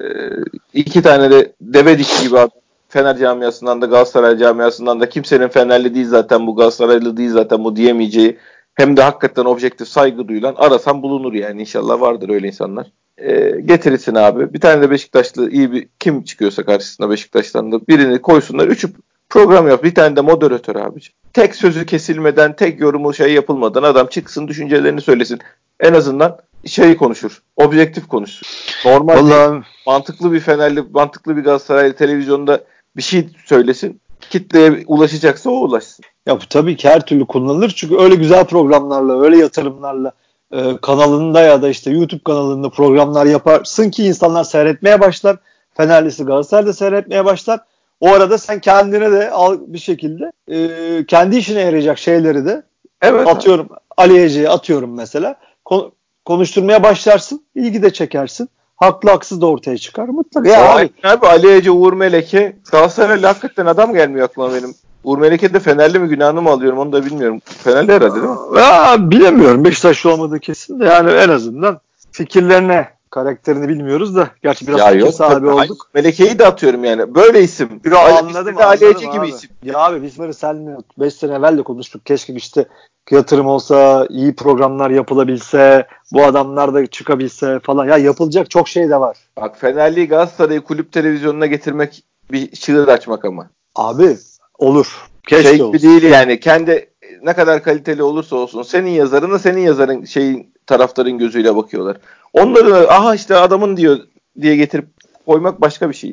iki 0.74 1.02
tane 1.02 1.30
de 1.30 1.52
devedik 1.60 2.22
gibi 2.22 2.38
adam. 2.38 2.61
Fener 2.92 3.18
camiasından 3.18 3.82
da 3.82 3.86
Galatasaray 3.86 4.38
camiasından 4.38 5.00
da 5.00 5.08
kimsenin 5.08 5.48
Fenerli 5.48 5.94
değil 5.94 6.08
zaten 6.08 6.46
bu 6.46 6.56
Galatasaraylı 6.56 7.16
değil 7.16 7.30
zaten 7.30 7.64
bu 7.64 7.76
diyemeyeceği 7.76 8.38
hem 8.74 8.96
de 8.96 9.02
hakikaten 9.02 9.44
objektif 9.44 9.88
saygı 9.88 10.28
duyulan 10.28 10.54
arasam 10.56 11.02
bulunur 11.02 11.32
yani 11.32 11.60
inşallah 11.60 12.00
vardır 12.00 12.28
öyle 12.28 12.46
insanlar. 12.46 12.86
E, 13.18 13.60
getirirsin 13.64 14.14
abi. 14.14 14.54
Bir 14.54 14.60
tane 14.60 14.82
de 14.82 14.90
Beşiktaşlı 14.90 15.50
iyi 15.50 15.72
bir 15.72 15.88
kim 16.00 16.24
çıkıyorsa 16.24 16.64
karşısına 16.64 17.10
Beşiktaş'tan 17.10 17.72
da 17.72 17.86
birini 17.88 18.22
koysunlar. 18.22 18.68
Üçü 18.68 18.88
program 19.30 19.68
yap. 19.68 19.84
Bir 19.84 19.94
tane 19.94 20.16
de 20.16 20.20
moderatör 20.20 20.76
abici. 20.76 21.10
Tek 21.32 21.54
sözü 21.54 21.86
kesilmeden, 21.86 22.56
tek 22.56 22.80
yorumu 22.80 23.14
şey 23.14 23.32
yapılmadan 23.32 23.82
adam 23.82 24.06
çıksın 24.06 24.48
düşüncelerini 24.48 25.00
söylesin. 25.00 25.38
En 25.80 25.94
azından 25.94 26.38
şeyi 26.66 26.96
konuşur. 26.96 27.42
Objektif 27.56 28.08
konuşur. 28.08 28.46
Normal 28.84 29.16
Vallahi... 29.16 29.62
Mantıklı 29.86 30.32
bir 30.32 30.40
Fenerli, 30.40 30.84
mantıklı 30.94 31.36
bir 31.36 31.42
Galatasaraylı 31.42 31.92
televizyonda 31.92 32.64
bir 32.96 33.02
şey 33.02 33.28
söylesin. 33.44 34.00
Kitleye 34.30 34.84
ulaşacaksa 34.86 35.50
o 35.50 35.54
ulaşsın. 35.54 36.04
Ya 36.26 36.36
bu 36.36 36.46
tabii 36.48 36.76
ki 36.76 36.88
her 36.88 37.06
türlü 37.06 37.26
kullanılır. 37.26 37.72
Çünkü 37.76 37.96
öyle 37.96 38.14
güzel 38.14 38.44
programlarla, 38.44 39.22
öyle 39.22 39.36
yatırımlarla 39.36 40.12
e, 40.52 40.76
kanalında 40.82 41.40
ya 41.40 41.62
da 41.62 41.68
işte 41.68 41.90
YouTube 41.90 42.22
kanalında 42.24 42.70
programlar 42.70 43.26
yaparsın 43.26 43.90
ki 43.90 44.04
insanlar 44.04 44.44
seyretmeye 44.44 45.00
başlar. 45.00 45.36
Fenerlisi 45.74 46.24
Galatasaray'da 46.24 46.72
seyretmeye 46.72 47.24
başlar. 47.24 47.60
O 48.00 48.08
arada 48.08 48.38
sen 48.38 48.60
kendine 48.60 49.12
de 49.12 49.30
al 49.30 49.58
bir 49.66 49.78
şekilde 49.78 50.32
e, 50.48 51.06
kendi 51.06 51.36
işine 51.36 51.60
yarayacak 51.60 51.98
şeyleri 51.98 52.46
de 52.46 52.62
evet, 53.02 53.28
atıyorum 53.28 53.68
Ali 53.96 54.22
Ece'ye 54.22 54.48
atıyorum 54.48 54.94
mesela. 54.94 55.36
Kon- 55.64 55.92
konuşturmaya 56.24 56.82
başlarsın. 56.82 57.44
ilgi 57.54 57.82
de 57.82 57.92
çekersin. 57.92 58.48
Haklı 58.82 59.10
haksız 59.10 59.40
da 59.40 59.46
ortaya 59.46 59.78
çıkar 59.78 60.08
mutlaka. 60.08 60.48
Ya, 60.48 60.58
ya 60.58 60.76
abi, 60.76 60.90
abi 61.04 61.26
Ali 61.26 61.52
Ece, 61.52 61.70
Uğur 61.70 61.92
Meleke 61.92 62.56
Galatasaray'la 62.70 63.28
hakikaten 63.28 63.66
adam 63.66 63.94
gelmiyor 63.94 64.28
aklıma 64.28 64.54
benim. 64.54 64.74
Uğur 65.04 65.18
Meleke 65.18 65.54
de 65.54 65.60
Fenerli 65.60 65.98
mi 65.98 66.08
günahını 66.08 66.42
mı 66.42 66.50
alıyorum 66.50 66.78
onu 66.78 66.92
da 66.92 67.04
bilmiyorum. 67.04 67.40
Fenerli 67.44 67.92
herhalde 67.92 68.14
değil 68.14 68.24
mi? 68.24 68.58
Ya, 68.58 68.96
bilemiyorum. 68.98 69.64
Beşiktaşlı 69.64 70.12
olmadığı 70.12 70.40
kesin 70.40 70.80
de 70.80 70.84
yani 70.84 71.10
en 71.10 71.28
azından 71.28 71.80
fikirlerine 72.12 72.88
karakterini 73.10 73.68
bilmiyoruz 73.68 74.16
da. 74.16 74.28
Gerçi 74.42 74.66
biraz 74.66 74.80
ya 74.80 74.90
yok, 74.90 75.14
sahibi 75.14 75.34
tabii, 75.34 75.50
olduk. 75.50 75.90
Meleke'yi 75.94 76.38
de 76.38 76.46
atıyorum 76.46 76.84
yani. 76.84 77.14
Böyle 77.14 77.42
isim. 77.42 77.80
Yo, 77.84 77.98
anladım. 77.98 78.56
Ali 78.58 78.84
Ece 78.84 79.06
gibi 79.06 79.28
isim. 79.28 79.50
Ya 79.62 79.78
abi 79.78 80.02
biz 80.02 80.18
böyle 80.18 80.32
seninle 80.32 80.76
5 80.98 81.14
sene 81.14 81.34
evvel 81.34 81.58
de 81.58 81.62
konuştuk. 81.62 82.06
Keşke 82.06 82.34
işte 82.34 82.64
yatırım 83.10 83.46
olsa, 83.46 84.06
iyi 84.10 84.34
programlar 84.34 84.90
yapılabilse, 84.90 85.86
bu 86.12 86.24
adamlar 86.24 86.74
da 86.74 86.86
çıkabilse 86.86 87.60
falan. 87.60 87.88
Ya 87.88 87.96
yapılacak 87.96 88.50
çok 88.50 88.68
şey 88.68 88.88
de 88.88 89.00
var. 89.00 89.16
Bak 89.36 89.58
Fenerli 89.58 90.08
Galatasaray'ı 90.08 90.60
kulüp 90.60 90.92
televizyonuna 90.92 91.46
getirmek 91.46 92.04
bir 92.32 92.50
çığır 92.50 92.88
açmak 92.88 93.24
ama. 93.24 93.50
Abi 93.74 94.16
olur. 94.58 95.08
Keşke 95.26 95.48
şey 95.48 95.62
olsun. 95.62 95.82
değil 95.82 96.02
yani. 96.02 96.40
Kendi 96.40 96.90
ne 97.22 97.32
kadar 97.32 97.62
kaliteli 97.62 98.02
olursa 98.02 98.36
olsun 98.36 98.62
senin 98.62 98.90
yazarına 98.90 99.38
senin 99.38 99.60
yazarın 99.60 100.04
şeyin 100.04 100.52
taraftarın 100.66 101.18
gözüyle 101.18 101.56
bakıyorlar. 101.56 101.96
Onları 102.32 102.90
aha 102.90 103.14
işte 103.14 103.36
adamın 103.36 103.76
diyor 103.76 103.98
diye 104.40 104.56
getirip 104.56 104.88
koymak 105.26 105.60
başka 105.60 105.88
bir 105.88 105.94
şey. 105.94 106.12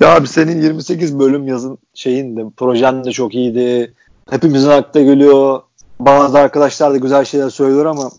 Ya 0.00 0.16
abi 0.16 0.28
senin 0.28 0.62
28 0.62 1.18
bölüm 1.18 1.48
yazın 1.48 1.78
şeyin 1.94 2.36
de 2.36 2.44
projen 2.56 3.04
de 3.04 3.12
çok 3.12 3.34
iyiydi. 3.34 3.94
Hepimizin 4.30 4.70
akla 4.70 5.00
geliyor. 5.00 5.60
Bazı 6.00 6.38
arkadaşlar 6.38 6.92
da 6.92 6.96
güzel 6.96 7.24
şeyler 7.24 7.50
söylüyor 7.50 7.86
ama 7.86 8.10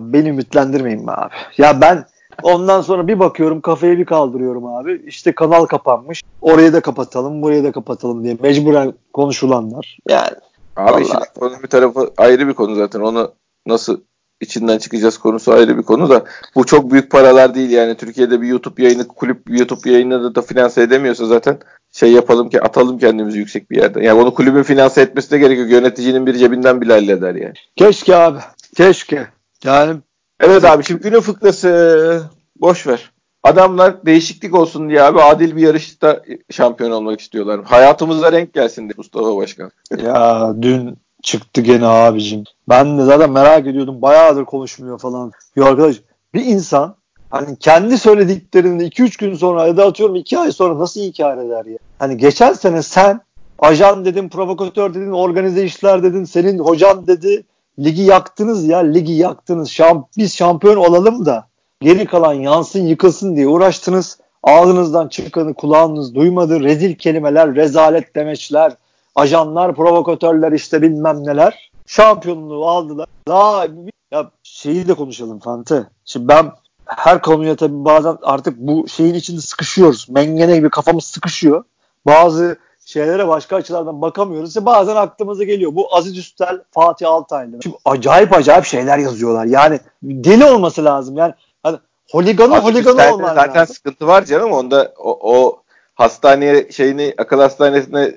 beni 0.00 0.28
ümitlendirmeyin 0.28 1.06
be 1.06 1.12
abi. 1.12 1.34
Ya 1.58 1.80
ben 1.80 2.04
ondan 2.42 2.80
sonra 2.80 3.08
bir 3.08 3.18
bakıyorum 3.18 3.60
kafayı 3.60 3.98
bir 3.98 4.04
kaldırıyorum 4.04 4.66
abi. 4.66 5.02
İşte 5.06 5.34
kanal 5.34 5.66
kapanmış. 5.66 6.22
Orayı 6.40 6.72
da 6.72 6.80
kapatalım, 6.80 7.42
burayı 7.42 7.64
da 7.64 7.72
kapatalım 7.72 8.24
diye 8.24 8.36
mecburen 8.42 8.94
konuşulanlar. 9.12 9.98
Yani 10.08 10.36
Abi 10.76 11.04
şimdi 11.04 11.24
onun 11.40 11.62
bir 11.62 11.68
tarafı 11.68 12.10
ayrı 12.16 12.48
bir 12.48 12.54
konu 12.54 12.74
zaten. 12.74 13.00
Onu 13.00 13.32
nasıl 13.66 14.00
içinden 14.40 14.78
çıkacağız 14.78 15.18
konusu 15.18 15.52
ayrı 15.52 15.78
bir 15.78 15.82
konu 15.82 16.10
da 16.10 16.24
bu 16.54 16.66
çok 16.66 16.90
büyük 16.92 17.10
paralar 17.10 17.54
değil 17.54 17.70
yani 17.70 17.96
Türkiye'de 17.96 18.40
bir 18.40 18.46
YouTube 18.46 18.82
yayını 18.82 19.08
kulüp 19.08 19.50
YouTube 19.50 19.90
yayını 19.90 20.34
da 20.34 20.42
finanse 20.42 20.82
edemiyorsa 20.82 21.26
zaten 21.26 21.58
şey 21.92 22.12
yapalım 22.12 22.50
ki 22.50 22.62
atalım 22.62 22.98
kendimizi 22.98 23.38
yüksek 23.38 23.70
bir 23.70 23.76
yerden. 23.76 24.02
Yani 24.02 24.20
onu 24.20 24.34
kulübün 24.34 24.62
finanse 24.62 25.02
etmesi 25.02 25.30
de 25.30 25.38
gerekiyor. 25.38 25.68
Yöneticinin 25.68 26.26
bir 26.26 26.34
cebinden 26.34 26.80
bile 26.80 26.92
halleder 26.92 27.34
yani. 27.34 27.54
Keşke 27.76 28.16
abi. 28.16 28.38
Keşke. 28.76 29.26
Yani 29.64 29.96
Evet 30.40 30.64
abi 30.64 30.84
şimdi 30.84 31.02
günün 31.02 31.20
fıkrası 31.20 32.22
boş 32.56 32.86
ver. 32.86 33.10
Adamlar 33.42 34.06
değişiklik 34.06 34.54
olsun 34.54 34.88
diye 34.88 35.02
abi 35.02 35.20
adil 35.20 35.56
bir 35.56 35.62
yarışta 35.62 36.22
şampiyon 36.50 36.90
olmak 36.90 37.20
istiyorlar. 37.20 37.64
Hayatımıza 37.64 38.32
renk 38.32 38.54
gelsin 38.54 38.82
diye 38.82 38.94
Mustafa 38.96 39.36
Başkan. 39.36 39.70
Ya 40.04 40.54
dün 40.62 40.96
çıktı 41.22 41.60
gene 41.60 41.86
abicim. 41.86 42.44
Ben 42.68 42.98
de 42.98 43.04
zaten 43.04 43.30
merak 43.30 43.66
ediyordum. 43.66 44.02
Bayağıdır 44.02 44.44
konuşmuyor 44.44 44.98
falan. 44.98 45.32
Ya 45.56 45.64
arkadaş 45.64 45.96
bir 46.34 46.44
insan 46.44 46.94
hani 47.30 47.56
kendi 47.56 47.98
söylediklerini 47.98 48.82
2-3 48.82 49.18
gün 49.18 49.34
sonra 49.34 49.66
ya 49.66 49.76
da 49.76 49.86
atıyorum 49.86 50.16
2 50.16 50.38
ay 50.38 50.52
sonra 50.52 50.78
nasıl 50.78 51.00
inkar 51.00 51.38
eder 51.38 51.64
ya? 51.64 51.78
Hani 51.98 52.16
geçen 52.16 52.52
sene 52.52 52.82
sen 52.82 53.20
ajan 53.58 54.04
dedin, 54.04 54.28
provokatör 54.28 54.94
dedin, 54.94 55.12
organize 55.12 55.64
işler 55.64 56.02
dedin, 56.02 56.24
senin 56.24 56.58
hocan 56.58 57.06
dedi. 57.06 57.44
Ligi 57.78 58.02
yaktınız 58.02 58.64
ya, 58.64 58.78
ligi 58.78 59.12
yaktınız. 59.12 59.70
Şamp 59.70 60.06
biz 60.16 60.36
şampiyon 60.36 60.76
olalım 60.76 61.26
da 61.26 61.46
geri 61.80 62.06
kalan 62.06 62.34
yansın 62.34 62.86
yıkılsın 62.86 63.36
diye 63.36 63.48
uğraştınız. 63.48 64.18
Ağzınızdan 64.42 65.08
çıkanı 65.08 65.54
kulağınız 65.54 66.14
duymadı. 66.14 66.60
Rezil 66.60 66.94
kelimeler, 66.94 67.54
rezalet 67.54 68.16
demeçler, 68.16 68.72
ajanlar, 69.14 69.74
provokatörler 69.74 70.52
işte 70.52 70.82
bilmem 70.82 71.26
neler. 71.26 71.70
Şampiyonluğu 71.86 72.66
aldılar. 72.66 73.06
Daha 73.28 73.66
ya 74.10 74.30
şeyi 74.42 74.88
de 74.88 74.94
konuşalım 74.94 75.38
Fante. 75.38 75.86
Şimdi 76.04 76.28
ben 76.28 76.52
her 76.96 77.22
konuya 77.22 77.56
tabii 77.56 77.84
bazen 77.84 78.18
artık 78.22 78.56
bu 78.56 78.88
şeyin 78.88 79.14
içinde 79.14 79.40
sıkışıyoruz. 79.40 80.06
Mengene 80.08 80.56
gibi 80.56 80.70
kafamız 80.70 81.04
sıkışıyor. 81.04 81.64
Bazı 82.06 82.56
şeylere 82.84 83.28
başka 83.28 83.56
açılardan 83.56 84.02
bakamıyoruz. 84.02 84.48
İşte 84.48 84.66
bazen 84.66 84.96
aklımıza 84.96 85.44
geliyor. 85.44 85.74
Bu 85.74 85.96
Aziz 85.96 86.18
Üstel, 86.18 86.60
Fatih 86.70 87.08
Altaylı. 87.08 87.58
Şimdi 87.62 87.76
acayip 87.84 88.32
acayip 88.32 88.64
şeyler 88.64 88.98
yazıyorlar. 88.98 89.44
Yani 89.44 89.80
deli 90.02 90.44
olması 90.44 90.84
lazım. 90.84 91.16
Yani 91.16 91.34
hani 91.62 91.78
holiganı 92.10 92.58
holiganı 92.58 93.14
olmalı. 93.14 93.34
Zaten 93.34 93.60
lazım. 93.60 93.74
sıkıntı 93.74 94.06
var 94.06 94.24
canım. 94.24 94.52
Onda 94.52 94.92
o, 94.98 95.18
o 95.38 95.62
hastaneye 95.94 96.72
şeyini 96.72 97.14
akıl 97.18 97.40
hastanesine 97.40 98.14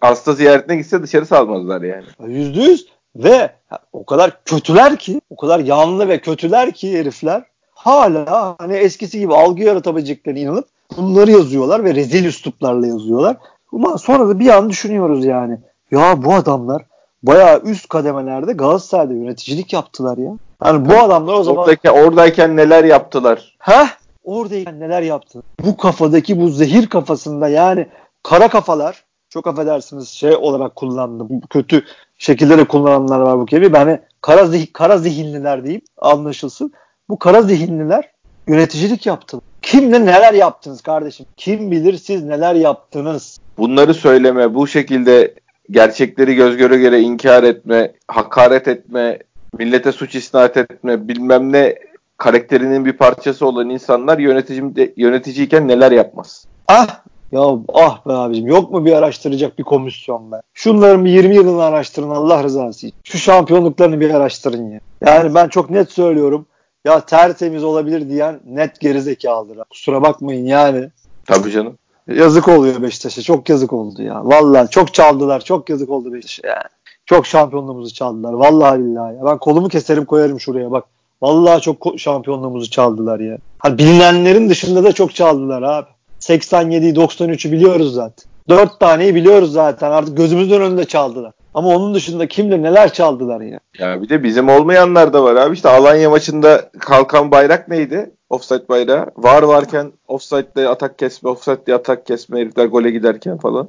hasta 0.00 0.32
ziyaretine 0.32 0.76
gitse 0.76 1.02
dışarı 1.02 1.26
salmazlar 1.26 1.82
yani. 1.82 2.04
Yüzde 2.26 2.60
yüz 2.60 2.86
ve 3.16 3.50
o 3.92 4.06
kadar 4.06 4.44
kötüler 4.44 4.96
ki 4.96 5.20
o 5.30 5.36
kadar 5.36 5.58
yanlı 5.58 6.08
ve 6.08 6.20
kötüler 6.20 6.72
ki 6.72 6.98
herifler 6.98 7.51
hala 7.84 8.56
hani 8.58 8.74
eskisi 8.74 9.18
gibi 9.18 9.34
algı 9.34 9.62
yaratabileceklerine 9.62 10.40
inanıp 10.40 10.66
bunları 10.96 11.30
yazıyorlar 11.30 11.84
ve 11.84 11.94
rezil 11.94 12.24
üsluplarla 12.24 12.86
yazıyorlar. 12.86 13.36
Ama 13.72 13.98
sonra 13.98 14.28
da 14.28 14.38
bir 14.38 14.48
an 14.48 14.70
düşünüyoruz 14.70 15.24
yani. 15.24 15.58
Ya 15.90 16.24
bu 16.24 16.34
adamlar 16.34 16.82
bayağı 17.22 17.60
üst 17.60 17.88
kademelerde 17.88 18.52
Galatasaray'da 18.52 19.14
yöneticilik 19.14 19.72
yaptılar 19.72 20.18
ya. 20.18 20.32
Yani 20.64 20.90
bu 20.90 20.94
adamlar 20.94 21.34
o 21.34 21.42
zaman... 21.42 21.60
Oradayken, 21.60 21.90
oradayken 21.90 22.56
neler 22.56 22.84
yaptılar? 22.84 23.56
Ha? 23.58 23.86
Oradayken 24.24 24.80
neler 24.80 25.02
yaptı? 25.02 25.42
Bu 25.64 25.76
kafadaki 25.76 26.40
bu 26.40 26.48
zehir 26.48 26.86
kafasında 26.86 27.48
yani 27.48 27.86
kara 28.22 28.48
kafalar 28.48 29.04
çok 29.28 29.46
affedersiniz 29.46 30.08
şey 30.08 30.36
olarak 30.36 30.76
kullandım. 30.76 31.40
Kötü 31.50 31.84
şekillere 32.18 32.64
kullananlar 32.64 33.20
var 33.20 33.38
bu 33.38 33.46
kelimeyi. 33.46 33.72
Ben 33.72 33.86
hani 33.86 34.00
kara, 34.20 34.46
zih 34.46 34.66
kara 34.72 34.98
zihinliler 34.98 35.64
diyeyim 35.64 35.82
anlaşılsın. 35.98 36.72
Bu 37.12 37.18
kara 37.18 37.42
zihinliler 37.42 38.10
yöneticilik 38.48 39.06
yaptılar. 39.06 39.44
Kimle 39.62 40.00
neler 40.00 40.34
yaptınız 40.34 40.80
kardeşim? 40.80 41.26
Kim 41.36 41.70
bilir 41.70 41.96
siz 41.96 42.24
neler 42.24 42.54
yaptınız? 42.54 43.38
Bunları 43.58 43.94
söyleme, 43.94 44.54
bu 44.54 44.66
şekilde 44.66 45.34
gerçekleri 45.70 46.34
göz 46.34 46.56
göre 46.56 46.76
göre 46.76 47.00
inkar 47.00 47.42
etme, 47.42 47.92
hakaret 48.08 48.68
etme, 48.68 49.18
millete 49.58 49.92
suç 49.92 50.14
isnat 50.14 50.56
etme, 50.56 51.08
bilmem 51.08 51.52
ne 51.52 51.78
karakterinin 52.16 52.84
bir 52.84 52.92
parçası 52.92 53.46
olan 53.46 53.70
insanlar 53.70 54.18
yönetici, 54.18 54.94
yöneticiyken 54.96 55.68
neler 55.68 55.92
yapmaz? 55.92 56.46
Ah 56.68 57.00
ya 57.32 57.40
ah 57.74 58.06
be 58.06 58.12
abicim 58.12 58.46
yok 58.46 58.70
mu 58.70 58.84
bir 58.84 58.92
araştıracak 58.92 59.58
bir 59.58 59.64
komisyon 59.64 60.32
be? 60.32 60.36
Şunların 60.54 61.04
bir 61.04 61.10
20 61.10 61.34
yılını 61.34 61.62
araştırın 61.62 62.10
Allah 62.10 62.42
rızası 62.42 62.86
için. 62.86 62.98
Şu 63.04 63.18
şampiyonluklarını 63.18 64.00
bir 64.00 64.14
araştırın 64.14 64.70
ya. 64.70 64.80
Yani 65.06 65.34
ben 65.34 65.48
çok 65.48 65.70
net 65.70 65.92
söylüyorum. 65.92 66.46
Ya 66.84 67.00
tertemiz 67.00 67.64
olabilir 67.64 68.08
diyen 68.08 68.40
net 68.46 68.80
gerizekalıdır. 68.80 69.58
Kusura 69.70 70.02
bakmayın 70.02 70.46
yani. 70.46 70.90
Tabii 71.26 71.50
canım. 71.50 71.78
Yazık 72.08 72.48
oluyor 72.48 72.82
Beşiktaş'a. 72.82 73.22
Çok 73.22 73.48
yazık 73.48 73.72
oldu 73.72 74.02
ya. 74.02 74.24
Vallahi 74.24 74.70
çok 74.70 74.94
çaldılar. 74.94 75.40
Çok 75.40 75.70
yazık 75.70 75.90
oldu 75.90 76.12
Beşiktaş'a 76.12 76.48
yani. 76.48 76.68
Çok 77.06 77.26
şampiyonluğumuzu 77.26 77.94
çaldılar. 77.94 78.32
Vallahi 78.32 78.80
billahi. 78.80 79.16
Ya. 79.16 79.24
Ben 79.24 79.38
kolumu 79.38 79.68
keserim 79.68 80.04
koyarım 80.04 80.40
şuraya 80.40 80.70
bak. 80.70 80.84
Vallahi 81.22 81.60
çok 81.60 81.86
şampiyonluğumuzu 81.96 82.70
çaldılar 82.70 83.20
ya. 83.20 83.38
Hani 83.58 83.78
bilinenlerin 83.78 84.50
dışında 84.50 84.84
da 84.84 84.92
çok 84.92 85.14
çaldılar 85.14 85.62
abi. 85.62 85.86
87'yi 86.20 86.94
93'ü 86.94 87.52
biliyoruz 87.52 87.94
zaten. 87.94 88.24
4 88.48 88.80
taneyi 88.80 89.14
biliyoruz 89.14 89.52
zaten. 89.52 89.90
Artık 89.90 90.16
gözümüzün 90.16 90.60
önünde 90.60 90.84
çaldılar. 90.84 91.32
Ama 91.54 91.68
onun 91.68 91.94
dışında 91.94 92.28
kimle 92.28 92.62
neler 92.62 92.92
çaldılar 92.92 93.40
ya. 93.40 93.60
Ya 93.78 94.02
bir 94.02 94.08
de 94.08 94.22
bizim 94.22 94.48
olmayanlar 94.48 95.12
da 95.12 95.24
var 95.24 95.36
abi. 95.36 95.54
İşte 95.54 95.68
Alanya 95.68 96.10
maçında 96.10 96.70
kalkan 96.78 97.30
bayrak 97.30 97.68
neydi? 97.68 98.10
Offside 98.30 98.68
bayrağı. 98.68 99.06
Var 99.16 99.42
varken 99.42 99.92
offside'de 100.08 100.68
atak 100.68 100.98
kesme, 100.98 101.30
offside'de 101.30 101.74
atak 101.74 102.06
kesme 102.06 102.40
herifler 102.40 102.66
gole 102.66 102.90
giderken 102.90 103.38
falan. 103.38 103.68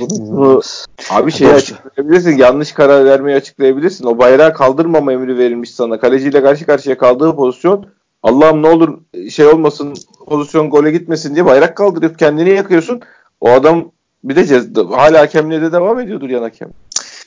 Bu, 0.00 0.62
abi 1.10 1.32
şeyi 1.32 1.50
açıklayabilirsin. 1.50 2.38
Yanlış 2.38 2.72
karar 2.72 3.04
vermeyi 3.04 3.36
açıklayabilirsin. 3.36 4.06
O 4.06 4.18
bayrağı 4.18 4.54
kaldırmama 4.54 5.12
emri 5.12 5.38
verilmiş 5.38 5.70
sana. 5.70 6.00
Kaleciyle 6.00 6.42
karşı 6.42 6.66
karşıya 6.66 6.98
kaldığı 6.98 7.36
pozisyon 7.36 7.86
Allah'ım 8.22 8.62
ne 8.62 8.68
olur 8.68 8.98
şey 9.30 9.46
olmasın 9.46 9.94
pozisyon 10.26 10.70
gole 10.70 10.90
gitmesin 10.90 11.34
diye 11.34 11.44
bayrak 11.44 11.76
kaldırıp 11.76 12.18
kendini 12.18 12.50
yakıyorsun. 12.50 13.00
O 13.40 13.50
adam 13.50 13.92
bir 14.24 14.36
de 14.36 14.40
cez- 14.40 14.94
hala 14.96 15.20
hakemliğe 15.20 15.62
de 15.62 15.72
devam 15.72 16.00
ediyordur 16.00 16.28
yan 16.28 16.42
hakem. 16.42 16.68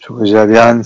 Çok 0.02 0.20
güzel 0.20 0.50
yani. 0.50 0.84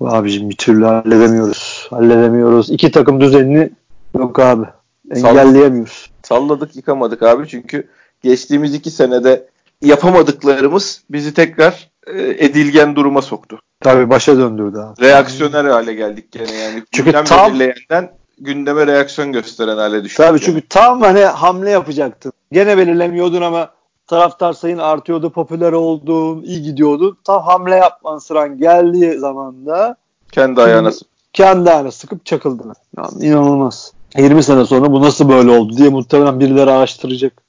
Bu 0.00 0.08
abicim 0.08 0.50
bir 0.50 0.56
türlü 0.56 0.84
halledemiyoruz. 0.84 1.86
Halledemiyoruz. 1.90 2.70
İki 2.70 2.90
takım 2.90 3.20
düzenini 3.20 3.70
yok 4.18 4.38
abi. 4.38 4.64
Engelleyemiyoruz. 5.10 6.10
Salladık 6.22 6.76
yıkamadık 6.76 7.22
abi 7.22 7.48
çünkü 7.48 7.88
geçtiğimiz 8.22 8.74
iki 8.74 8.90
senede 8.90 9.48
yapamadıklarımız 9.82 11.02
bizi 11.10 11.34
tekrar 11.34 11.90
e, 12.06 12.22
edilgen 12.22 12.96
duruma 12.96 13.22
soktu. 13.22 13.60
Tabii 13.80 14.10
başa 14.10 14.36
döndürdü 14.36 14.78
abi. 14.78 15.00
Reaksiyoner 15.00 15.64
hale 15.64 15.94
geldik 15.94 16.32
gene 16.32 16.52
yani. 16.52 16.82
Çünkü 16.92 17.10
Gündem 17.10 17.24
tam 17.24 17.52
belirleyenden 17.52 18.10
gündeme 18.38 18.86
reaksiyon 18.86 19.32
gösteren 19.32 19.76
hale 19.76 20.04
düştük. 20.04 20.16
Tabii 20.16 20.26
yani. 20.26 20.40
çünkü 20.40 20.68
tam 20.68 21.00
hani 21.02 21.20
hamle 21.20 21.70
yapacaktın. 21.70 22.32
Gene 22.52 22.78
belirlemiyordun 22.78 23.42
ama 23.42 23.70
taraftar 24.08 24.52
sayın 24.52 24.78
artıyordu, 24.78 25.30
popüler 25.30 25.72
oldun, 25.72 26.42
iyi 26.42 26.62
gidiyordu. 26.62 27.16
Tam 27.24 27.42
hamle 27.42 27.74
yapman 27.74 28.18
sıran 28.18 28.58
geldiği 28.58 29.18
zaman 29.18 29.66
da 29.66 29.96
kendi 30.32 30.62
ayağına 30.62 30.90
kendi 31.32 31.70
ayağına 31.70 31.90
sıkıp 31.90 32.26
çakıldın. 32.26 32.72
Yani 32.96 33.24
inanılmaz. 33.24 33.92
20 34.16 34.42
sene 34.42 34.64
sonra 34.64 34.92
bu 34.92 35.02
nasıl 35.02 35.28
böyle 35.28 35.50
oldu 35.50 35.76
diye 35.76 35.88
muhtemelen 35.88 36.40
birileri 36.40 36.70
araştıracak. 36.70 37.42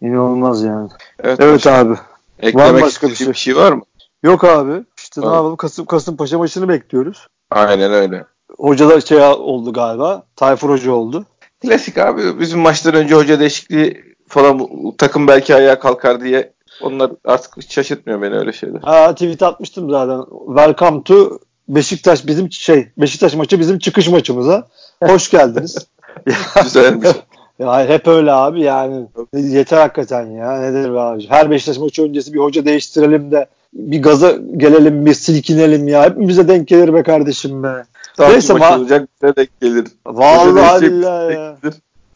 İnanılmaz 0.00 0.62
yani. 0.62 0.88
Evet, 1.20 1.40
evet 1.40 1.66
abi. 1.66 1.94
Eklemek 2.40 2.74
var 2.74 2.82
başka 2.82 3.08
bir 3.08 3.14
şey? 3.14 3.28
bir 3.28 3.34
şey 3.34 3.56
var 3.56 3.72
mı? 3.72 3.82
Yok 4.22 4.44
abi. 4.44 4.84
İşte 4.98 5.20
ne 5.20 5.26
yapalım 5.26 5.56
Kasım 5.56 5.86
Kasımpaşa 5.86 6.38
maçını 6.38 6.68
bekliyoruz. 6.68 7.26
Aynen 7.50 7.92
öyle. 7.92 8.24
Hoca 8.58 8.88
da 8.88 9.00
şey 9.00 9.22
oldu 9.22 9.72
galiba. 9.72 10.22
Tayfur 10.36 10.70
Hoca 10.70 10.92
oldu. 10.92 11.24
Klasik 11.62 11.98
abi. 11.98 12.40
Bizim 12.40 12.60
maçtan 12.60 12.94
önce 12.94 13.14
hoca 13.14 13.40
değişikliği 13.40 14.15
falan 14.28 14.68
takım 14.98 15.28
belki 15.28 15.54
ayağa 15.54 15.78
kalkar 15.78 16.20
diye 16.20 16.52
onlar 16.82 17.10
artık 17.24 17.56
hiç 17.56 17.72
şaşırtmıyor 17.74 18.22
beni 18.22 18.34
öyle 18.38 18.52
şeyler. 18.52 18.80
Ha 18.80 19.12
tweet 19.14 19.42
atmıştım 19.42 19.90
zaten. 19.90 20.24
Welcome 20.46 21.02
to 21.02 21.38
Beşiktaş 21.68 22.26
bizim 22.26 22.52
şey 22.52 22.88
Beşiktaş 22.98 23.34
maçı 23.34 23.60
bizim 23.60 23.78
çıkış 23.78 24.08
maçımıza. 24.08 24.68
Hoş 25.04 25.30
geldiniz. 25.30 25.86
Güzelmiş. 26.62 27.08
Ya 27.58 27.88
hep 27.88 28.08
öyle 28.08 28.32
abi 28.32 28.60
yani. 28.62 29.06
Yeter 29.34 29.76
hakikaten 29.78 30.26
ya. 30.26 30.60
Nedir 30.60 30.94
be 30.94 30.98
abi? 31.00 31.28
Her 31.28 31.50
Beşiktaş 31.50 31.78
maçı 31.78 32.02
öncesi 32.02 32.32
bir 32.34 32.38
hoca 32.38 32.64
değiştirelim 32.64 33.30
de 33.30 33.46
bir 33.72 34.02
gaza 34.02 34.32
gelelim 34.56 35.06
bir 35.06 35.14
silkinelim 35.14 35.88
ya. 35.88 36.04
Hepimize 36.04 36.48
denk 36.48 36.68
gelir 36.68 36.94
be 36.94 37.02
kardeşim 37.02 37.62
be. 37.62 37.84
Tam 38.16 38.32
Neyse 38.32 38.52
ma- 38.52 38.78
olacak 38.78 39.08
bize 39.22 39.36
denk 39.36 39.60
gelir. 39.60 39.86
Vallahi 40.06 40.82
billahi 40.82 41.34
ya. 41.34 41.56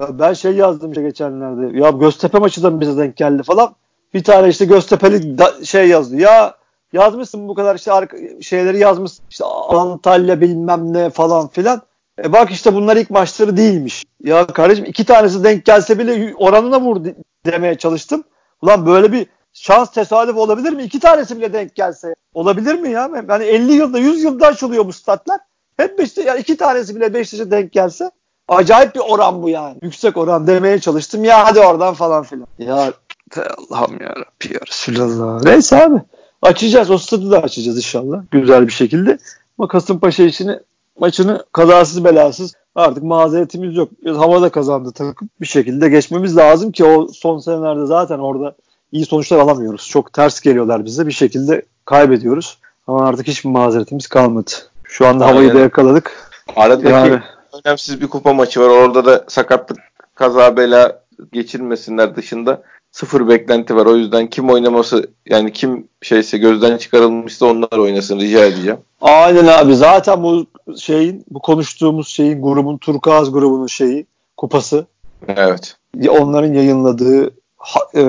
Ben 0.08 0.32
şey 0.32 0.52
yazdım 0.52 0.90
işte 0.90 1.02
geçenlerde. 1.02 1.78
Ya 1.78 1.90
Göztepe 1.90 2.38
maçı 2.38 2.62
da 2.62 2.80
bize 2.80 2.96
denk 2.96 3.16
geldi 3.16 3.42
falan. 3.42 3.74
Bir 4.14 4.24
tane 4.24 4.48
işte 4.48 4.64
Göztepe'li 4.64 5.38
da, 5.38 5.64
şey 5.64 5.88
yazdı. 5.88 6.16
Ya 6.16 6.54
yazmışsın 6.92 7.48
bu 7.48 7.54
kadar 7.54 7.76
işte 7.76 8.08
şeyleri 8.42 8.78
yazmış. 8.78 9.12
İşte 9.30 9.44
Antalya 9.44 10.40
bilmem 10.40 10.92
ne 10.92 11.10
falan 11.10 11.48
filan. 11.48 11.82
E 12.24 12.32
bak 12.32 12.50
işte 12.50 12.74
bunlar 12.74 12.96
ilk 12.96 13.10
maçları 13.10 13.56
değilmiş. 13.56 14.04
Ya 14.24 14.46
kardeşim 14.46 14.84
iki 14.84 15.04
tanesi 15.04 15.44
denk 15.44 15.64
gelse 15.64 15.98
bile 15.98 16.34
oranına 16.34 16.80
vur 16.80 17.04
demeye 17.46 17.74
çalıştım. 17.74 18.24
Ulan 18.62 18.86
böyle 18.86 19.12
bir 19.12 19.26
şans 19.52 19.92
tesadüf 19.92 20.36
olabilir 20.36 20.72
mi? 20.72 20.82
İki 20.82 21.00
tanesi 21.00 21.36
bile 21.36 21.52
denk 21.52 21.74
gelse. 21.74 22.14
Olabilir 22.34 22.74
mi 22.74 22.90
ya? 22.90 23.10
Yani 23.28 23.44
50 23.44 23.72
yılda 23.72 23.98
100 23.98 24.22
yılda 24.22 24.46
açılıyor 24.46 24.86
bu 24.86 24.92
statlar. 24.92 25.40
Hep 25.76 25.98
Beşiktaş, 25.98 26.24
yani 26.24 26.40
iki 26.40 26.56
tanesi 26.56 26.96
bile 26.96 27.14
Beşiktaş'a 27.14 27.50
denk 27.50 27.72
gelse 27.72 28.10
acayip 28.50 28.94
bir 28.94 29.00
oran 29.00 29.42
bu 29.42 29.48
yani. 29.48 29.76
Yüksek 29.82 30.16
oran 30.16 30.46
demeye 30.46 30.78
çalıştım. 30.78 31.24
Ya 31.24 31.46
hadi 31.46 31.60
oradan 31.60 31.94
falan 31.94 32.22
filan. 32.22 32.46
Ya 32.58 32.92
Allah'ım 33.36 34.00
ya 34.00 34.08
Rabbi 34.08 34.54
ya 34.54 34.60
Resulallah. 34.68 35.42
Neyse 35.42 35.84
abi. 35.84 36.00
Açacağız. 36.42 36.90
O 36.90 36.98
stadı 36.98 37.30
da 37.30 37.42
açacağız 37.42 37.76
inşallah. 37.76 38.22
Güzel 38.30 38.66
bir 38.66 38.72
şekilde. 38.72 39.18
Ama 39.58 39.68
Kasımpaşa 39.68 40.22
işini 40.22 40.58
maçını 40.98 41.44
kazasız 41.52 42.04
belasız 42.04 42.54
artık 42.74 43.02
mazeretimiz 43.02 43.76
yok. 43.76 43.88
Havada 44.06 44.48
kazandı 44.48 44.92
takım. 44.92 45.28
Bir 45.40 45.46
şekilde 45.46 45.88
geçmemiz 45.88 46.36
lazım 46.36 46.72
ki 46.72 46.84
o 46.84 47.08
son 47.08 47.38
senelerde 47.38 47.86
zaten 47.86 48.18
orada 48.18 48.54
iyi 48.92 49.06
sonuçlar 49.06 49.38
alamıyoruz. 49.38 49.88
Çok 49.88 50.12
ters 50.12 50.40
geliyorlar 50.40 50.84
bize. 50.84 51.06
Bir 51.06 51.12
şekilde 51.12 51.62
kaybediyoruz. 51.84 52.58
Ama 52.86 53.06
artık 53.06 53.28
hiçbir 53.28 53.50
mazeretimiz 53.50 54.06
kalmadı. 54.06 54.50
Şu 54.84 55.06
anda 55.06 55.24
Aynen. 55.24 55.34
havayı 55.36 55.54
da 55.54 55.58
yakaladık. 55.58 56.30
Aradaki 56.56 56.88
yani, 56.88 57.20
önemsiz 57.64 58.00
bir 58.00 58.06
kupa 58.06 58.32
maçı 58.32 58.60
var. 58.60 58.68
Orada 58.68 59.04
da 59.04 59.24
sakatlık, 59.28 59.78
kaza 60.14 60.56
bela 60.56 61.02
geçirmesinler 61.32 62.16
dışında 62.16 62.62
sıfır 62.92 63.28
beklenti 63.28 63.76
var. 63.76 63.86
O 63.86 63.96
yüzden 63.96 64.26
kim 64.26 64.50
oynaması 64.50 65.10
yani 65.26 65.52
kim 65.52 65.88
şeyse 66.02 66.38
gözden 66.38 66.76
çıkarılmışsa 66.76 67.46
onlar 67.46 67.78
oynasın 67.78 68.20
rica 68.20 68.44
edeceğim. 68.44 68.78
Aynen 69.00 69.46
abi. 69.46 69.74
Zaten 69.74 70.22
bu 70.22 70.46
şeyin 70.78 71.24
bu 71.30 71.38
konuştuğumuz 71.38 72.08
şeyin 72.08 72.42
grubun 72.42 72.78
Turkuaz 72.78 73.32
grubunun 73.32 73.66
şeyi 73.66 74.06
kupası. 74.36 74.86
Evet. 75.28 75.76
Onların 76.08 76.54
yayınladığı 76.54 77.30
ha, 77.58 77.80
e, 77.94 78.02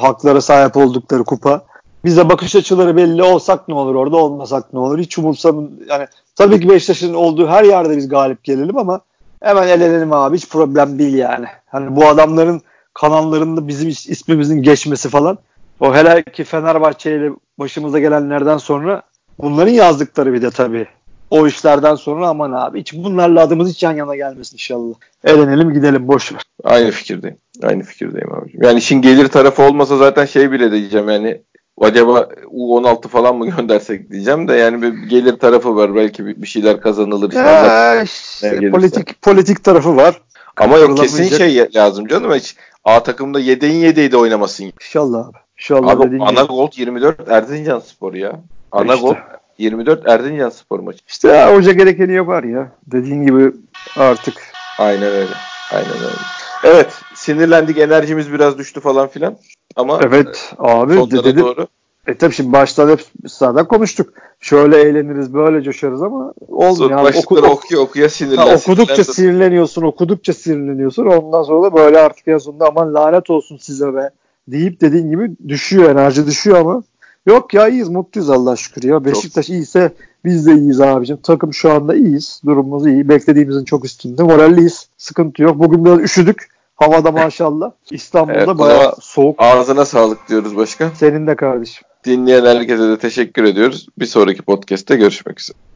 haklara 0.00 0.40
sahip 0.40 0.76
oldukları 0.76 1.24
kupa. 1.24 1.64
Bize 2.04 2.28
bakış 2.28 2.56
açıları 2.56 2.96
belli 2.96 3.22
olsak 3.22 3.68
ne 3.68 3.74
olur 3.74 3.94
orada 3.94 4.16
olmasak 4.16 4.72
ne 4.72 4.78
olur 4.78 4.98
hiç 4.98 5.18
umursamın 5.18 5.80
yani 5.88 6.06
tabii 6.36 6.60
ki 6.60 6.68
Beşiktaş'ın 6.68 7.14
olduğu 7.14 7.48
her 7.48 7.64
yerde 7.64 7.96
biz 7.96 8.08
galip 8.08 8.44
gelelim 8.44 8.78
ama 8.78 9.00
hemen 9.42 9.68
elenelim 9.68 10.12
abi 10.12 10.36
hiç 10.36 10.48
problem 10.48 10.98
değil 10.98 11.14
yani. 11.14 11.46
Hani 11.66 11.96
bu 11.96 12.06
adamların 12.06 12.62
kanallarında 12.94 13.68
bizim 13.68 13.88
ismimizin 13.88 14.62
geçmesi 14.62 15.08
falan 15.08 15.38
o 15.80 15.94
hele 15.94 16.22
ki 16.22 16.44
Fenerbahçe 16.44 17.16
ile 17.16 17.30
başımıza 17.58 17.98
gelenlerden 17.98 18.56
sonra 18.56 19.02
bunların 19.38 19.72
yazdıkları 19.72 20.32
bir 20.32 20.42
de 20.42 20.50
tabii 20.50 20.86
o 21.30 21.46
işlerden 21.46 21.94
sonra 21.94 22.28
aman 22.28 22.52
abi 22.52 22.80
hiç 22.80 22.94
bunlarla 22.94 23.40
adımız 23.40 23.70
hiç 23.70 23.82
yan 23.82 23.92
yana 23.92 24.16
gelmesin 24.16 24.56
inşallah. 24.56 24.94
Elenelim 25.24 25.72
gidelim 25.72 26.08
boş 26.08 26.32
ver. 26.32 26.42
Aynı 26.64 26.90
fikirdeyim. 26.90 27.36
Aynı 27.62 27.82
fikirdeyim 27.82 28.34
abicim. 28.34 28.62
Yani 28.62 28.78
işin 28.78 29.02
gelir 29.02 29.28
tarafı 29.28 29.62
olmasa 29.62 29.96
zaten 29.96 30.24
şey 30.24 30.52
bile 30.52 30.72
diyeceğim 30.72 31.08
yani 31.08 31.42
acaba 31.80 32.28
U16 32.44 33.08
falan 33.08 33.36
mı 33.36 33.46
göndersek 33.56 34.10
diyeceğim 34.10 34.48
de 34.48 34.54
yani 34.54 34.82
bir 34.82 35.08
gelir 35.08 35.38
tarafı 35.38 35.76
var. 35.76 35.94
Belki 35.94 36.26
bir, 36.26 36.46
şeyler 36.46 36.80
kazanılır. 36.80 37.32
Ee, 37.32 38.02
işte, 38.04 38.70
politik 38.70 39.22
politik 39.22 39.64
tarafı 39.64 39.96
var. 39.96 40.20
Ama 40.56 40.78
yok 40.78 40.98
kesin 40.98 41.36
şey 41.36 41.68
lazım 41.74 42.06
canım. 42.06 42.34
Hiç 42.34 42.56
A 42.84 43.02
takımda 43.02 43.40
yedeğin 43.40 43.80
yedeği 43.80 44.12
de 44.12 44.16
oynamasın. 44.16 44.72
İnşallah 44.80 45.28
abi. 45.28 45.36
İnşallah 45.58 45.90
abi 45.90 46.18
ana 46.20 46.42
gol 46.42 46.68
24 46.76 47.28
Erzincan 47.28 47.78
Spor 47.78 48.14
ya. 48.14 48.40
Ana 48.72 48.94
işte. 48.94 49.06
gol 49.06 49.14
24 49.58 50.08
Erzincan 50.08 50.50
Spor 50.50 50.80
maçı. 50.80 50.98
İşte 51.08 51.28
ya, 51.28 51.54
hoca 51.54 51.72
gerekeni 51.72 52.12
yapar 52.12 52.44
ya. 52.44 52.72
Dediğin 52.86 53.26
gibi 53.26 53.52
artık. 53.96 54.34
Aynen 54.78 55.12
öyle. 55.12 55.34
Aynen 55.72 55.94
öyle. 55.94 56.16
Evet 56.64 56.92
sinirlendik 57.14 57.78
enerjimiz 57.78 58.32
biraz 58.32 58.58
düştü 58.58 58.80
falan 58.80 59.08
filan. 59.08 59.36
Ama 59.76 60.00
evet 60.02 60.54
abi 60.58 60.92
de 60.92 61.24
dedim. 61.24 61.44
Doğru. 61.44 61.66
E 62.06 62.14
tabi 62.14 62.32
şimdi 62.32 62.52
baştan 62.52 62.88
hep 62.88 63.04
zaten 63.26 63.68
konuştuk. 63.68 64.12
Şöyle 64.40 64.80
eğleniriz, 64.80 65.34
böyle 65.34 65.62
coşarız 65.62 66.02
ama 66.02 66.32
olmuyor. 66.48 66.90
Yani 66.90 67.18
oku, 67.18 67.36
okuya 67.36 67.80
okuya 67.80 68.08
sinirlen. 68.08 68.36
Ha, 68.36 68.54
okudukça 68.54 69.04
sinirleniyorsun, 69.04 69.82
okudukça 69.82 70.32
sinirleniyorsun. 70.32 71.06
Ondan 71.06 71.42
sonra 71.42 71.62
da 71.62 71.74
böyle 71.74 71.98
artık 71.98 72.28
en 72.28 72.38
sonunda 72.38 72.68
aman 72.68 72.94
lanet 72.94 73.30
olsun 73.30 73.56
size 73.56 73.94
be 73.94 74.10
deyip 74.48 74.80
dediğin 74.80 75.10
gibi 75.10 75.30
düşüyor, 75.48 75.90
enerji 75.90 76.26
düşüyor 76.26 76.58
ama 76.58 76.82
yok 77.26 77.54
ya 77.54 77.68
iyiyiz, 77.68 77.88
mutluyuz 77.88 78.30
Allah 78.30 78.56
şükür 78.56 78.82
ya. 78.82 79.04
Beşiktaş 79.04 79.46
Çok. 79.46 79.54
iyiyse 79.54 79.92
Biz 80.26 80.46
de 80.46 80.54
iyiyiz 80.54 80.80
abicim. 80.80 81.18
Takım 81.22 81.54
şu 81.54 81.72
anda 81.72 81.94
iyiyiz. 81.94 82.40
Durumumuz 82.46 82.86
iyi. 82.86 83.08
Beklediğimizin 83.08 83.64
çok 83.64 83.84
üstünde. 83.84 84.22
Moralliyiz. 84.22 84.88
Sıkıntı 84.98 85.42
yok. 85.42 85.58
Bugün 85.58 85.84
biraz 85.84 86.00
üşüdük. 86.00 86.48
Havada 86.76 87.12
maşallah. 87.12 87.70
İstanbul'da 87.90 88.38
evet, 88.38 88.58
bayağı 88.58 88.94
soğuk. 89.00 89.42
Ağzına 89.42 89.84
sağlık 89.84 90.28
diyoruz 90.28 90.56
başkan. 90.56 90.90
Senin 90.94 91.26
de 91.26 91.36
kardeşim. 91.36 91.84
Dinleyen 92.04 92.44
herkese 92.44 92.82
de 92.82 92.98
teşekkür 92.98 93.44
ediyoruz. 93.44 93.86
Bir 93.98 94.06
sonraki 94.06 94.42
podcast'te 94.42 94.96
görüşmek 94.96 95.40
üzere. 95.40 95.58